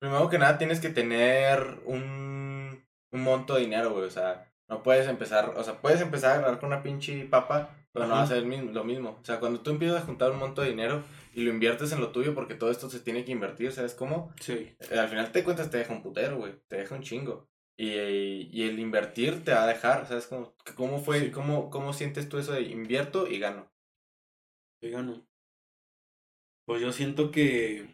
[0.00, 4.84] primero que nada tienes que tener un, un monto de dinero, güey, o sea, no
[4.84, 8.22] puedes empezar, o sea, puedes empezar a ganar con una pinche papa, pero no va
[8.22, 9.18] a ser lo mismo.
[9.20, 11.02] O sea, cuando tú empiezas a juntar un monto de dinero
[11.34, 14.32] y lo inviertes en lo tuyo, porque todo esto se tiene que invertir, ¿sabes cómo?
[14.40, 14.76] Sí.
[14.78, 17.48] Eh, al final te cuentas, te deja un putero, güey, te deja un chingo.
[17.76, 20.54] Y, y, el invertir te va a dejar, ¿sabes cómo?
[20.76, 23.72] ¿Cómo fue, cómo, cómo sientes tú eso de invierto y gano?
[24.80, 25.26] Y gano.
[26.64, 27.88] Pues yo siento que...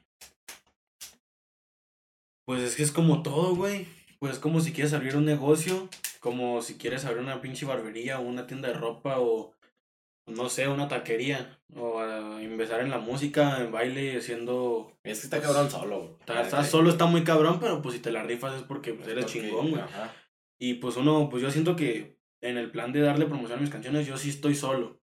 [2.45, 3.87] Pues es que es como todo, güey.
[4.18, 5.89] Pues es como si quieres abrir un negocio
[6.27, 9.55] como si quieres abrir una pinche barbería o una tienda de ropa o
[10.27, 12.03] no sé, una taquería o
[12.41, 14.99] empezar en la música, en baile, siendo...
[15.05, 16.18] Es que está cabrón solo.
[16.27, 19.27] Está, solo, está muy cabrón, pero pues si te la rifas es porque pues, eres
[19.27, 19.83] chingón, güey.
[20.59, 23.70] Y pues uno, pues yo siento que en el plan de darle promoción a mis
[23.70, 25.01] canciones, yo sí estoy solo.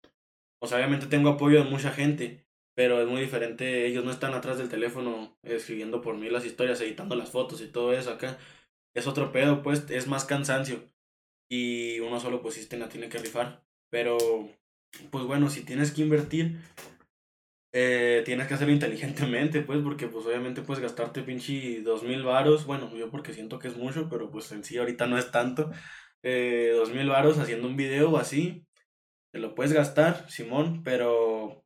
[0.60, 2.46] O sea, obviamente tengo apoyo de mucha gente,
[2.76, 3.86] pero es muy diferente.
[3.86, 7.68] Ellos no están atrás del teléfono escribiendo por mí las historias, editando las fotos y
[7.68, 8.38] todo eso acá.
[8.94, 10.93] Es otro pedo, pues, es más cansancio
[11.50, 13.64] y uno solo pues sí la tiene que rifar.
[13.90, 14.18] Pero,
[15.12, 16.60] pues bueno, si tienes que invertir,
[17.74, 22.66] eh, tienes que hacerlo inteligentemente, pues, porque pues obviamente puedes gastarte pinche dos mil varos,
[22.66, 25.72] bueno, yo porque siento que es mucho, pero pues en sí ahorita no es tanto,
[26.24, 28.66] eh, dos mil varos haciendo un video así,
[29.32, 31.66] te lo puedes gastar, Simón, pero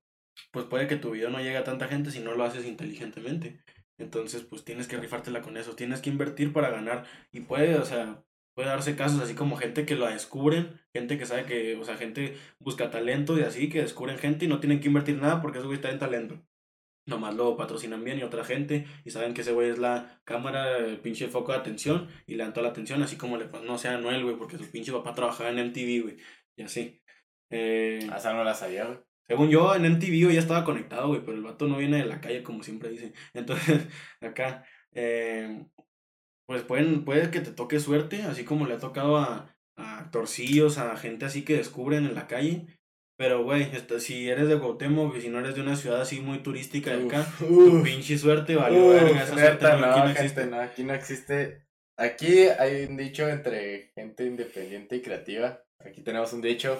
[0.51, 3.61] pues puede que tu video no llegue a tanta gente si no lo haces inteligentemente.
[3.97, 7.05] Entonces, pues tienes que rifártela con eso, tienes que invertir para ganar.
[7.31, 8.23] Y puede, o sea,
[8.57, 11.95] puede darse casos así como gente que lo descubren, gente que sabe que, o sea,
[11.95, 15.59] gente busca talento y así, que descubren gente y no tienen que invertir nada porque
[15.59, 16.43] ese güey está en talento.
[17.05, 20.79] Nomás lo patrocinan bien y otra gente y saben que ese güey es la cámara,
[20.79, 23.77] el pinche foco de atención y le dan toda la atención, así como le no
[23.77, 26.17] sea Noel, güey, porque su pinche papá trabajaba en MTV, güey,
[26.55, 26.99] y así.
[27.51, 28.97] Eh, Hasta no la sabía, güey.
[29.27, 32.21] Según yo, en MTV ya estaba conectado, güey, pero el vato no viene de la
[32.21, 33.13] calle como siempre dice.
[33.35, 33.87] Entonces,
[34.19, 35.63] acá, eh,
[36.47, 40.77] pues pueden, puede que te toque suerte, así como le ha tocado a, a torcillos,
[40.77, 42.65] a gente así que descubren en la calle.
[43.17, 46.19] Pero, güey, este, si eres de Cuauhtémoc y si no eres de una ciudad así
[46.19, 49.23] muy turística de acá, tu pinche suerte valió verga.
[49.23, 50.45] Esa suerte no, aquí no existe.
[50.45, 51.67] no, aquí no existe.
[51.97, 55.63] Aquí hay un dicho entre gente independiente y creativa.
[55.83, 56.79] Aquí tenemos un dicho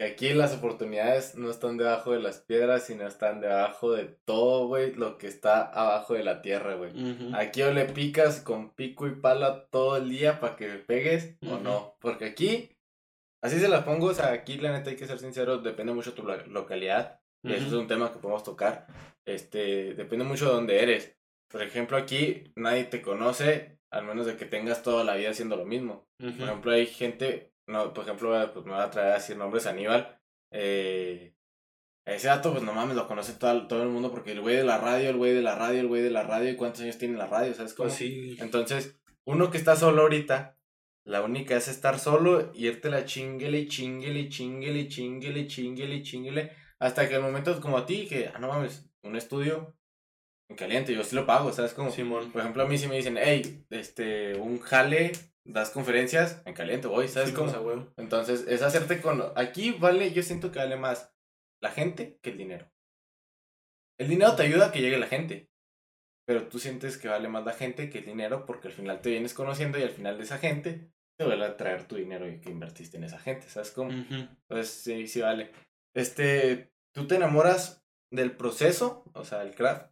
[0.00, 4.94] Aquí las oportunidades no están debajo de las piedras, sino están debajo de todo, güey,
[4.94, 6.92] lo que está abajo de la tierra, güey.
[7.34, 11.58] Aquí o le picas con pico y pala todo el día para que pegues o
[11.58, 11.96] no.
[12.00, 12.70] Porque aquí,
[13.42, 16.12] así se las pongo, o sea, aquí la neta hay que ser sincero, depende mucho
[16.12, 17.20] de tu localidad.
[17.42, 18.86] Y eso es un tema que podemos tocar.
[19.26, 21.16] Este, depende mucho de dónde eres.
[21.50, 25.56] Por ejemplo, aquí nadie te conoce, al menos de que tengas toda la vida haciendo
[25.56, 26.06] lo mismo.
[26.18, 29.66] Por ejemplo, hay gente no, por ejemplo, pues me va a traer a decir nombres
[29.66, 30.20] Aníbal.
[30.50, 31.34] Eh,
[32.06, 34.64] ese dato, pues no mames, lo conoce todo, todo el mundo porque el güey de
[34.64, 36.96] la radio, el güey de la radio, el güey de la radio, ¿y cuántos años
[36.96, 37.54] tiene la radio?
[37.54, 37.88] ¿Sabes cómo?
[37.88, 38.36] Pues sí.
[38.40, 40.56] Entonces, uno que está solo ahorita,
[41.04, 47.14] La única es estar solo, irte la chinguele, chinguele, chinguele, chinguele, chinguele, chinguele, hasta que
[47.14, 49.74] el momento como a ti, que, ah, no mames, un estudio
[50.50, 51.72] en caliente, yo sí lo pago, ¿sabes?
[51.74, 52.30] Como, Simón.
[52.30, 55.12] por ejemplo, a mí si me dicen, hey, este, un jale,
[55.48, 57.30] das conferencias, en caliente voy, ¿sabes?
[57.30, 57.92] Sí, cómo?
[57.96, 59.22] Entonces, es hacerte con...
[59.34, 61.12] Aquí vale, yo siento que vale más
[61.62, 62.70] la gente que el dinero.
[63.98, 65.50] El dinero te ayuda a que llegue la gente,
[66.26, 69.10] pero tú sientes que vale más la gente que el dinero porque al final te
[69.10, 72.40] vienes conociendo y al final de esa gente te vuelve a traer tu dinero y
[72.40, 73.90] que invertiste en esa gente, ¿sabes cómo?
[73.90, 75.50] Entonces, sí, sí vale.
[75.96, 77.82] Este, tú te enamoras
[78.12, 79.90] del proceso, o sea, el craft.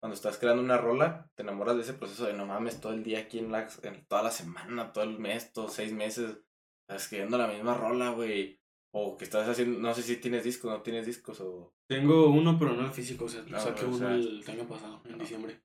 [0.00, 3.02] Cuando estás creando una rola, te enamoras de ese proceso de no mames todo el
[3.02, 6.38] día aquí en, la, en toda la semana, todo el mes, todos seis meses,
[6.82, 8.58] estás escribiendo la misma rola, güey.
[8.92, 11.72] O que estás haciendo, no sé si tienes discos, no tienes discos o...
[11.86, 13.26] Tengo uno, pero no en físico.
[13.26, 15.18] O sea, No, saqué uno sea, el año pasado, en no.
[15.18, 15.60] diciembre.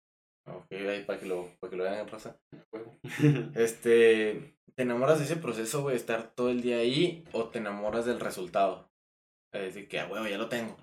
[0.46, 2.40] Ok, ahí para que lo, para que lo vean en raza.
[3.56, 8.06] Este, ¿te enamoras de ese proceso, güey, estar todo el día ahí o te enamoras
[8.06, 8.92] del resultado?
[9.52, 10.78] Es decir, que, a huevo, ya lo tengo.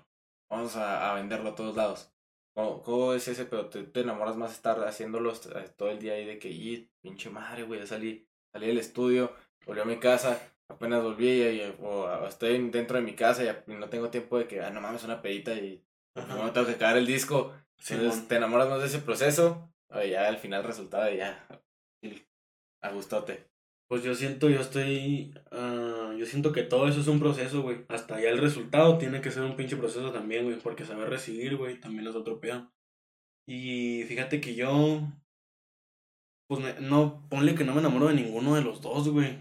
[0.49, 2.12] Vamos a, a venderlo a todos lados.
[2.53, 3.45] ¿Cómo, cómo es ese?
[3.45, 6.89] Pero te, te enamoras más estar haciéndolo eh, todo el día ahí de que, y
[7.01, 9.33] pinche madre, güey, ya salí, salí del estudio,
[9.65, 13.43] volví a mi casa, apenas volví y, y- o, estoy en- dentro de mi casa
[13.43, 15.83] y, y no tengo tiempo de que, ah, no mames, una pedita y
[16.15, 17.53] no tengo que acabar el disco.
[17.89, 18.27] Entonces Simón.
[18.27, 21.47] te enamoras más de ese proceso, o ya al final resultado ya,
[22.01, 22.21] y
[22.81, 23.49] a gustote.
[23.87, 25.33] Pues yo siento, yo estoy.
[26.23, 27.85] Yo siento que todo eso es un proceso, güey.
[27.89, 30.57] Hasta ya el resultado tiene que ser un pinche proceso también, güey.
[30.59, 32.71] Porque saber recibir, güey, también es otro pedo.
[33.47, 35.01] Y fíjate que yo.
[36.49, 39.37] Pues me- no, ponle que no me enamoro de ninguno de los dos, güey.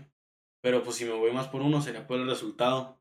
[0.63, 3.01] Pero pues si me voy más por uno, sería por el resultado.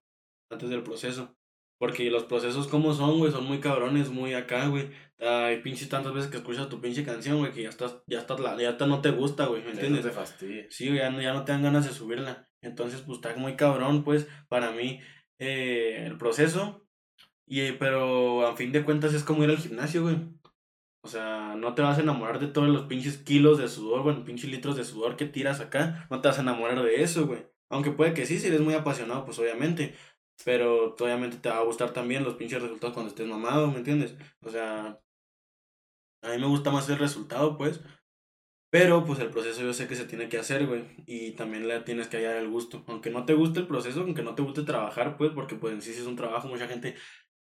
[0.51, 1.35] Antes del proceso.
[1.79, 4.89] Porque los procesos como son, güey, son muy cabrones, muy acá, güey.
[5.17, 8.39] Hay pinches tantas veces que escuchas tu pinche canción, güey, que ya estás, ya estás,
[8.39, 10.03] la, ya te- no te gusta, güey, ¿me entiendes?
[10.03, 10.67] te fastidia.
[10.69, 12.50] Sí, güey, ya no, ya no te dan ganas de subirla.
[12.61, 15.01] Entonces, pues está muy cabrón, pues, para mí,
[15.39, 16.85] eh, el proceso.
[17.47, 20.17] Y, eh, pero a fin de cuentas es como ir al gimnasio, güey.
[21.03, 24.23] O sea, no te vas a enamorar de todos los pinches kilos de sudor, bueno,
[24.23, 26.07] pinches litros de sudor que tiras acá.
[26.11, 27.45] No te vas a enamorar de eso, güey.
[27.69, 29.95] Aunque puede que sí, si eres muy apasionado, pues obviamente.
[30.45, 34.15] Pero obviamente te va a gustar también los pinches resultados cuando estés mamado, ¿me entiendes?
[34.41, 34.99] O sea,
[36.23, 37.81] a mí me gusta más el resultado, pues.
[38.71, 40.83] Pero pues el proceso yo sé que se tiene que hacer, güey.
[41.05, 42.83] Y también le tienes que hallar el gusto.
[42.87, 45.81] Aunque no te guste el proceso, aunque no te guste trabajar, pues, porque pues en
[45.81, 46.95] sí sí es un trabajo, mucha gente,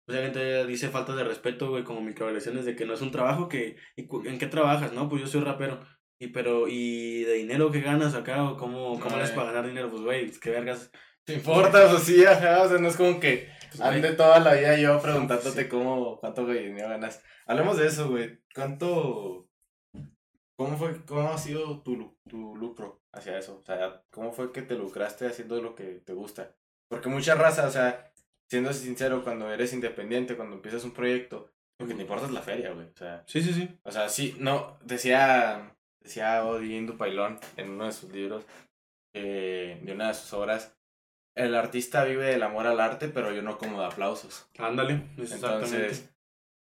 [0.07, 3.47] mucha gente dice falta de respeto, güey, como microagresiones de que no es un trabajo
[3.47, 4.93] que, ¿y cu- ¿en qué trabajas?
[4.93, 5.80] No, pues yo soy rapero.
[6.19, 8.43] Y pero, ¿y de dinero que ganas acá?
[8.43, 9.89] ¿O cómo, cómo para ganar dinero?
[9.91, 10.91] Pues, güey, qué vergas.
[11.24, 11.86] ¿Te importa?
[11.93, 14.76] O sí, ajá, o sea, no es como que Pues, güey, ande toda la vida
[14.80, 15.69] yo preguntándote Sí.
[15.69, 17.24] cómo, cuánto dinero ganas.
[17.45, 18.39] Hablemos de eso, güey.
[18.55, 19.47] ¿Cuánto,
[20.57, 23.57] cómo fue, cómo ha sido tu, tu lucro hacia eso?
[23.59, 26.55] O sea, ¿cómo fue que te lucraste haciendo lo que te gusta?
[26.89, 28.11] Porque mucha raza, o sea,
[28.49, 32.41] siendo sincero, cuando eres independiente, cuando empiezas un proyecto, lo que te importa es la
[32.41, 32.87] feria, güey.
[32.87, 33.79] O sea, Sí, sí, sí.
[33.83, 38.45] o sea, sí, no, decía, decía Odín Dupailón en uno de sus libros,
[39.15, 40.77] eh, de una de sus obras,
[41.35, 44.49] el artista vive del amor al arte, pero yo no como de aplausos.
[44.59, 45.65] Ándale, exactamente.
[45.65, 46.13] Entonces,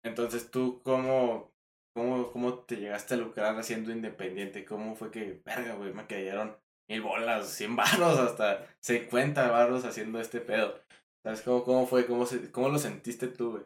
[0.04, 1.55] entonces tú, ¿cómo,
[1.96, 4.66] cómo, ¿cómo te llegaste a lucrar siendo independiente?
[4.66, 6.56] ¿Cómo fue que, verga, güey, me cayeron
[6.90, 10.80] mil bolas, cien baros, hasta 50 baros haciendo este pedo?
[11.24, 12.06] ¿Sabes cómo, cómo fue?
[12.06, 13.64] ¿Cómo, se, ¿Cómo lo sentiste tú, güey?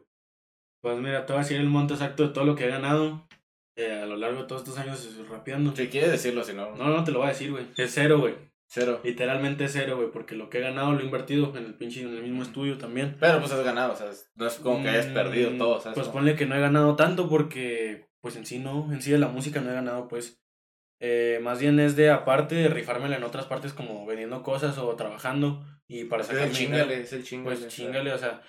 [0.81, 3.27] Pues mira, te voy a decir el monto exacto de todo lo que he ganado
[3.75, 5.75] eh, a lo largo de todos estos años rapeando.
[5.75, 7.65] Si quieres decirlo, si no, No, no te lo voy a decir, güey.
[7.75, 8.35] Es cero, güey.
[8.69, 9.01] cero.
[9.03, 10.09] Literalmente cero, güey.
[10.09, 12.77] Porque lo que he ganado lo he invertido en el pinche, en el mismo estudio
[12.77, 13.17] también.
[13.19, 15.95] Pero pues has ganado, o sea, no es como que hayas perdido Mm, todo, ¿sabes?
[15.95, 19.17] Pues ponle que no he ganado tanto porque, pues en sí no, en sí de
[19.17, 20.41] la música no he ganado, pues.
[21.01, 24.93] Eh, más bien es de aparte de rifármela en otras partes como vendiendo cosas o
[24.97, 27.55] trabajando y para Es el sacar chingale, es el chingale.
[27.57, 28.41] Pues chingale, o sea,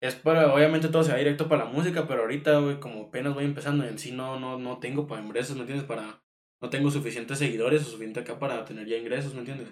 [0.00, 3.34] es para, obviamente todo se va directo para la música, pero ahorita, güey, como apenas
[3.34, 5.86] voy empezando, en sí no, no, no tengo para ingresos, ¿me entiendes?
[5.88, 6.22] Para,
[6.62, 9.68] no tengo suficientes seguidores o suficiente acá para tener ya ingresos, ¿me entiendes?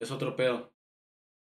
[0.00, 0.72] Es otro pedo.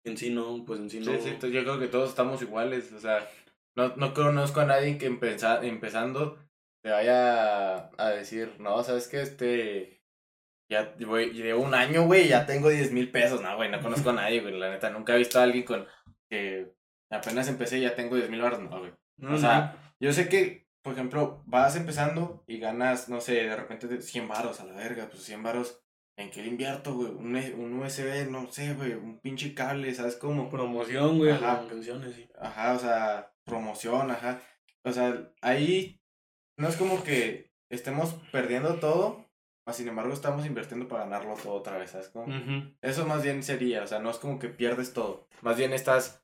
[0.04, 1.06] En sí no, pues en sí no.
[1.20, 3.28] Sí, yo creo que todos estamos iguales, o sea,
[3.76, 6.38] no, no conozco a nadie que empeza- empezando
[6.82, 10.04] te vaya a decir, no, sabes que este,
[10.70, 14.10] ya voy, llevo un año, güey, ya tengo 10 mil pesos, no, güey, no conozco
[14.10, 15.86] a nadie, güey, la neta, nunca he visto a alguien con
[16.30, 16.74] que
[17.10, 18.94] apenas empecé y ya tengo 10 mil baros, no, güey.
[19.30, 23.88] O sea, yo sé que, por ejemplo, vas empezando y ganas, no sé, de repente
[23.88, 25.84] de 100 varos a la verga, pues 100 varos,
[26.16, 27.12] ¿en qué le invierto, güey?
[27.12, 30.50] Un, un USB, no sé, güey, un pinche cable, ¿sabes cómo?
[30.50, 31.68] promoción, güey, Ajá.
[31.70, 32.28] canciones, sí.
[32.40, 34.42] Ajá, o sea, promoción, ajá.
[34.84, 36.01] O sea, ahí
[36.62, 39.26] no es como que estemos perdiendo todo,
[39.66, 42.10] Más sin embargo, estamos invirtiendo para ganarlo todo otra vez, ¿sabes?
[42.10, 42.26] cómo?
[42.26, 42.74] Ujú.
[42.82, 45.28] Eso más bien sería, o sea, no es como que pierdes todo.
[45.42, 46.24] Más bien estás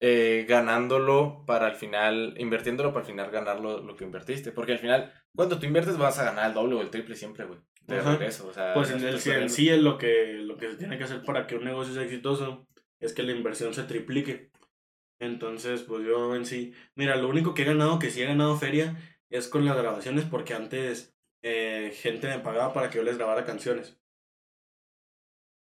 [0.00, 4.52] eh, ganándolo para al final, invirtiéndolo para al final ganar lo, lo que invertiste.
[4.52, 7.46] Porque al final, cuando tú inviertes vas a ganar el doble o el triple siempre,
[7.46, 7.58] güey.
[7.82, 8.74] De regreso, o sea.
[8.74, 11.46] Pues en, el, en sí es lo que, lo que se tiene que hacer para
[11.46, 12.66] que un negocio sea exitoso
[13.00, 14.50] es que la inversión se triplique.
[15.20, 18.56] Entonces, pues yo en sí, mira, lo único que he ganado, que sí he ganado
[18.56, 18.96] feria,
[19.30, 23.44] es con las grabaciones porque antes eh, gente me pagaba para que yo les grabara
[23.44, 23.98] canciones.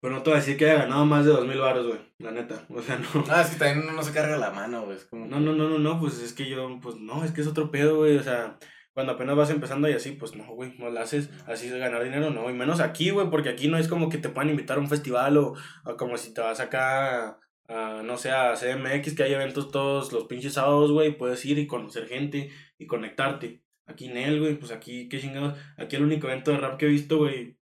[0.02, 2.00] Pero no te voy a decir que haya ganado más de dos mil baros, güey,
[2.20, 2.66] la neta.
[2.70, 3.08] O sea, no.
[3.30, 4.98] Ah, es que también uno no se carga la mano, güey.
[5.10, 5.26] Como.
[5.26, 7.72] No, no, no, no, no, pues es que yo, pues no, es que es otro
[7.72, 8.60] pedo, güey, o sea,
[8.94, 12.04] cuando apenas vas empezando y así, pues no, güey, no lo haces así de ganar
[12.04, 14.78] dinero, no, y menos aquí, güey, porque aquí no es como que te puedan invitar
[14.78, 15.54] a un festival o,
[15.86, 20.14] o como si te vas acá a, no sé, a CMX, que hay eventos todos
[20.14, 23.64] los pinches sábados, güey, puedes ir y conocer gente y conectarte.
[23.88, 26.86] Aquí en él, güey, pues aquí, qué chingados, aquí el único evento de rap que
[26.86, 27.58] he visto, güey,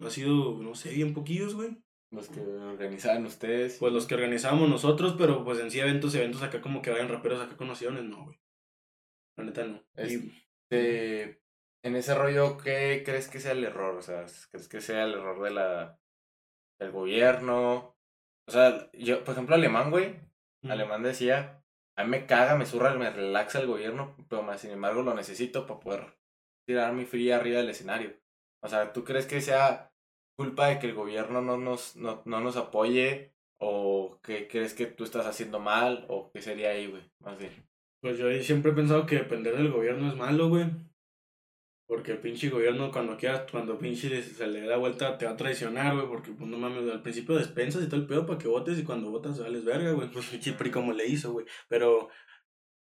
[0.00, 1.76] ha sido, no sé, bien poquillos, güey.
[2.10, 3.76] Los que organizaban ustedes.
[3.78, 7.08] Pues los que organizábamos nosotros, pero pues en sí eventos, eventos acá como que vayan
[7.08, 8.40] raperos acá con opciones, no, güey.
[9.36, 9.84] La neta no.
[9.96, 10.32] Y,
[10.70, 13.96] en ese rollo, ¿qué crees que sea el error?
[13.96, 16.00] O sea, ¿crees que sea el error de la
[16.80, 17.96] del gobierno?
[18.46, 20.20] O sea, yo, por ejemplo, Alemán, güey,
[20.62, 21.62] mm, Alemán decía,
[21.98, 25.66] a mí me caga, me zurra, me relaxa el gobierno, pero sin embargo lo necesito
[25.66, 26.14] para poder
[26.64, 28.14] tirar mi fría arriba del escenario.
[28.62, 29.90] O sea, ¿tú crees que sea
[30.36, 33.34] culpa de que el gobierno no nos, no, no nos apoye?
[33.58, 36.06] ¿O que crees que tú estás haciendo mal?
[36.08, 37.02] ¿O qué sería ahí, güey?
[37.18, 37.66] Más bien.
[38.00, 40.66] Pues yo siempre he pensado que depender del gobierno es malo, güey.
[41.88, 45.36] Porque el pinche gobierno cuando quiera, cuando pinche se le da vuelta te va a
[45.36, 46.06] traicionar, güey.
[46.06, 48.84] Porque pues no mames, al principio despensas y todo el pedo para que votes y
[48.84, 50.08] cuando votas vales verga, güey.
[50.12, 51.46] Pues pinche PRI como le hizo, güey.
[51.66, 52.10] Pero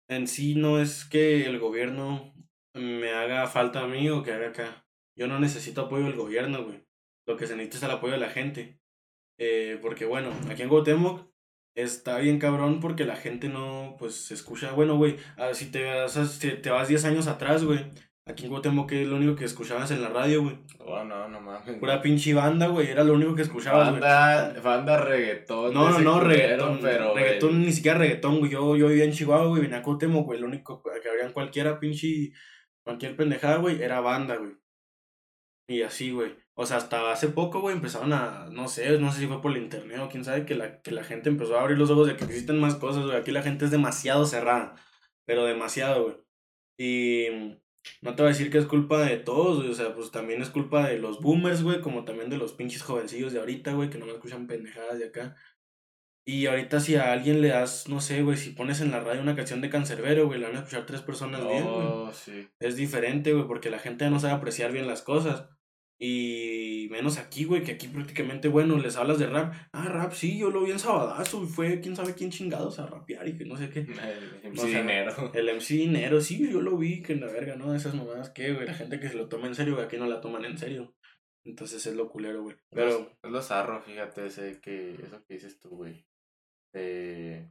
[0.08, 2.32] en sí no es que el gobierno
[2.76, 4.86] me haga falta a mí o que haga acá.
[5.18, 6.86] Yo no necesito apoyo del gobierno, güey.
[7.26, 8.80] Lo que se necesita es el apoyo de la gente.
[9.39, 11.28] Eh, porque bueno, aquí en Guatemoc
[11.76, 14.74] está bien cabrón porque la gente no, pues, escucha.
[14.74, 17.80] Bueno, güey, ah, si te vas, si te vas 10 años atrás, güey.
[18.28, 20.57] Aquí en Guatemoc es lo único que escuchabas en la radio, güey.
[20.80, 21.78] Oh, no, no mames.
[21.80, 22.88] Pura pinche banda, güey.
[22.88, 23.99] Era lo único que escuchabas, güey.
[23.99, 25.74] Banda, banda reggaetón.
[25.74, 26.80] No, no, no, reggaetón.
[26.82, 28.51] Pero, reggaetón, güey, ni siquiera reggaetón, güey.
[28.51, 29.63] Yo, yo vivía en Chihuahua, güey.
[29.63, 30.39] Venía a Cuauhtémoc, güey.
[30.39, 32.32] Lo único que habría cualquiera pinche.
[32.84, 34.53] Cualquier pendejada, güey, era banda, güey.
[35.67, 36.36] Y así, güey.
[36.53, 38.47] O sea, hasta hace poco, güey, empezaron a.
[38.51, 40.91] No sé, no sé si fue por el internet o quién sabe, que la, que
[40.91, 43.17] la gente empezó a abrir los ojos de que existen más cosas, güey.
[43.17, 44.76] Aquí la gente es demasiado cerrada.
[45.26, 46.17] Pero demasiado, güey.
[46.78, 47.61] Y.
[48.02, 49.70] No te voy a decir que es culpa de todos, güey.
[49.70, 51.82] O sea, pues también es culpa de los boomers, güey.
[51.82, 53.90] Como también de los pinches jovencillos de ahorita, güey.
[53.90, 55.36] Que no me escuchan pendejadas de acá.
[56.24, 59.22] Y ahorita si a alguien le das, no sé, güey, si pones en la radio
[59.22, 61.88] una canción de Cancerbero, güey, la van a escuchar tres personas bien, güey.
[61.88, 62.48] Oh, sí.
[62.60, 65.50] Es diferente, güey, porque la gente ya no sabe apreciar bien las cosas.
[66.04, 69.54] Y menos aquí, güey, que aquí prácticamente, bueno, les hablas de rap.
[69.72, 72.88] Ah, rap, sí, yo lo vi en Sabadazo y fue quién sabe quién chingados a
[72.88, 73.82] rapear y que no sé qué.
[74.41, 75.32] El O sea, dinero.
[75.36, 77.76] El MC Dinero, sí, yo lo vi, que en la verga, ¿no?
[77.76, 80.08] Esas mamadas que, güey, la gente que se lo toma en serio, güey, aquí no
[80.08, 80.95] la toman en serio.
[81.45, 82.56] Entonces es lo culero, güey.
[82.72, 86.08] Pero, Es lo zarro, fíjate, ese que, eso que dices tú, güey.
[86.74, 87.47] De,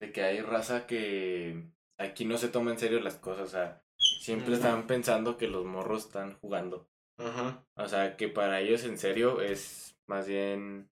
[0.00, 3.83] de que hay raza que aquí no se toma en serio las cosas, o sea,
[4.24, 6.88] siempre están pensando que los morros están jugando.
[7.18, 10.90] ajá, O sea, que para ellos en serio es más bien,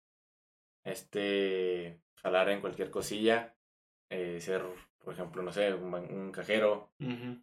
[0.84, 3.54] este, jalar en cualquier cosilla,
[4.10, 4.62] eh, ser,
[4.98, 6.92] por ejemplo, no sé, un, cajero,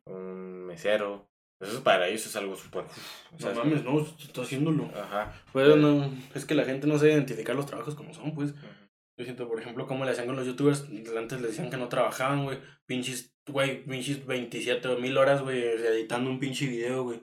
[0.06, 1.28] un mesero.
[1.60, 2.86] Eso para ellos es algo súper...
[3.36, 4.86] o sea, No es- mames, no, está haciéndolo.
[4.96, 5.34] Ajá.
[5.52, 8.54] Pues no, es que la gente no sabe identificar los trabajos como son, pues.
[9.20, 10.86] Yo siento, por ejemplo, como le hacían con los youtubers,
[11.18, 12.58] antes les decían que no trabajaban, güey.
[12.86, 17.22] Pinches, güey, pinches 27 mil horas, güey, editando un pinche video, güey.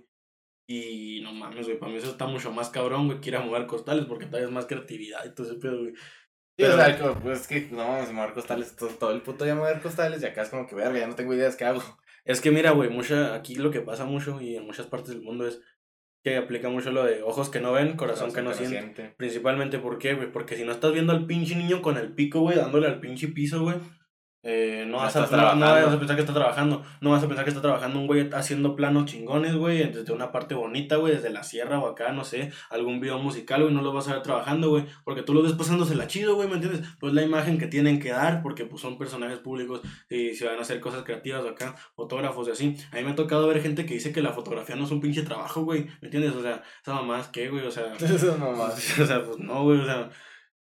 [0.68, 3.40] Y no mames, güey, para mí eso está mucho más cabrón, güey, que ir a
[3.40, 5.94] mover costales, porque todavía es más creatividad y todo ese pedo, güey.
[6.55, 9.22] Pero- o sea, como, pues es que no vamos a mover costales, todo, todo el
[9.22, 11.64] puto día mover costales y acá es como que verga, ya no tengo ideas qué
[11.64, 11.82] hago.
[12.26, 15.22] Es que mira, güey, mucha, aquí lo que pasa mucho y en muchas partes del
[15.22, 15.62] mundo es
[16.27, 19.14] que aplica mucho lo de ojos que no ven, corazón, que no siente.
[19.16, 20.33] Principalmente, ¿por qué, güey?
[20.33, 23.29] Porque si no estás viendo al pinche niño con el pico, güey, dándole al pinche
[23.29, 23.77] piso, güey,
[24.43, 25.66] eh, no, vas a, no, no trabajando.
[25.66, 26.84] vas a pensar que está trabajando.
[27.01, 30.30] No vas a pensar que está trabajando un güey haciendo planos chingones, güey, desde una
[30.30, 33.82] parte bonita, güey, desde la sierra o acá, no sé, algún video musical, güey, no
[33.82, 36.82] lo vas a ver trabajando, güey, porque tú lo ves pasándosela chido, güey, ¿me entiendes?
[37.01, 40.59] Pues la imagen que tienen que dar, porque pues son personajes públicos y se van
[40.59, 42.76] a hacer cosas creativas o acá, fotógrafos y así.
[42.93, 45.01] A mí me ha tocado ver gente que dice que la fotografía no es un
[45.01, 46.34] pinche trabajo, güey, ¿me entiendes?
[46.34, 47.95] O sea, esa mamá es que, güey, o sea...
[47.99, 48.99] Eso nomás.
[49.01, 50.09] o sea, pues no, güey, o sea,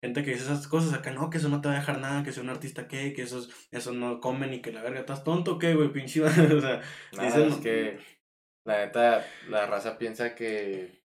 [0.02, 2.24] gente que dice esas cosas acá, no, que eso no te va a dejar nada,
[2.24, 5.24] que sea un artista que, que esos, eso no comen y que la verga, ¿estás
[5.24, 6.22] tonto qué, güey, pinche?
[6.24, 6.82] o sea,
[7.12, 8.00] dicen, es que
[8.66, 11.04] La neta, la raza piensa que,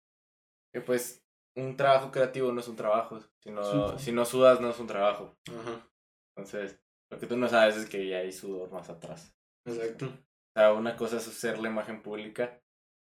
[0.73, 1.23] que pues
[1.55, 3.19] un trabajo creativo no es un trabajo.
[3.39, 5.35] Si no, si no sudas, no es un trabajo.
[5.47, 5.87] Ajá.
[6.35, 6.79] Entonces,
[7.11, 9.35] lo que tú no sabes es que ya hay sudor más atrás.
[9.65, 10.05] Exacto.
[10.05, 12.61] O sea, una cosa es hacer la imagen pública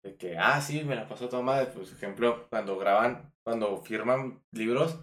[0.05, 1.67] de que, ah, sí, me la pasó toda madre.
[1.75, 5.01] Pues, ejemplo, cuando graban, cuando firman libros,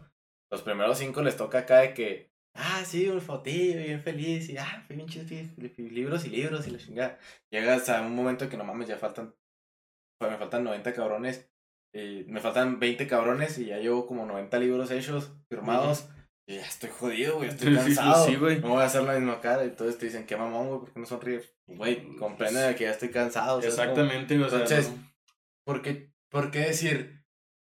[0.51, 4.57] los primeros cinco les toca acá de que, ah, sí, un fotillo, bien feliz, y
[4.57, 5.29] ah, pinches
[5.77, 7.19] libros y libros y la chingada.
[7.51, 9.33] Llegas a un momento que no mames, ya faltan,
[10.19, 11.49] pues, me faltan 90 cabrones,
[11.95, 16.09] y me faltan 20 cabrones y ya llevo como 90 libros hechos, firmados.
[16.47, 18.25] Y ya estoy jodido, güey, estoy cansado.
[18.25, 18.59] Sí, güey.
[18.59, 19.65] No voy a hacer la misma cara.
[19.65, 21.55] Y todos te dicen, qué mamón, güey, ¿por qué no sonríes?
[21.67, 23.61] Güey, comprende que ya estoy cansado.
[23.61, 24.91] Exactamente, o sea, Entonces,
[25.65, 27.23] ¿por, qué, ¿por qué decir,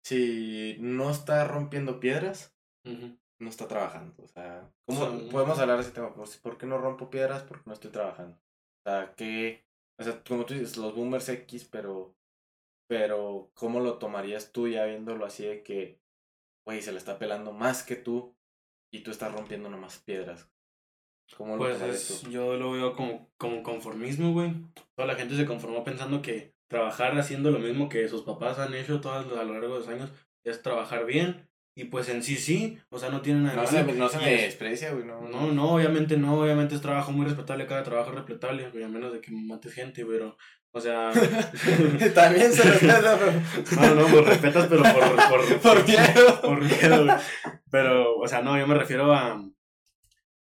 [0.04, 2.54] si no está rompiendo piedras,
[2.84, 4.14] no está trabajando?
[4.22, 6.14] O sea, ¿cómo podemos hablar de ese tema?
[6.14, 7.42] Pues, ¿Por qué no rompo piedras?
[7.42, 8.36] Porque no estoy trabajando.
[8.36, 9.64] O sea, que,
[9.98, 12.14] o sea, como tú dices, los boomers X, pero,
[12.88, 16.00] pero, ¿cómo lo tomarías tú ya viéndolo así de que,
[16.64, 18.34] güey, se le está pelando más que tú
[18.92, 20.48] y tú estás rompiendo nomás piedras.
[21.36, 24.52] ¿Cómo lo pues yo lo veo como, como conformismo, güey.
[24.96, 28.74] Toda la gente se conformó pensando que trabajar haciendo lo mismo que sus papás han
[28.74, 30.10] hecho todos a lo largo de los años
[30.44, 31.48] es trabajar bien.
[31.80, 33.56] Y pues en sí sí, o sea, no tienen nada.
[33.56, 35.06] No se, no se me desprecia, güey.
[35.06, 38.84] No, no, no, obviamente no, obviamente es trabajo muy respetable, cada trabajo es respetable, güey,
[38.84, 40.36] a menos de que mates gente, pero
[40.72, 41.10] o sea.
[42.14, 43.32] También se respeta, pero.
[43.80, 44.92] No, no, pues respetas, pero por.
[44.92, 46.40] Por, por miedo.
[46.42, 47.16] Por miedo, güey.
[47.70, 49.42] Pero, o sea, no, yo me refiero a.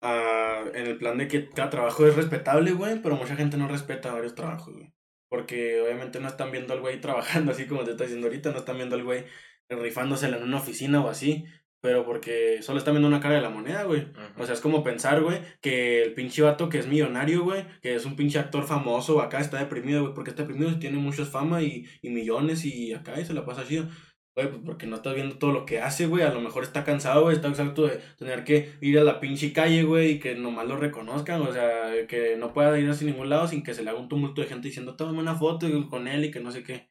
[0.02, 3.66] a en el plan de que cada trabajo es respetable, güey, pero mucha gente no
[3.66, 4.92] respeta varios trabajos, güey.
[5.28, 8.58] Porque obviamente no están viendo al güey trabajando así como te está diciendo ahorita, no
[8.58, 9.24] están viendo al güey
[9.68, 11.44] rifándosela en una oficina o así,
[11.80, 14.08] pero porque solo está viendo una cara de la moneda, güey.
[14.38, 17.94] O sea, es como pensar, güey, que el pinche vato que es millonario, güey, que
[17.94, 21.28] es un pinche actor famoso, acá está deprimido, güey, porque está deprimido y tiene muchas
[21.28, 23.86] fama y, y millones y acá y se la pasa así.
[24.34, 26.22] Güey, pues porque no estás viendo todo lo que hace, güey.
[26.22, 27.36] A lo mejor está cansado, güey.
[27.36, 30.76] Está exacto de tener que ir a la pinche calle, güey, y que nomás lo
[30.76, 31.40] reconozcan.
[31.42, 34.08] O sea, que no pueda ir hacia ningún lado sin que se le haga un
[34.08, 36.90] tumulto de gente diciendo, toma una foto con él y que no sé qué.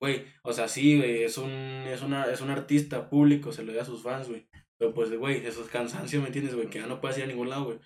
[0.00, 3.72] Güey, o sea, sí, güey, es un, es, una, es un artista público, se lo
[3.72, 4.46] da a sus fans, güey.
[4.78, 6.68] Pero pues, güey, eso es cansancio, ¿me entiendes, güey?
[6.68, 7.78] Que ya no puedes ir a ningún lado, güey.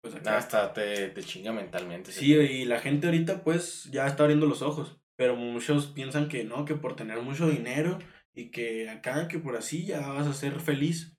[0.00, 0.36] Pues acá.
[0.36, 2.10] Hasta te, te chinga mentalmente.
[2.10, 5.00] Sí, y la gente ahorita, pues, ya está abriendo los ojos.
[5.16, 7.98] Pero muchos piensan que no, que por tener mucho dinero
[8.34, 11.16] y que acá, que por así ya vas a ser feliz.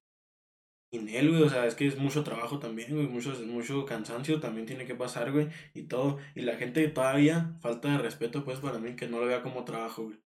[0.92, 4.40] Y él, güey, o sea, es que es mucho trabajo también, güey, mucho, mucho cansancio
[4.40, 6.20] también tiene que pasar, güey, y todo.
[6.36, 9.64] Y la gente todavía, falta de respeto, pues, para mí, que no lo vea como
[9.64, 10.24] trabajo, güey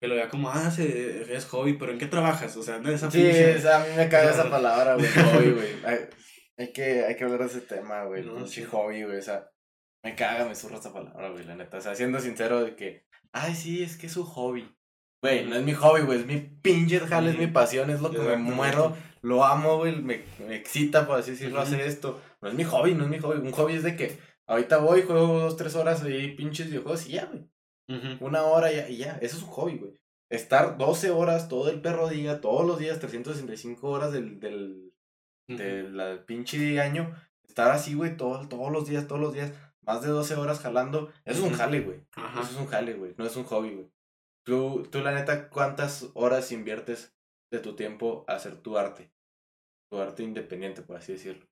[0.00, 2.56] que lo vea como, ah, es hobby, pero ¿en qué trabajas?
[2.56, 5.50] O sea, no esa Sí, o sea, a mí me caga esa palabra, güey, hobby,
[5.50, 5.68] güey.
[6.56, 8.62] Hay, que, hay que hablar de ese tema, güey, no, sí.
[8.64, 9.50] hobby, güey, o sea,
[10.04, 11.78] me caga, me surra esa palabra, güey, la neta.
[11.78, 14.72] O sea, siendo sincero de que, ay, sí, es que es un hobby.
[15.20, 18.10] Güey, no es mi hobby, güey, es mi pinche jale, es mi pasión, es lo
[18.12, 22.20] que me muero, lo amo, güey, me, me excita, por así decirlo, hacer esto.
[22.40, 23.40] No es mi hobby, no es mi hobby.
[23.40, 27.12] Un hobby es de que ahorita voy, juego dos, tres horas y pinches videojuegos y
[27.14, 27.48] ya, güey.
[28.20, 29.98] Una hora y ya, eso es un hobby, güey.
[30.30, 34.92] Estar 12 horas todo el perro día, todos los días, 365 horas del, del,
[35.46, 37.14] del pinche año,
[37.48, 41.10] estar así, güey, todo, todos los días, todos los días, más de 12 horas jalando,
[41.24, 42.06] eso es un jale, güey.
[42.34, 43.90] Eso es un jale, güey, no es un hobby, güey.
[44.44, 47.16] Tú, tú, la neta, ¿cuántas horas inviertes
[47.50, 49.10] de tu tiempo a hacer tu arte?
[49.90, 51.46] Tu arte independiente, por así decirlo.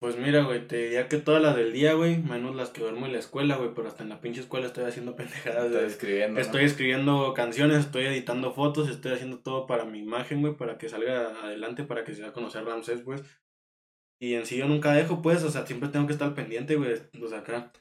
[0.00, 3.06] Pues mira, güey, te diría que todas las del día, güey, menos las que duermo
[3.06, 5.66] en la escuela, güey, pero hasta en la pinche escuela estoy haciendo pendejadas.
[5.66, 6.40] Estoy escribiendo.
[6.40, 10.88] Estoy escribiendo canciones, estoy editando fotos, estoy haciendo todo para mi imagen, güey, para que
[10.88, 13.24] salga adelante, para que se a conocer Ramsés, pues.
[14.20, 16.94] Y en sí yo nunca dejo, pues, o sea, siempre tengo que estar pendiente, güey,
[17.18, 17.72] pues acá.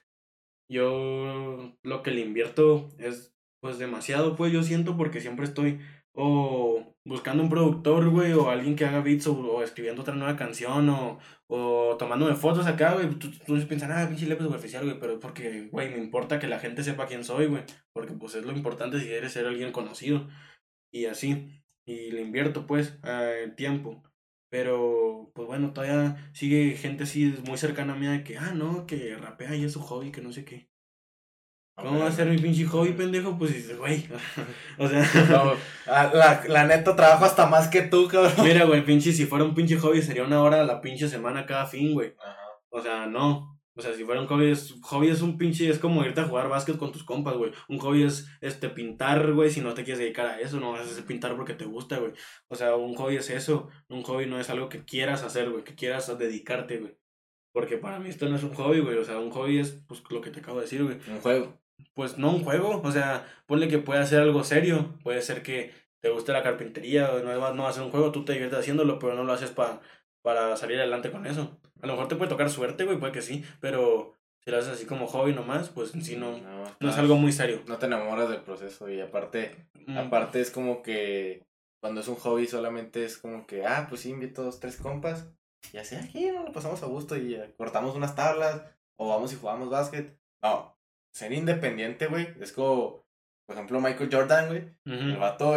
[0.70, 5.80] Yo lo que le invierto es, pues, demasiado, pues, yo siento, porque siempre estoy
[6.20, 10.90] o buscando un productor, güey, o alguien que haga beats, o, escribiendo otra nueva canción,
[10.90, 13.08] o, o tomándome fotos acá, güey.
[13.20, 16.48] Tú, tú piensas, ah, pinche lepe superficial, güey, pero es porque, güey, me importa que
[16.48, 17.64] la gente sepa quién soy, güey,
[17.94, 20.28] porque pues es lo importante si quieres ser alguien conocido,
[20.92, 24.04] y así, y le invierto, pues, eh, tiempo.
[24.50, 28.88] Pero, pues bueno, todavía sigue gente así muy cercana a mí de que, ah, no,
[28.88, 30.70] que rapea y es su hobby, que no sé qué.
[31.78, 33.38] ¿Cómo va a ser mi pinche hobby, pendejo?
[33.38, 34.04] Pues dices, güey.
[34.80, 35.06] o sea.
[35.86, 38.34] La, la neta trabajo hasta más que tú, cabrón.
[38.44, 41.46] Mira, güey, pinche, si fuera un pinche hobby sería una hora a la pinche semana
[41.46, 42.16] cada fin, güey.
[42.70, 43.58] O sea, no.
[43.76, 46.26] O sea, si fuera un hobby, es, hobby es un pinche, es como irte a
[46.26, 47.52] jugar básquet con tus compas, güey.
[47.70, 50.82] Un hobby es, este, pintar, güey, si no te quieres dedicar a eso, no vas
[50.82, 52.14] a hacer pintar porque te gusta, güey.
[52.48, 53.70] O sea, un hobby es eso.
[53.88, 56.98] Un hobby no es algo que quieras hacer, güey, que quieras dedicarte, güey.
[57.54, 58.98] Porque para mí esto no es un hobby, güey.
[58.98, 60.98] O sea, un hobby es, pues, lo que te acabo de decir, güey.
[61.08, 61.67] Un juego.
[61.94, 65.72] Pues no un juego, o sea, ponle que puede ser algo serio, puede ser que
[66.00, 68.60] te guste la carpintería, o no, no va a ser un juego, tú te diviertes
[68.60, 69.82] haciéndolo, pero no lo haces para
[70.28, 71.58] para salir adelante con eso.
[71.82, 74.14] A lo mejor te puede tocar suerte, güey, puede que sí, pero
[74.44, 76.38] si lo haces así como hobby nomás, pues en sí no,
[76.82, 77.62] no, es algo muy serio.
[77.66, 79.56] No te enamoras del proceso y aparte,
[79.86, 79.98] mm.
[79.98, 81.46] aparte es como que
[81.80, 85.30] cuando es un hobby solamente es como que, ah, pues sí, invito dos, tres compas
[85.72, 88.64] y así aquí no lo pasamos a gusto y cortamos unas tablas
[88.98, 90.20] o vamos y jugamos básquet.
[90.42, 90.77] No,
[91.18, 93.04] ser independiente, güey, es como,
[93.48, 95.56] por ejemplo, Michael Jordan, güey, el vato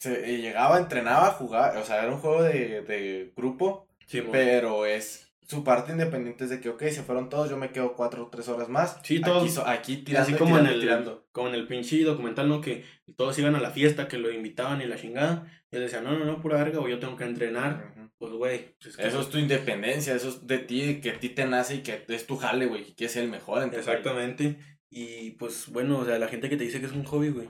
[0.00, 3.86] se, llegaba, entrenaba, jugaba, o sea, era un juego de, de grupo,
[4.32, 7.94] pero es su parte independiente es de que, ok, se fueron todos, yo me quedo
[7.94, 8.98] cuatro o tres horas más.
[9.04, 9.58] Sí, todos.
[9.66, 11.26] Aquí, tirando, Así como en el, tirando.
[11.32, 12.60] Como en el pinche documental, ¿no?
[12.60, 12.84] Que
[13.16, 15.46] todos iban a la fiesta, que lo invitaban y la chingada.
[15.74, 17.92] Y él decía, no, no, no, pura verga, o yo tengo que entrenar.
[18.16, 18.76] Pues, güey.
[18.80, 21.82] Pues, eso es tu independencia, eso es de ti, que a ti te nace y
[21.82, 23.74] que es tu jale, güey, que ser el mejor.
[23.74, 24.56] Exactamente.
[24.88, 27.48] Y pues, bueno, o sea, la gente que te dice que es un hobby, güey.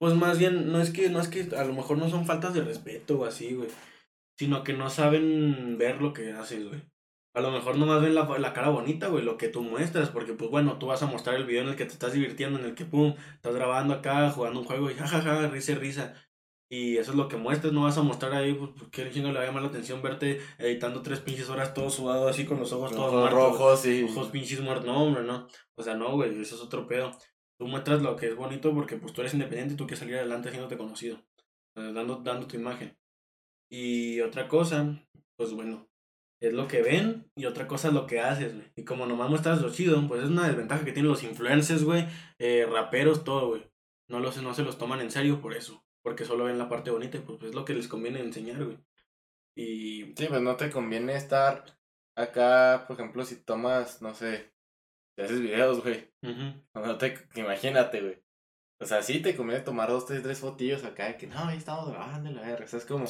[0.00, 2.54] Pues más bien, no es que, no es que a lo mejor no son faltas
[2.54, 3.68] de respeto o así, güey.
[4.36, 6.82] Sino que no saben ver lo que haces, güey.
[7.34, 10.32] A lo mejor nomás ven la, la cara bonita, güey, lo que tú muestras, porque
[10.32, 12.64] pues bueno, tú vas a mostrar el video en el que te estás divirtiendo, en
[12.64, 16.14] el que pum, estás grabando acá, jugando un juego y jajaja, risa, risa.
[16.72, 19.34] Y eso es lo que muestras, no vas a mostrar ahí, pues, qué chingo le
[19.34, 22.72] va a llamar la atención verte editando tres pinches horas todo sudado así con los
[22.72, 24.86] ojos todos rojos y ojos pinches muertos.
[24.86, 25.48] No, hombre, no.
[25.74, 27.10] O sea, no, güey, eso es otro pedo
[27.60, 30.16] tú muestras lo que es bonito porque pues tú eres independiente y tú quieres salir
[30.16, 31.18] adelante haciéndote conocido,
[31.76, 32.98] eh, dando, dando tu imagen.
[33.70, 34.98] Y otra cosa,
[35.36, 35.86] pues bueno,
[36.40, 38.72] es lo que ven y otra cosa es lo que haces, güey.
[38.76, 42.06] Y como nomás muestras lo chido, pues es una desventaja que tienen los influencers, güey,
[42.38, 43.70] eh, raperos, todo, güey.
[44.08, 46.90] No, los, no se los toman en serio por eso, porque solo ven la parte
[46.90, 48.78] bonita y pues es lo que les conviene enseñar, güey.
[49.56, 50.14] Y...
[50.16, 51.64] Sí, pues no te conviene estar
[52.16, 54.52] acá, por ejemplo, si tomas, no sé,
[55.16, 56.10] te haces videos, güey.
[56.74, 58.22] no te, imagínate, güey.
[58.80, 61.90] O sea, sí te conviene tomar dos, tres, tres fotillos acá que no, ahí estamos
[61.90, 62.64] grabando la verga.
[62.64, 63.04] O sea, es como.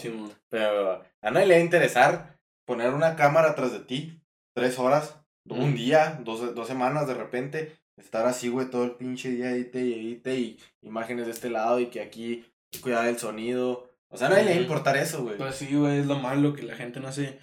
[0.49, 4.21] pero a nadie le va a interesar poner una cámara atrás de ti,
[4.55, 9.31] tres horas, un día, dos, dos semanas de repente, estar así, güey, todo el pinche
[9.31, 13.91] día, edite y edite y imágenes de este lado y que aquí cuidar el sonido.
[14.09, 15.37] O sea, a nadie le va a importar eso, güey.
[15.37, 17.39] Pues sí, güey, es lo malo que la gente no hace.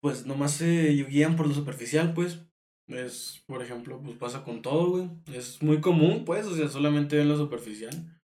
[0.00, 2.40] Pues nomás se guían por lo superficial, pues.
[2.86, 5.10] Es, por ejemplo, pues pasa con todo, güey.
[5.32, 8.20] Es muy común, pues, o sea, solamente ven lo superficial.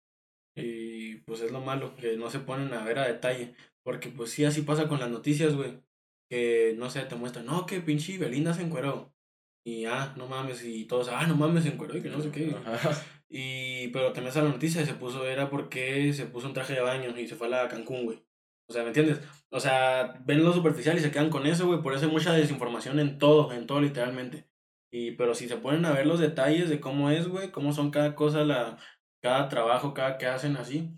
[0.55, 3.55] Y pues es lo malo, que no se ponen a ver a detalle.
[3.83, 5.83] Porque pues sí, así pasa con las noticias, güey.
[6.29, 9.13] Que, no sé, te muestran, no, que pinche Belinda se encueró.
[9.65, 12.31] Y, ah, no mames, y todos, ah, no mames, se encueró y que no sé
[12.31, 12.55] qué.
[13.29, 16.55] Y, pero te metes a la noticia y se puso, era porque se puso un
[16.55, 18.25] traje de baño y se fue a la Cancún, güey.
[18.69, 19.21] O sea, ¿me entiendes?
[19.51, 21.83] O sea, ven lo superficial y se quedan con eso, güey.
[21.83, 24.49] Por eso hay mucha desinformación en todo, en todo literalmente.
[24.93, 27.91] Y, pero si se ponen a ver los detalles de cómo es, güey, cómo son
[27.91, 28.79] cada cosa, la,
[29.23, 30.95] cada trabajo, cada que hacen así,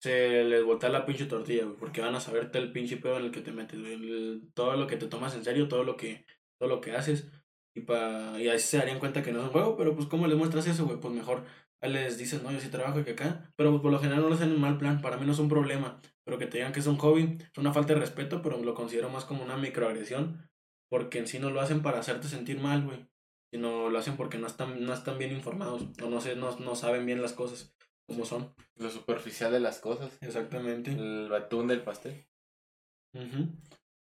[0.00, 3.26] se les voltea la pinche tortilla, güey, porque van a saberte el pinche pedo en
[3.26, 6.26] el que te metes, güey, todo lo que te tomas en serio, todo lo que,
[6.58, 7.30] todo lo que haces,
[7.74, 10.26] y, pa, y ahí se darían cuenta que no es un juego, pero pues ¿cómo
[10.26, 10.98] les muestras eso, güey?
[10.98, 11.44] Pues mejor
[11.80, 14.34] les dices, no, yo sí trabajo aquí acá, pero pues, por lo general no lo
[14.34, 16.80] hacen en mal plan, para mí no es un problema, pero que te digan que
[16.80, 20.48] es un hobby, es una falta de respeto, pero lo considero más como una microagresión,
[20.88, 23.08] porque en sí no lo hacen para hacerte sentir mal, güey
[23.52, 26.74] sino lo hacen porque no están, no están bien informados o no, sé, no, no
[26.74, 27.74] saben bien las cosas
[28.06, 28.54] como son.
[28.76, 30.16] Lo superficial de las cosas.
[30.22, 30.92] Exactamente.
[30.92, 32.26] El batún del pastel.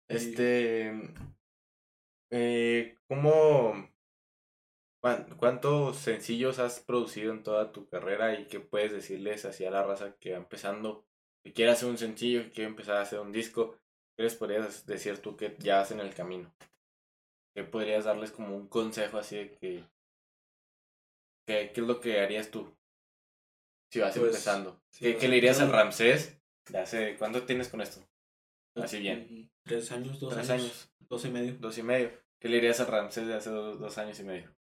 [0.09, 0.93] Este.
[2.31, 3.89] Eh, ¿Cómo.
[5.39, 10.15] ¿Cuántos sencillos has producido en toda tu carrera y qué puedes decirles hacia la raza
[10.21, 11.07] que va empezando,
[11.43, 13.79] que quiere hacer un sencillo, que quiere empezar a hacer un disco?
[14.15, 16.55] ¿Qué les podrías decir tú que ya hacen el camino?
[17.55, 19.85] ¿Qué podrías darles como un consejo así de que...
[21.47, 22.71] ¿Qué, qué es lo que harías tú?
[23.91, 24.83] Si vas pues, empezando.
[24.99, 26.39] ¿Qué, ¿Qué, le dirías al Ramsés?
[26.71, 28.01] Ya sé, ¿cuánto tienes con esto?
[28.83, 29.51] Así bien.
[29.65, 30.91] Tres años, dos Tres años.
[31.09, 31.57] Dos y medio.
[31.59, 32.11] Dos y medio.
[32.41, 34.55] ¿Qué le dirías al Ramsés de hace dos, dos años y medio?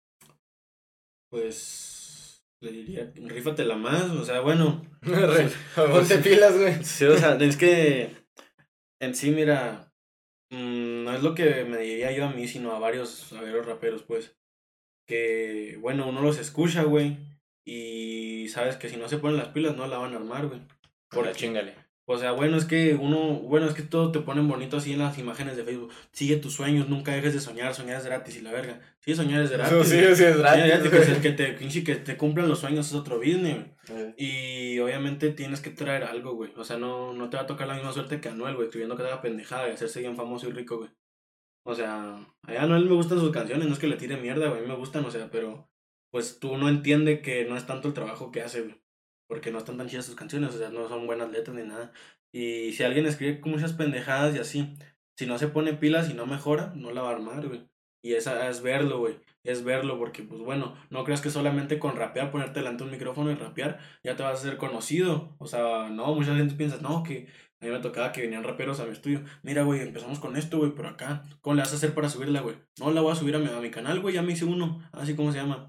[1.30, 4.82] Pues le diría, rífatela más, o sea, bueno.
[5.76, 6.82] Ponte pilas, güey.
[6.82, 8.16] Sí, o sea, es que
[9.00, 9.88] en sí, mira,
[10.50, 13.66] Mm, no es lo que me diría yo a mí, sino a varios, a varios
[13.66, 14.36] raperos, pues.
[15.06, 17.18] Que, bueno, uno los escucha, güey.
[17.66, 20.60] Y sabes que si no se ponen las pilas, no la van a armar, güey.
[21.10, 21.74] Por la chingale.
[22.11, 25.00] O sea, bueno, es que uno, bueno, es que todo te ponen bonito así en
[25.00, 25.92] las imágenes de Facebook.
[26.11, 28.80] Sigue tus sueños, nunca dejes de soñar, soñar es gratis y la verga.
[29.00, 29.76] Sí, soñar es gratis.
[29.86, 30.72] Sí, sí, es gratis.
[31.20, 33.59] que, te, que te cumplan los sueños es otro business,
[33.90, 34.14] güey.
[34.16, 36.50] Y obviamente tienes que traer algo, güey.
[36.56, 38.96] O sea, no, no te va a tocar la misma suerte que Anuel, güey, escribiendo
[38.96, 40.88] que te haga pendejada y hacerse bien famoso y rico, güey.
[41.64, 44.61] O sea, a Anuel me gustan sus canciones, no es que le tire mierda, güey,
[44.61, 45.70] a mí me gustan, o sea, pero
[46.11, 48.80] pues tú no entiende que no es tanto el trabajo que hace, güey.
[49.28, 51.92] Porque no están tan chidas sus canciones, o sea, no son buenas letras ni nada.
[52.32, 54.74] Y si alguien escribe muchas pendejadas y así,
[55.16, 57.68] si no se pone pilas y no mejora, no la va a armar, güey.
[58.02, 59.18] Y esa es verlo, güey.
[59.44, 62.92] Es verlo, porque, pues bueno, no creas que solamente con rapear, ponerte delante de un
[62.92, 65.34] micrófono y rapear, ya te vas a hacer conocido.
[65.38, 67.28] O sea, no, mucha gente piensa, no, que
[67.60, 69.24] a mí me tocaba que venían raperos a mi estudio.
[69.42, 71.24] Mira, güey, empezamos con esto, güey, por acá.
[71.40, 72.56] ¿Cómo le vas a hacer para subirla, güey?
[72.78, 74.88] No, la voy a subir a mi, a mi canal, güey, ya me hice uno.
[74.92, 75.66] Así como se llama.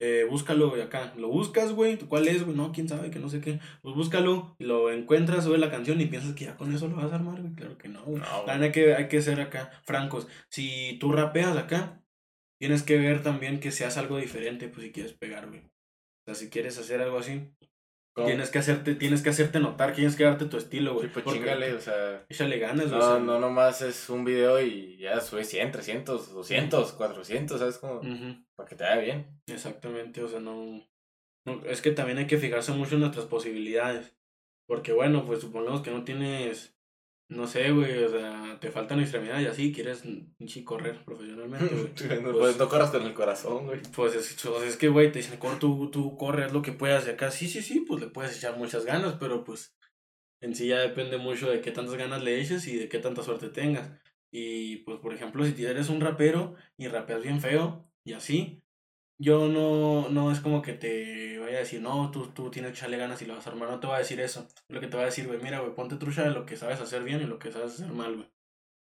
[0.00, 1.12] Eh, búscalo, güey, acá.
[1.16, 1.98] Lo buscas, güey.
[1.98, 2.56] ¿Cuál es, güey?
[2.56, 3.60] No, quién sabe, que no sé qué.
[3.82, 7.12] Pues búscalo, lo encuentras, sube la canción y piensas que ya con eso lo vas
[7.12, 7.54] a armar, güey.
[7.54, 8.22] Claro que no, güey.
[8.46, 10.28] hay que, hay que ser acá francos.
[10.50, 12.02] Si tú rapeas acá,
[12.60, 15.60] tienes que ver también que seas algo diferente, pues si quieres pegar, güey.
[15.60, 17.50] O sea, si quieres hacer algo así,
[18.26, 21.06] Tienes que hacerte, tienes que hacerte notar, tienes que darte tu estilo, güey.
[21.06, 22.24] Sí, pues chingale, o sea.
[22.28, 23.00] Échale ganas, güey.
[23.00, 27.78] No, no nomás es un video y ya sube 100, 300, 200, 400, ¿sabes?
[27.78, 28.00] Como,
[28.56, 29.40] para que te vaya bien.
[29.46, 30.86] Exactamente, o sea, no,
[31.44, 31.64] no.
[31.64, 34.14] Es que también hay que fijarse mucho en nuestras posibilidades.
[34.66, 36.77] Porque bueno, pues supongamos que no tienes
[37.28, 40.02] no sé, güey, o sea, te faltan extremidades y así, quieres
[40.38, 42.22] pinche correr profesionalmente, güey.
[42.22, 43.80] no, pues, no corras con el corazón, güey.
[43.94, 47.30] Pues es, es que, güey, te dicen, tú, tú corres lo que puedas de acá.
[47.30, 49.76] Sí, sí, sí, pues le puedes echar muchas ganas, pero pues
[50.40, 53.22] en sí ya depende mucho de qué tantas ganas le eches y de qué tanta
[53.22, 53.90] suerte tengas.
[54.30, 58.62] Y pues, por ejemplo, si eres un rapero y rapeas bien feo y así,
[59.20, 62.78] yo no, no es como que te vaya a decir, no, tú, tú tienes que
[62.78, 63.68] echarle ganas y lo vas a armar.
[63.68, 64.46] No te va a decir eso.
[64.68, 66.80] Lo que te va a decir, güey, mira, güey, ponte trucha de lo que sabes
[66.80, 68.28] hacer bien y lo que sabes hacer mal, güey.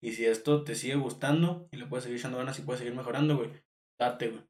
[0.02, 2.94] Y si esto te sigue gustando y le puedes seguir echando ganas y puedes seguir
[2.94, 3.50] mejorando, güey,
[3.98, 4.44] date, güey.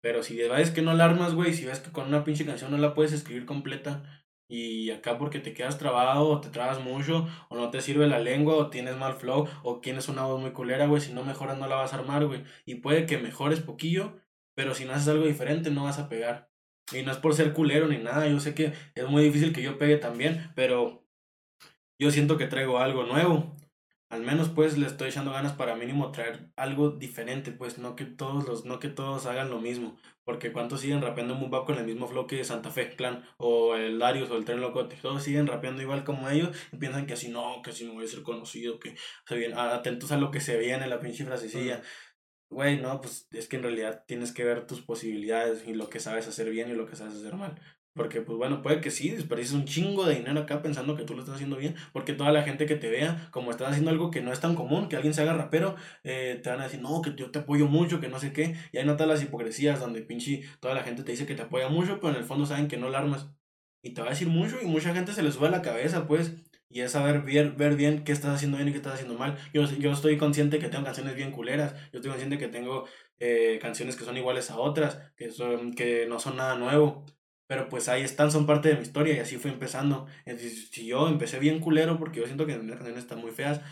[0.00, 2.70] Pero si ves que no la armas, güey, si ves que con una pinche canción
[2.70, 7.28] no la puedes escribir completa y acá porque te quedas trabado o te trabas mucho
[7.50, 10.52] o no te sirve la lengua o tienes mal flow o tienes una voz muy
[10.52, 12.44] culera, güey, si no mejoras no la vas a armar, güey.
[12.64, 14.20] Y puede que mejores poquillo
[14.58, 16.50] pero si no haces algo diferente, no vas a pegar.
[16.92, 18.26] Y no es por ser culero ni nada.
[18.26, 21.06] Yo sé que es muy difícil que yo pegue también, pero
[21.96, 23.56] yo siento que traigo algo nuevo.
[24.08, 28.04] Al menos pues le estoy echando ganas para mínimo traer algo diferente, pues no que
[28.04, 29.96] todos los, no que todos hagan lo mismo.
[30.24, 34.00] Porque cuántos siguen rapeando un con el mismo flow que Santa Fe Clan o el
[34.00, 34.96] Darius o el Tren Locote.
[35.00, 38.06] Todos siguen rapeando igual como ellos y piensan que así no, que así no voy
[38.06, 41.80] a ser conocido, que se vienen atentos a lo que se viene la pinche frasecilla
[42.50, 46.00] güey, no, pues es que en realidad tienes que ver tus posibilidades y lo que
[46.00, 47.60] sabes hacer bien y lo que sabes hacer mal.
[47.94, 51.14] Porque, pues bueno, puede que sí, desperdices un chingo de dinero acá pensando que tú
[51.14, 51.74] lo estás haciendo bien.
[51.92, 54.54] Porque toda la gente que te vea, como estás haciendo algo que no es tan
[54.54, 55.74] común, que alguien se haga rapero,
[56.04, 58.54] eh, te van a decir, no, que yo te apoyo mucho, que no sé qué.
[58.72, 61.68] Y hay notas las hipocresías donde pinche toda la gente te dice que te apoya
[61.68, 63.28] mucho, pero en el fondo saben que no la armas.
[63.82, 66.06] Y te va a decir mucho y mucha gente se le sube a la cabeza,
[66.06, 66.34] pues
[66.70, 69.36] y es saber ver, ver bien qué estás haciendo bien y qué estás haciendo mal.
[69.52, 72.86] Yo, yo estoy consciente que tengo canciones bien culeras, yo estoy consciente que tengo
[73.18, 77.04] eh, canciones que son iguales a otras, que, son, que no son nada nuevo.
[77.46, 80.06] Pero pues ahí están, son parte de mi historia y así fue empezando.
[80.26, 83.62] si yo empecé bien culero, porque yo siento que mis canciones están muy feas,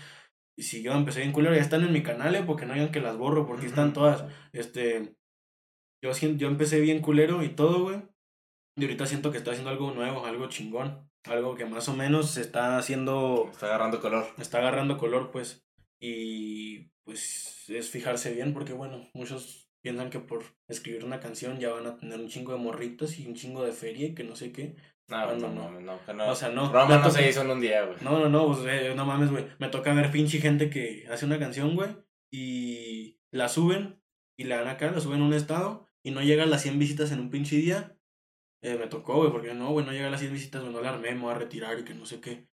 [0.56, 2.42] y si yo empecé bien culero, ya están en mi canal, ¿eh?
[2.46, 4.24] porque no digan que las borro, porque están todas.
[4.52, 5.16] Este,
[6.02, 8.02] yo, yo empecé bien culero y todo, güey.
[8.76, 12.30] Y ahorita siento que estoy haciendo algo nuevo, algo chingón algo que más o menos
[12.30, 13.48] se está haciendo...
[13.50, 14.26] Está agarrando color.
[14.38, 15.66] Está agarrando color, pues.
[16.00, 21.70] Y pues es fijarse bien porque, bueno, muchos piensan que por escribir una canción ya
[21.70, 24.36] van a tener un chingo de morritos y un chingo de feria y que no
[24.36, 24.76] sé qué.
[25.08, 26.72] No, no, no, no, no, O sea, no.
[26.72, 27.98] Roma no se hizo en un día, güey.
[28.00, 29.46] No, no, no, pues, eh, no mames, güey.
[29.58, 31.90] Me toca ver pinche gente que hace una canción, güey,
[32.32, 34.02] y la suben
[34.36, 37.12] y la dan acá, la suben a un estado y no llegan las 100 visitas
[37.12, 37.95] en un pinche día
[38.62, 40.80] eh, me tocó, güey, porque no, güey, no llega a las 100 visitas, güey, no
[40.80, 42.48] la armé, me voy a retirar y que no sé qué.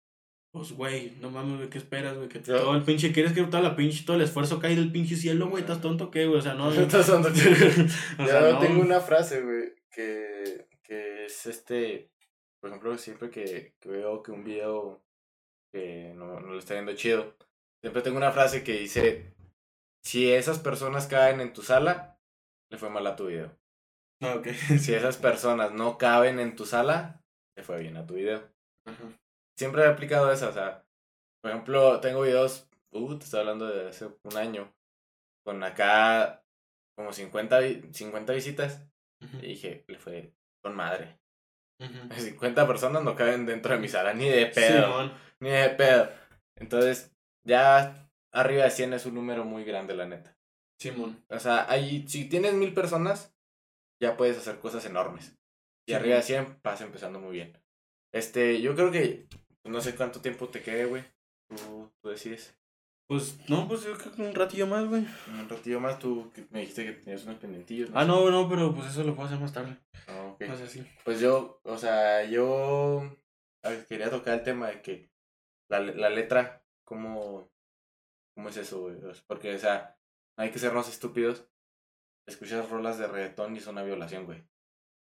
[0.53, 2.29] Pues, güey, no mames, güey, ¿qué esperas, güey?
[2.29, 5.17] Que todo el pinche, ¿quieres que toda la pinche, todo el esfuerzo caiga del pinche
[5.17, 5.63] cielo, güey?
[5.63, 6.41] ¿Estás tonto qué, güey?
[6.41, 6.71] O sea, no.
[6.75, 7.29] ¿Estás tonto
[8.19, 8.59] o sea, no.
[8.59, 12.11] tengo una frase, güey, que, que es este,
[12.61, 15.03] por ejemplo, siempre que, que veo que un video
[15.73, 17.35] que no, no lo está viendo chido,
[17.81, 19.35] siempre tengo una frase que dice,
[20.05, 22.21] si esas personas caen en tu sala,
[22.71, 23.59] le fue mal a tu video.
[24.23, 24.55] Ah, okay.
[24.79, 27.21] si esas personas no caben en tu sala,
[27.57, 28.49] te fue bien a tu video.
[29.59, 30.85] Siempre he aplicado eso, o sea,
[31.43, 34.73] por ejemplo, tengo videos, uh, te estoy hablando de hace un año,
[35.45, 36.45] con acá
[36.97, 38.87] como 50, 50 visitas,
[39.41, 41.19] y dije, le fue con madre.
[42.17, 45.13] 50 personas no caben dentro de mi sala, ni de pedo.
[45.41, 46.11] ni de pedo.
[46.57, 47.13] Entonces,
[47.45, 50.37] ya arriba de 100 es un número muy grande, la neta.
[50.81, 51.25] Simón.
[51.29, 53.35] O sea, ahí, si tienes mil personas,
[54.03, 55.39] ya puedes hacer cosas enormes.
[55.89, 57.57] Y arriba de 100 vas empezando muy bien.
[58.13, 59.29] Este, yo creo que
[59.65, 61.05] no sé cuánto tiempo te quede, güey.
[61.49, 62.59] Tú, tú decides.
[63.09, 65.07] Pues, no, pues yo creo que un ratillo más, güey.
[65.29, 67.91] Un ratillo más, tú me dijiste que tenías unos pendientillos.
[67.95, 69.77] Ah, no, no, pero pues eso lo puedo hacer más tarde.
[70.09, 70.41] Ah, ok.
[70.41, 70.85] No.
[71.05, 73.17] Pues yo, o sea, yo
[73.89, 75.11] quería tocar el tema de que
[75.71, 77.51] la, la letra, ¿cómo,
[78.35, 78.97] ¿cómo es eso, güey?
[79.29, 79.97] Porque, o sea,
[80.37, 81.47] no hay que sernos estúpidos.
[82.27, 84.45] Escuchas rolas de reggaetón y es una violación, güey.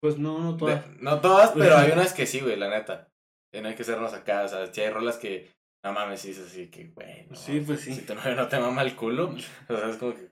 [0.02, 0.90] Pues no, no todas.
[0.90, 3.12] De- no todas, pero hay unas que sí, güey, la neta.
[3.54, 5.52] Y no hay que sernos acá, o sea, si hay rolas que,
[5.84, 7.26] no mames, sí, es así que, güey.
[7.30, 7.94] no, Sí, pues sí.
[7.94, 9.36] Si tu novio no te mama el culo,
[9.70, 10.30] o sea, es como que.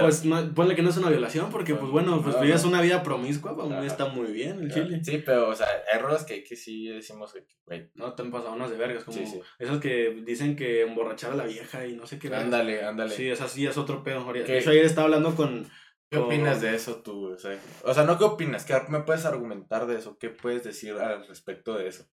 [0.00, 2.70] Pues no, ponle que no es una violación, porque pues bueno, pues vives no.
[2.70, 3.86] una vida promiscua, para mí Ajá.
[3.86, 5.00] está muy bien el chile.
[5.04, 8.32] Sí, pero, o sea, hay rolas que, que sí decimos que, güey, No te han
[8.32, 9.40] pasado unas de vergas, como Sí, sí.
[9.60, 12.26] esas que dicen que emborrachar a la vieja y no sé qué.
[12.34, 13.10] ándale, ándale.
[13.14, 14.28] Sí, esa sí es otro pedo.
[14.34, 15.70] hecho, ayer estaba hablando con.
[16.10, 17.32] ¿Qué opinas de eso tú?
[17.32, 20.18] O sea, o sea, no qué opinas, ¿qué me puedes argumentar de eso?
[20.18, 22.08] ¿Qué puedes decir al respecto de eso?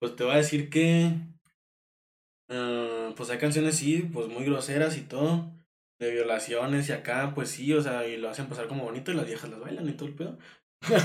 [0.00, 1.12] Pues te voy a decir que.
[2.48, 5.52] ah, pues hay canciones, sí, pues muy groseras y todo.
[5.98, 9.14] De violaciones y acá, pues sí, o sea, y lo hacen pasar como bonito y
[9.14, 10.38] las viejas las bailan y todo el pedo.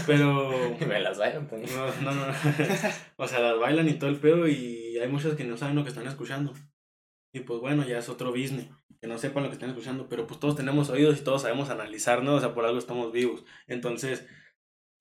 [0.05, 0.51] Pero.
[0.87, 1.73] Me las vayan también.
[1.75, 2.33] No, no, no.
[3.17, 5.83] o sea, las bailan y todo el pedo y hay muchas que no saben lo
[5.83, 6.53] que están escuchando.
[7.33, 8.67] Y pues bueno, ya es otro business,
[9.01, 11.69] que no sepan lo que están escuchando, pero pues todos tenemos oídos y todos sabemos
[11.69, 12.35] analizar, ¿no?
[12.35, 13.43] O sea, por algo estamos vivos.
[13.67, 14.27] Entonces,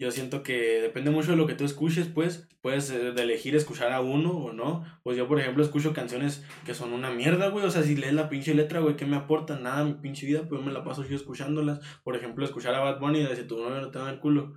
[0.01, 3.55] yo siento que depende mucho de lo que tú escuches, pues, puedes eh, de elegir
[3.55, 4.83] escuchar a uno o no.
[5.03, 7.67] Pues yo, por ejemplo, escucho canciones que son una mierda, güey.
[7.67, 9.63] O sea, si lees la pinche letra, güey, ¿qué me aportan?
[9.63, 11.81] Nada mi pinche vida, pero me la paso yo escuchándolas.
[12.03, 14.55] Por ejemplo, escuchar a Bad Bunny de si tu novio no te da el culo.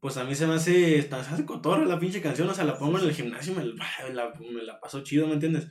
[0.00, 2.76] Pues a mí se me hace, se hace cotorra la pinche canción, o sea, la
[2.76, 3.64] pongo en el gimnasio y me,
[4.12, 5.68] la, me la paso chido, ¿me entiendes?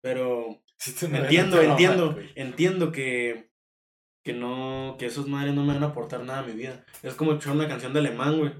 [0.00, 0.61] Pero
[1.10, 3.50] No entiendo, entiendo, entiendo que,
[4.24, 6.84] que no, que esos madres no me van a aportar nada a mi vida.
[7.02, 8.52] Es como escuchar una canción de alemán, güey.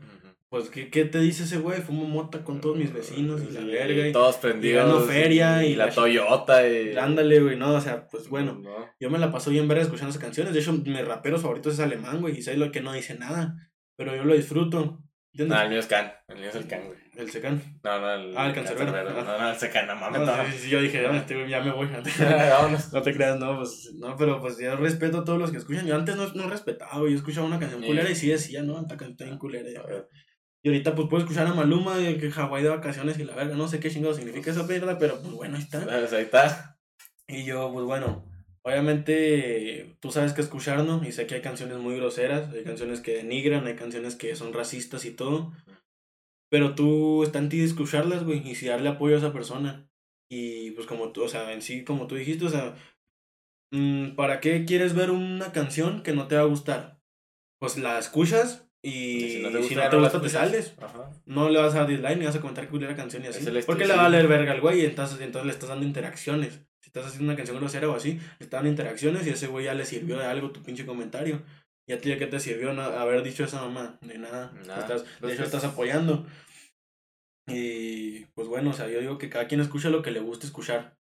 [0.48, 1.80] Pues, ¿qué, qué te dice ese güey?
[1.80, 4.06] Fumo mota con todos mis vecinos y la verga.
[4.08, 4.86] Y, todos prendidos.
[4.86, 6.68] gano feria y la, la- Toyota.
[6.68, 6.94] Y...
[6.94, 8.58] ándale, güey, no, o sea, pues bueno.
[8.62, 8.90] No.
[9.00, 10.52] Yo me la paso bien verga escuchando esas canciones.
[10.52, 13.56] De hecho, mi rapero favorito es alemán, güey, y sé lo que no dice nada.
[13.96, 15.02] Pero yo lo disfruto.
[15.32, 15.56] ¿Entiendes?
[15.56, 16.12] No, el mío es Can.
[16.28, 16.98] El mío es el Can, güey.
[17.14, 17.62] El secán.
[17.84, 18.36] No, no, el.
[18.36, 18.92] Ah, el cancerbero.
[18.92, 19.22] cancerbero.
[19.24, 20.20] No, no, el Secan, no mames.
[20.22, 21.86] No, sí, sí, yo dije, "Ah, este ya me voy.
[22.92, 25.86] No te creas, no, pues, no, pero pues yo respeto a todos los que escuchan.
[25.86, 26.94] Yo antes no, no respetaba.
[27.00, 27.86] Yo escuchaba una canción Sí.
[27.86, 29.68] culera y sí decía, no, esta canción está bien culera.
[29.70, 29.82] ya.
[30.64, 33.56] Y ahorita pues puedo escuchar a Maluma de que Hawái de vacaciones y la verga,
[33.56, 35.84] no sé qué chingado significa esa mierda, pero pues bueno, ahí está.
[35.84, 36.78] Pues ahí está.
[37.26, 38.24] Y yo, pues bueno,
[38.62, 41.02] obviamente tú sabes que escuchar, ¿no?
[41.06, 44.52] Y sé que hay canciones muy groseras, hay canciones que denigran, hay canciones que son
[44.52, 45.52] racistas y todo.
[46.52, 49.88] Pero tú está en ti de escucharlas, güey, y si darle apoyo a esa persona.
[50.30, 52.76] Y pues como tú, o sea, en sí, como tú dijiste, o sea,
[53.70, 57.00] mm, ¿para qué quieres ver una canción que no te va a gustar?
[57.58, 60.74] Pues la escuchas y si no te gusta, ya te, la te sales.
[60.78, 61.10] Ajá.
[61.24, 63.42] No le vas a dar dislike ni vas a comentar que culera canción y así.
[63.64, 66.60] Porque le va a leer verga al güey y entonces, entonces le estás dando interacciones.
[66.82, 69.64] Si estás haciendo una canción grosera o así, le están dando interacciones y ese güey
[69.64, 71.40] ya le sirvió de algo tu pinche comentario.
[71.86, 73.98] ¿Y a ti de qué te sirvió no- haber dicho esa mamá?
[74.02, 74.52] De nada.
[74.66, 74.80] Nada.
[74.80, 76.26] Estás, de Pues hecho, es- estás apoyando.
[77.48, 80.46] Y pues bueno, o sea, yo digo que cada quien escucha lo que le guste
[80.46, 80.96] escuchar.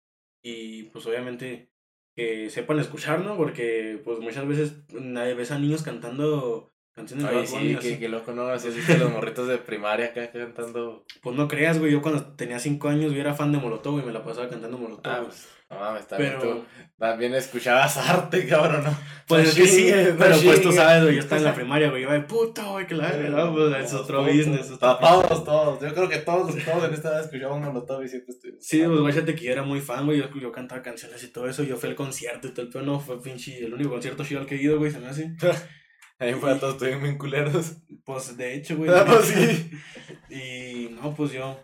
[0.44, 1.70] Y pues obviamente
[2.16, 3.36] que sepan escuchar, ¿no?
[3.36, 7.74] Porque pues muchas veces nadie ves a niños cantando canciones de Ay, Bad Bunny sí,
[7.76, 7.88] así.
[7.90, 8.48] que, que loco, ¿no?
[8.48, 8.68] Así
[8.98, 11.04] los morritos de primaria acá cantando.
[11.22, 11.92] Pues no creas, güey.
[11.92, 14.78] Yo cuando tenía 5 años yo era fan de Molotov y me la pasaba cantando
[14.78, 15.12] Molotov.
[15.12, 16.64] Ah, pues, no mames, también pero, tú.
[16.98, 18.98] También escuchabas arte, cabrón, ¿no?
[19.26, 21.16] pues No sí, sí, no pero pues tú sabes, güey.
[21.16, 22.02] Yo estaba en la primaria, güey.
[22.02, 23.52] Iba de puta, güey, que la verga, ¿no?
[23.54, 24.78] Pues es otro business.
[24.78, 25.80] Todos, todos.
[25.80, 28.64] Yo creo que todos, todos en esta edad escuchaban Molotov y siempre estuvimos.
[28.64, 30.18] Sí, pues guáchate que yo era muy fan, güey.
[30.18, 31.62] Yo, yo cantaba canciones y todo eso.
[31.62, 32.82] Yo fui al concierto y todo el pedo.
[32.82, 34.90] No, fue pinche el único concierto chido al que he ido, güey.
[34.90, 35.36] Se me hace.
[36.18, 37.76] Ahí fue todos, estuvimos bien culeros.
[38.04, 38.90] Pues de hecho, güey.
[38.90, 39.70] Ah, pues sí.
[40.30, 41.60] Y no, pues yo.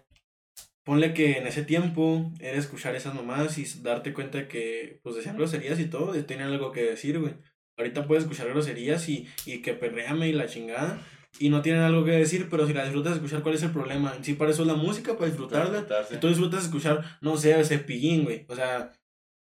[0.85, 5.37] Ponle que en ese tiempo era escuchar esas mamadas y darte cuenta que, pues decían
[5.37, 7.35] groserías y todo, y tenían algo que decir, güey.
[7.77, 11.01] Ahorita puedes escuchar groserías y, y que perréame y la chingada,
[11.39, 14.15] y no tienen algo que decir, pero si la disfrutas escuchar, ¿cuál es el problema?
[14.15, 15.87] En sí, para eso es la música, para disfrutarla.
[16.09, 18.45] Si tú disfrutas escuchar, no sé, ese pillín, güey.
[18.49, 18.93] O sea,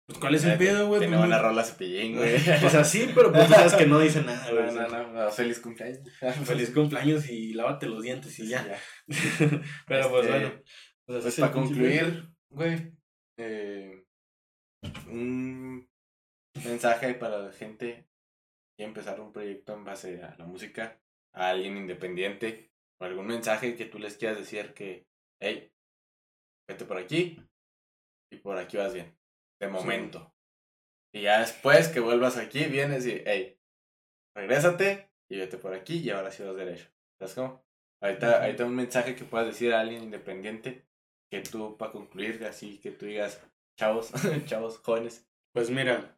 [0.07, 0.99] pues, ¿cuál es el pedo, güey?
[0.99, 2.35] Tiene Pues, buena muy- rola cepillín, güey.
[2.35, 4.65] O sea, sí, pero pues tú sabes que no dice nada, güey.
[4.65, 5.99] No, no, no, no, feliz cumpleaños.
[6.45, 8.65] Feliz cumpleaños y lávate los dientes y ya.
[9.87, 10.61] pero pues Este, bueno.
[11.05, 12.91] pues, para concluir, güey,
[13.37, 14.05] eh,
[15.07, 15.87] un
[16.63, 18.07] mensaje para la gente
[18.77, 20.99] y empezar un proyecto en base a la música,
[21.33, 25.07] a alguien independiente, o algún mensaje que tú les quieras decir que,
[25.41, 25.71] hey,
[26.69, 27.41] vete por aquí
[28.31, 29.17] y por aquí vas bien,
[29.59, 30.33] de momento.
[31.13, 33.57] Y ya después que vuelvas aquí, vienes y, hey,
[34.35, 36.89] regrésate y vete por aquí y ahora sí vas derecho.
[37.19, 37.65] ¿Sabes cómo?
[38.01, 40.85] Ahorita, ahorita un mensaje que puedas decir a alguien independiente
[41.31, 43.41] que tú, para concluir, así que tú digas,
[43.77, 44.11] chavos,
[44.45, 46.15] chavos, jóvenes, Pues mira,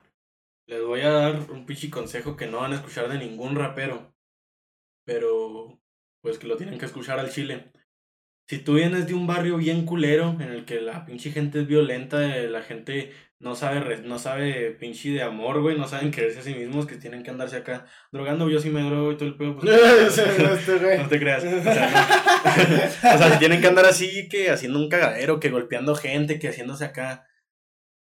[0.67, 4.13] les voy a dar un pichi consejo que no van a escuchar de ningún rapero.
[5.05, 5.79] Pero,
[6.21, 7.71] pues que lo tienen que escuchar al chile.
[8.47, 11.67] Si tú vienes de un barrio bien culero, en el que la pinche gente es
[11.67, 16.39] violenta, eh, la gente no sabe, no sabe pinche de amor, güey, no saben quererse
[16.39, 19.27] a sí mismos, que tienen que andarse acá drogando, yo sí me drogo y todo
[19.27, 19.69] el pedo, pues,
[20.97, 21.43] no te creas.
[21.43, 25.93] O sea, o sea, si tienen que andar así, que haciendo un cagadero, que golpeando
[25.93, 27.26] gente, que haciéndose acá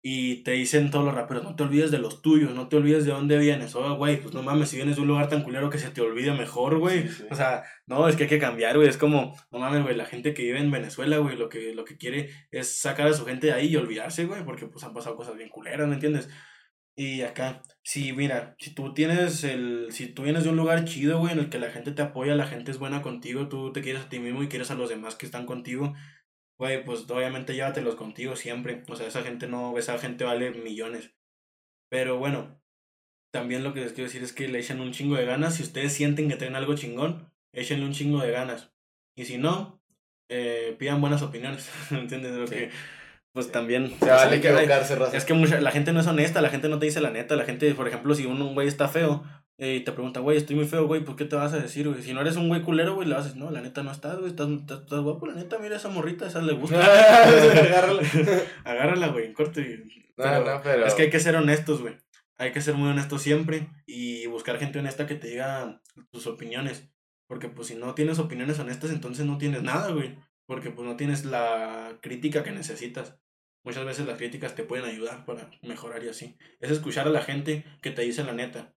[0.06, 3.06] y te dicen todos los raperos, no te olvides de los tuyos, no te olvides
[3.06, 3.74] de dónde vienes.
[3.74, 6.02] Oh, güey, pues no mames, si vienes de un lugar tan culero que se te
[6.02, 7.06] olvide mejor, güey.
[7.32, 8.90] O sea, no, es que hay que cambiar, güey.
[8.90, 11.86] Es como, no mames, güey, la gente que vive en Venezuela, güey, lo que, lo
[11.86, 14.94] que quiere es sacar a su gente de ahí y olvidarse, güey, porque pues han
[14.94, 16.28] pasado cosas bien culeras, ¿me entiendes?
[16.96, 21.18] Y acá, sí, mira, si tú tienes el, si tú vienes de un lugar chido,
[21.20, 23.82] güey, en el que la gente te apoya, la gente es buena contigo, tú te
[23.82, 25.94] quieres a ti mismo y quieres a los demás que están contigo,
[26.58, 28.84] güey, pues obviamente llévatelos contigo siempre.
[28.88, 31.12] O sea, esa gente no, esa gente vale millones.
[31.90, 32.62] Pero bueno,
[33.32, 35.56] también lo que les quiero decir es que le echen un chingo de ganas.
[35.56, 38.72] Si ustedes sienten que tienen algo chingón, échenle un chingo de ganas.
[39.16, 39.82] Y si no,
[40.30, 41.70] eh, pidan buenas opiniones.
[41.92, 42.38] ¿Entiendes?
[42.38, 42.72] Porque,
[43.32, 43.98] pues también.
[44.00, 46.86] Se vale equivocarse, Es que mucha, la gente no es honesta, la gente no te
[46.86, 47.36] dice la neta.
[47.36, 49.24] La gente, por ejemplo, si un güey está feo,
[49.58, 52.02] y te pregunta, güey, estoy muy feo, güey, ¿por qué te vas a decir, güey?
[52.02, 54.32] Si no eres un güey culero, güey, le haces, no, la neta no estás, güey,
[54.32, 56.80] estás, estás, guapo, la neta, mira esa morrita, esa le gusta.
[56.84, 58.02] Agárrala.
[58.64, 59.84] Agárrala, güey, en corte.
[60.16, 60.86] pero...
[60.86, 61.96] Es que hay que ser honestos, güey.
[62.38, 65.82] Hay que ser muy honestos siempre y buscar gente honesta que te diga
[66.12, 66.90] tus opiniones.
[67.28, 70.18] Porque, pues, si no tienes opiniones honestas, entonces no tienes nada, güey.
[70.48, 73.20] Porque, pues, no tienes la crítica que necesitas.
[73.64, 76.38] Muchas veces las críticas te pueden ayudar para mejorar y así.
[76.60, 78.74] Es escuchar a la gente que te dice la neta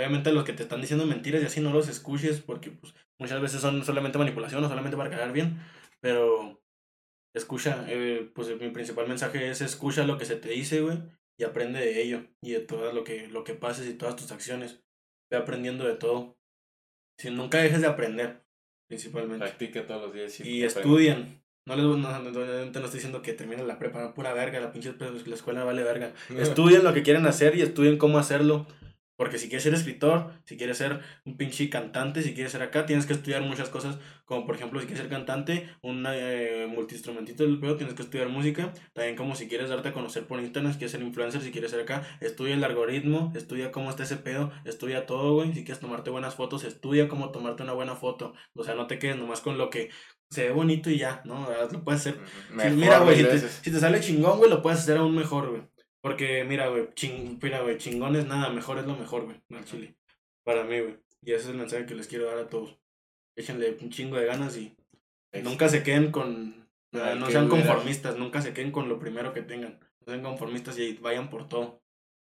[0.00, 3.38] Obviamente los que te están diciendo mentiras y así no los escuches porque pues, muchas
[3.42, 5.60] veces son solamente manipulación o solamente para cagar bien,
[6.00, 6.58] pero
[7.36, 10.96] escucha, eh, pues mi principal mensaje es escucha lo que se te dice, güey,
[11.38, 14.32] y aprende de ello y de todo lo que, lo que pases y todas tus
[14.32, 14.82] acciones.
[15.30, 16.38] Ve aprendiendo de todo.
[17.18, 18.42] Si nunca dejes de aprender,
[18.88, 19.44] principalmente.
[19.44, 20.40] Practica todos los días.
[20.40, 21.42] Y, estudian.
[21.66, 24.94] No les no, no, no, estoy diciendo que terminen la prepa, pura verga, la pinche
[24.98, 26.14] la escuela vale verga.
[26.38, 28.66] Estudien lo que quieren hacer y estudien cómo hacerlo.
[29.20, 32.86] Porque si quieres ser escritor, si quieres ser un pinche cantante, si quieres ser acá,
[32.86, 37.42] tienes que estudiar muchas cosas, como por ejemplo si quieres ser cantante, un eh, multiinstrumentito
[37.42, 40.72] del pedo, tienes que estudiar música, también como si quieres darte a conocer por internet,
[40.72, 44.16] si quieres ser influencer, si quieres ser acá, estudia el algoritmo, estudia cómo está ese
[44.16, 48.32] pedo, estudia todo, güey, si quieres tomarte buenas fotos, estudia cómo tomarte una buena foto,
[48.54, 49.90] o sea, no te quedes nomás con lo que
[50.30, 51.46] se ve bonito y ya, ¿no?
[51.70, 52.18] Lo puedes hacer.
[52.74, 55.62] mira, güey, si, si te sale chingón, güey, lo puedes hacer aún mejor, güey.
[56.02, 59.64] Porque, mira, güey, ching, mira, güey, chingón es nada, mejor es lo mejor, güey, al
[59.64, 59.96] chile.
[60.44, 60.98] Para mí, güey.
[61.22, 62.78] Y ese es el mensaje que les quiero dar a todos.
[63.36, 64.74] Échenle un chingo de ganas y
[65.42, 66.68] nunca se queden con.
[66.92, 69.78] no sean conformistas, nunca se queden con lo primero que tengan.
[70.00, 71.82] No sean conformistas y vayan por todo.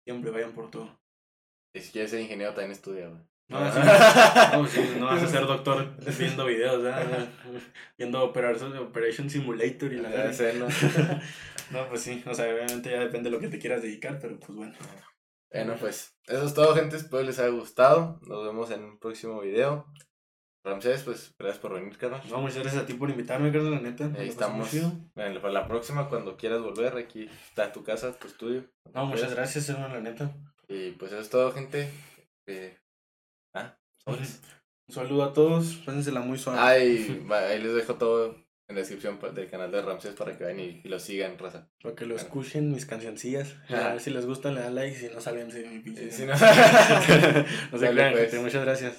[0.04, 0.98] Siempre vayan por todo.
[1.74, 3.27] Y si quieres ser ingeniero, también estudia, güey.
[3.48, 6.84] No, no, vas a ser doctor viendo videos,
[7.96, 10.68] viendo Operation Simulator y la verdad.
[11.70, 14.38] No, pues sí, o sea, obviamente ya depende de lo que te quieras dedicar, pero
[14.38, 14.72] pues bueno.
[15.52, 16.96] Bueno, pues eso es todo, gente.
[16.96, 18.18] Espero les haya gustado.
[18.26, 19.86] Nos vemos en un próximo video.
[20.64, 22.24] Ramsés, pues gracias por venir, Carlos.
[22.30, 24.10] No, muchas gracias a ti por invitarme, Carlos, la neta.
[24.18, 24.70] Ahí estamos.
[25.14, 28.64] Bueno, para la próxima, cuando quieras volver, aquí está tu casa, tu estudio.
[28.94, 30.34] No, muchas gracias, hermano, la neta.
[30.68, 31.90] Y pues eso es todo, gente.
[32.46, 32.78] Eh,
[34.08, 36.58] Un saludo a todos, pásensela muy suave.
[36.60, 38.36] Ay, ahí les dejo todo
[38.68, 41.68] en la descripción del canal de Ramses para que vayan y, lo sigan, raza.
[41.82, 43.56] Para que lo escuchen, mis cancioncillas.
[43.70, 44.96] A ver si les gustan, le dan like.
[44.96, 46.10] Si no, salen de mi pinche.
[46.10, 46.32] Si no,
[47.72, 48.34] no se crean, pues.
[48.34, 48.94] muchas gracias.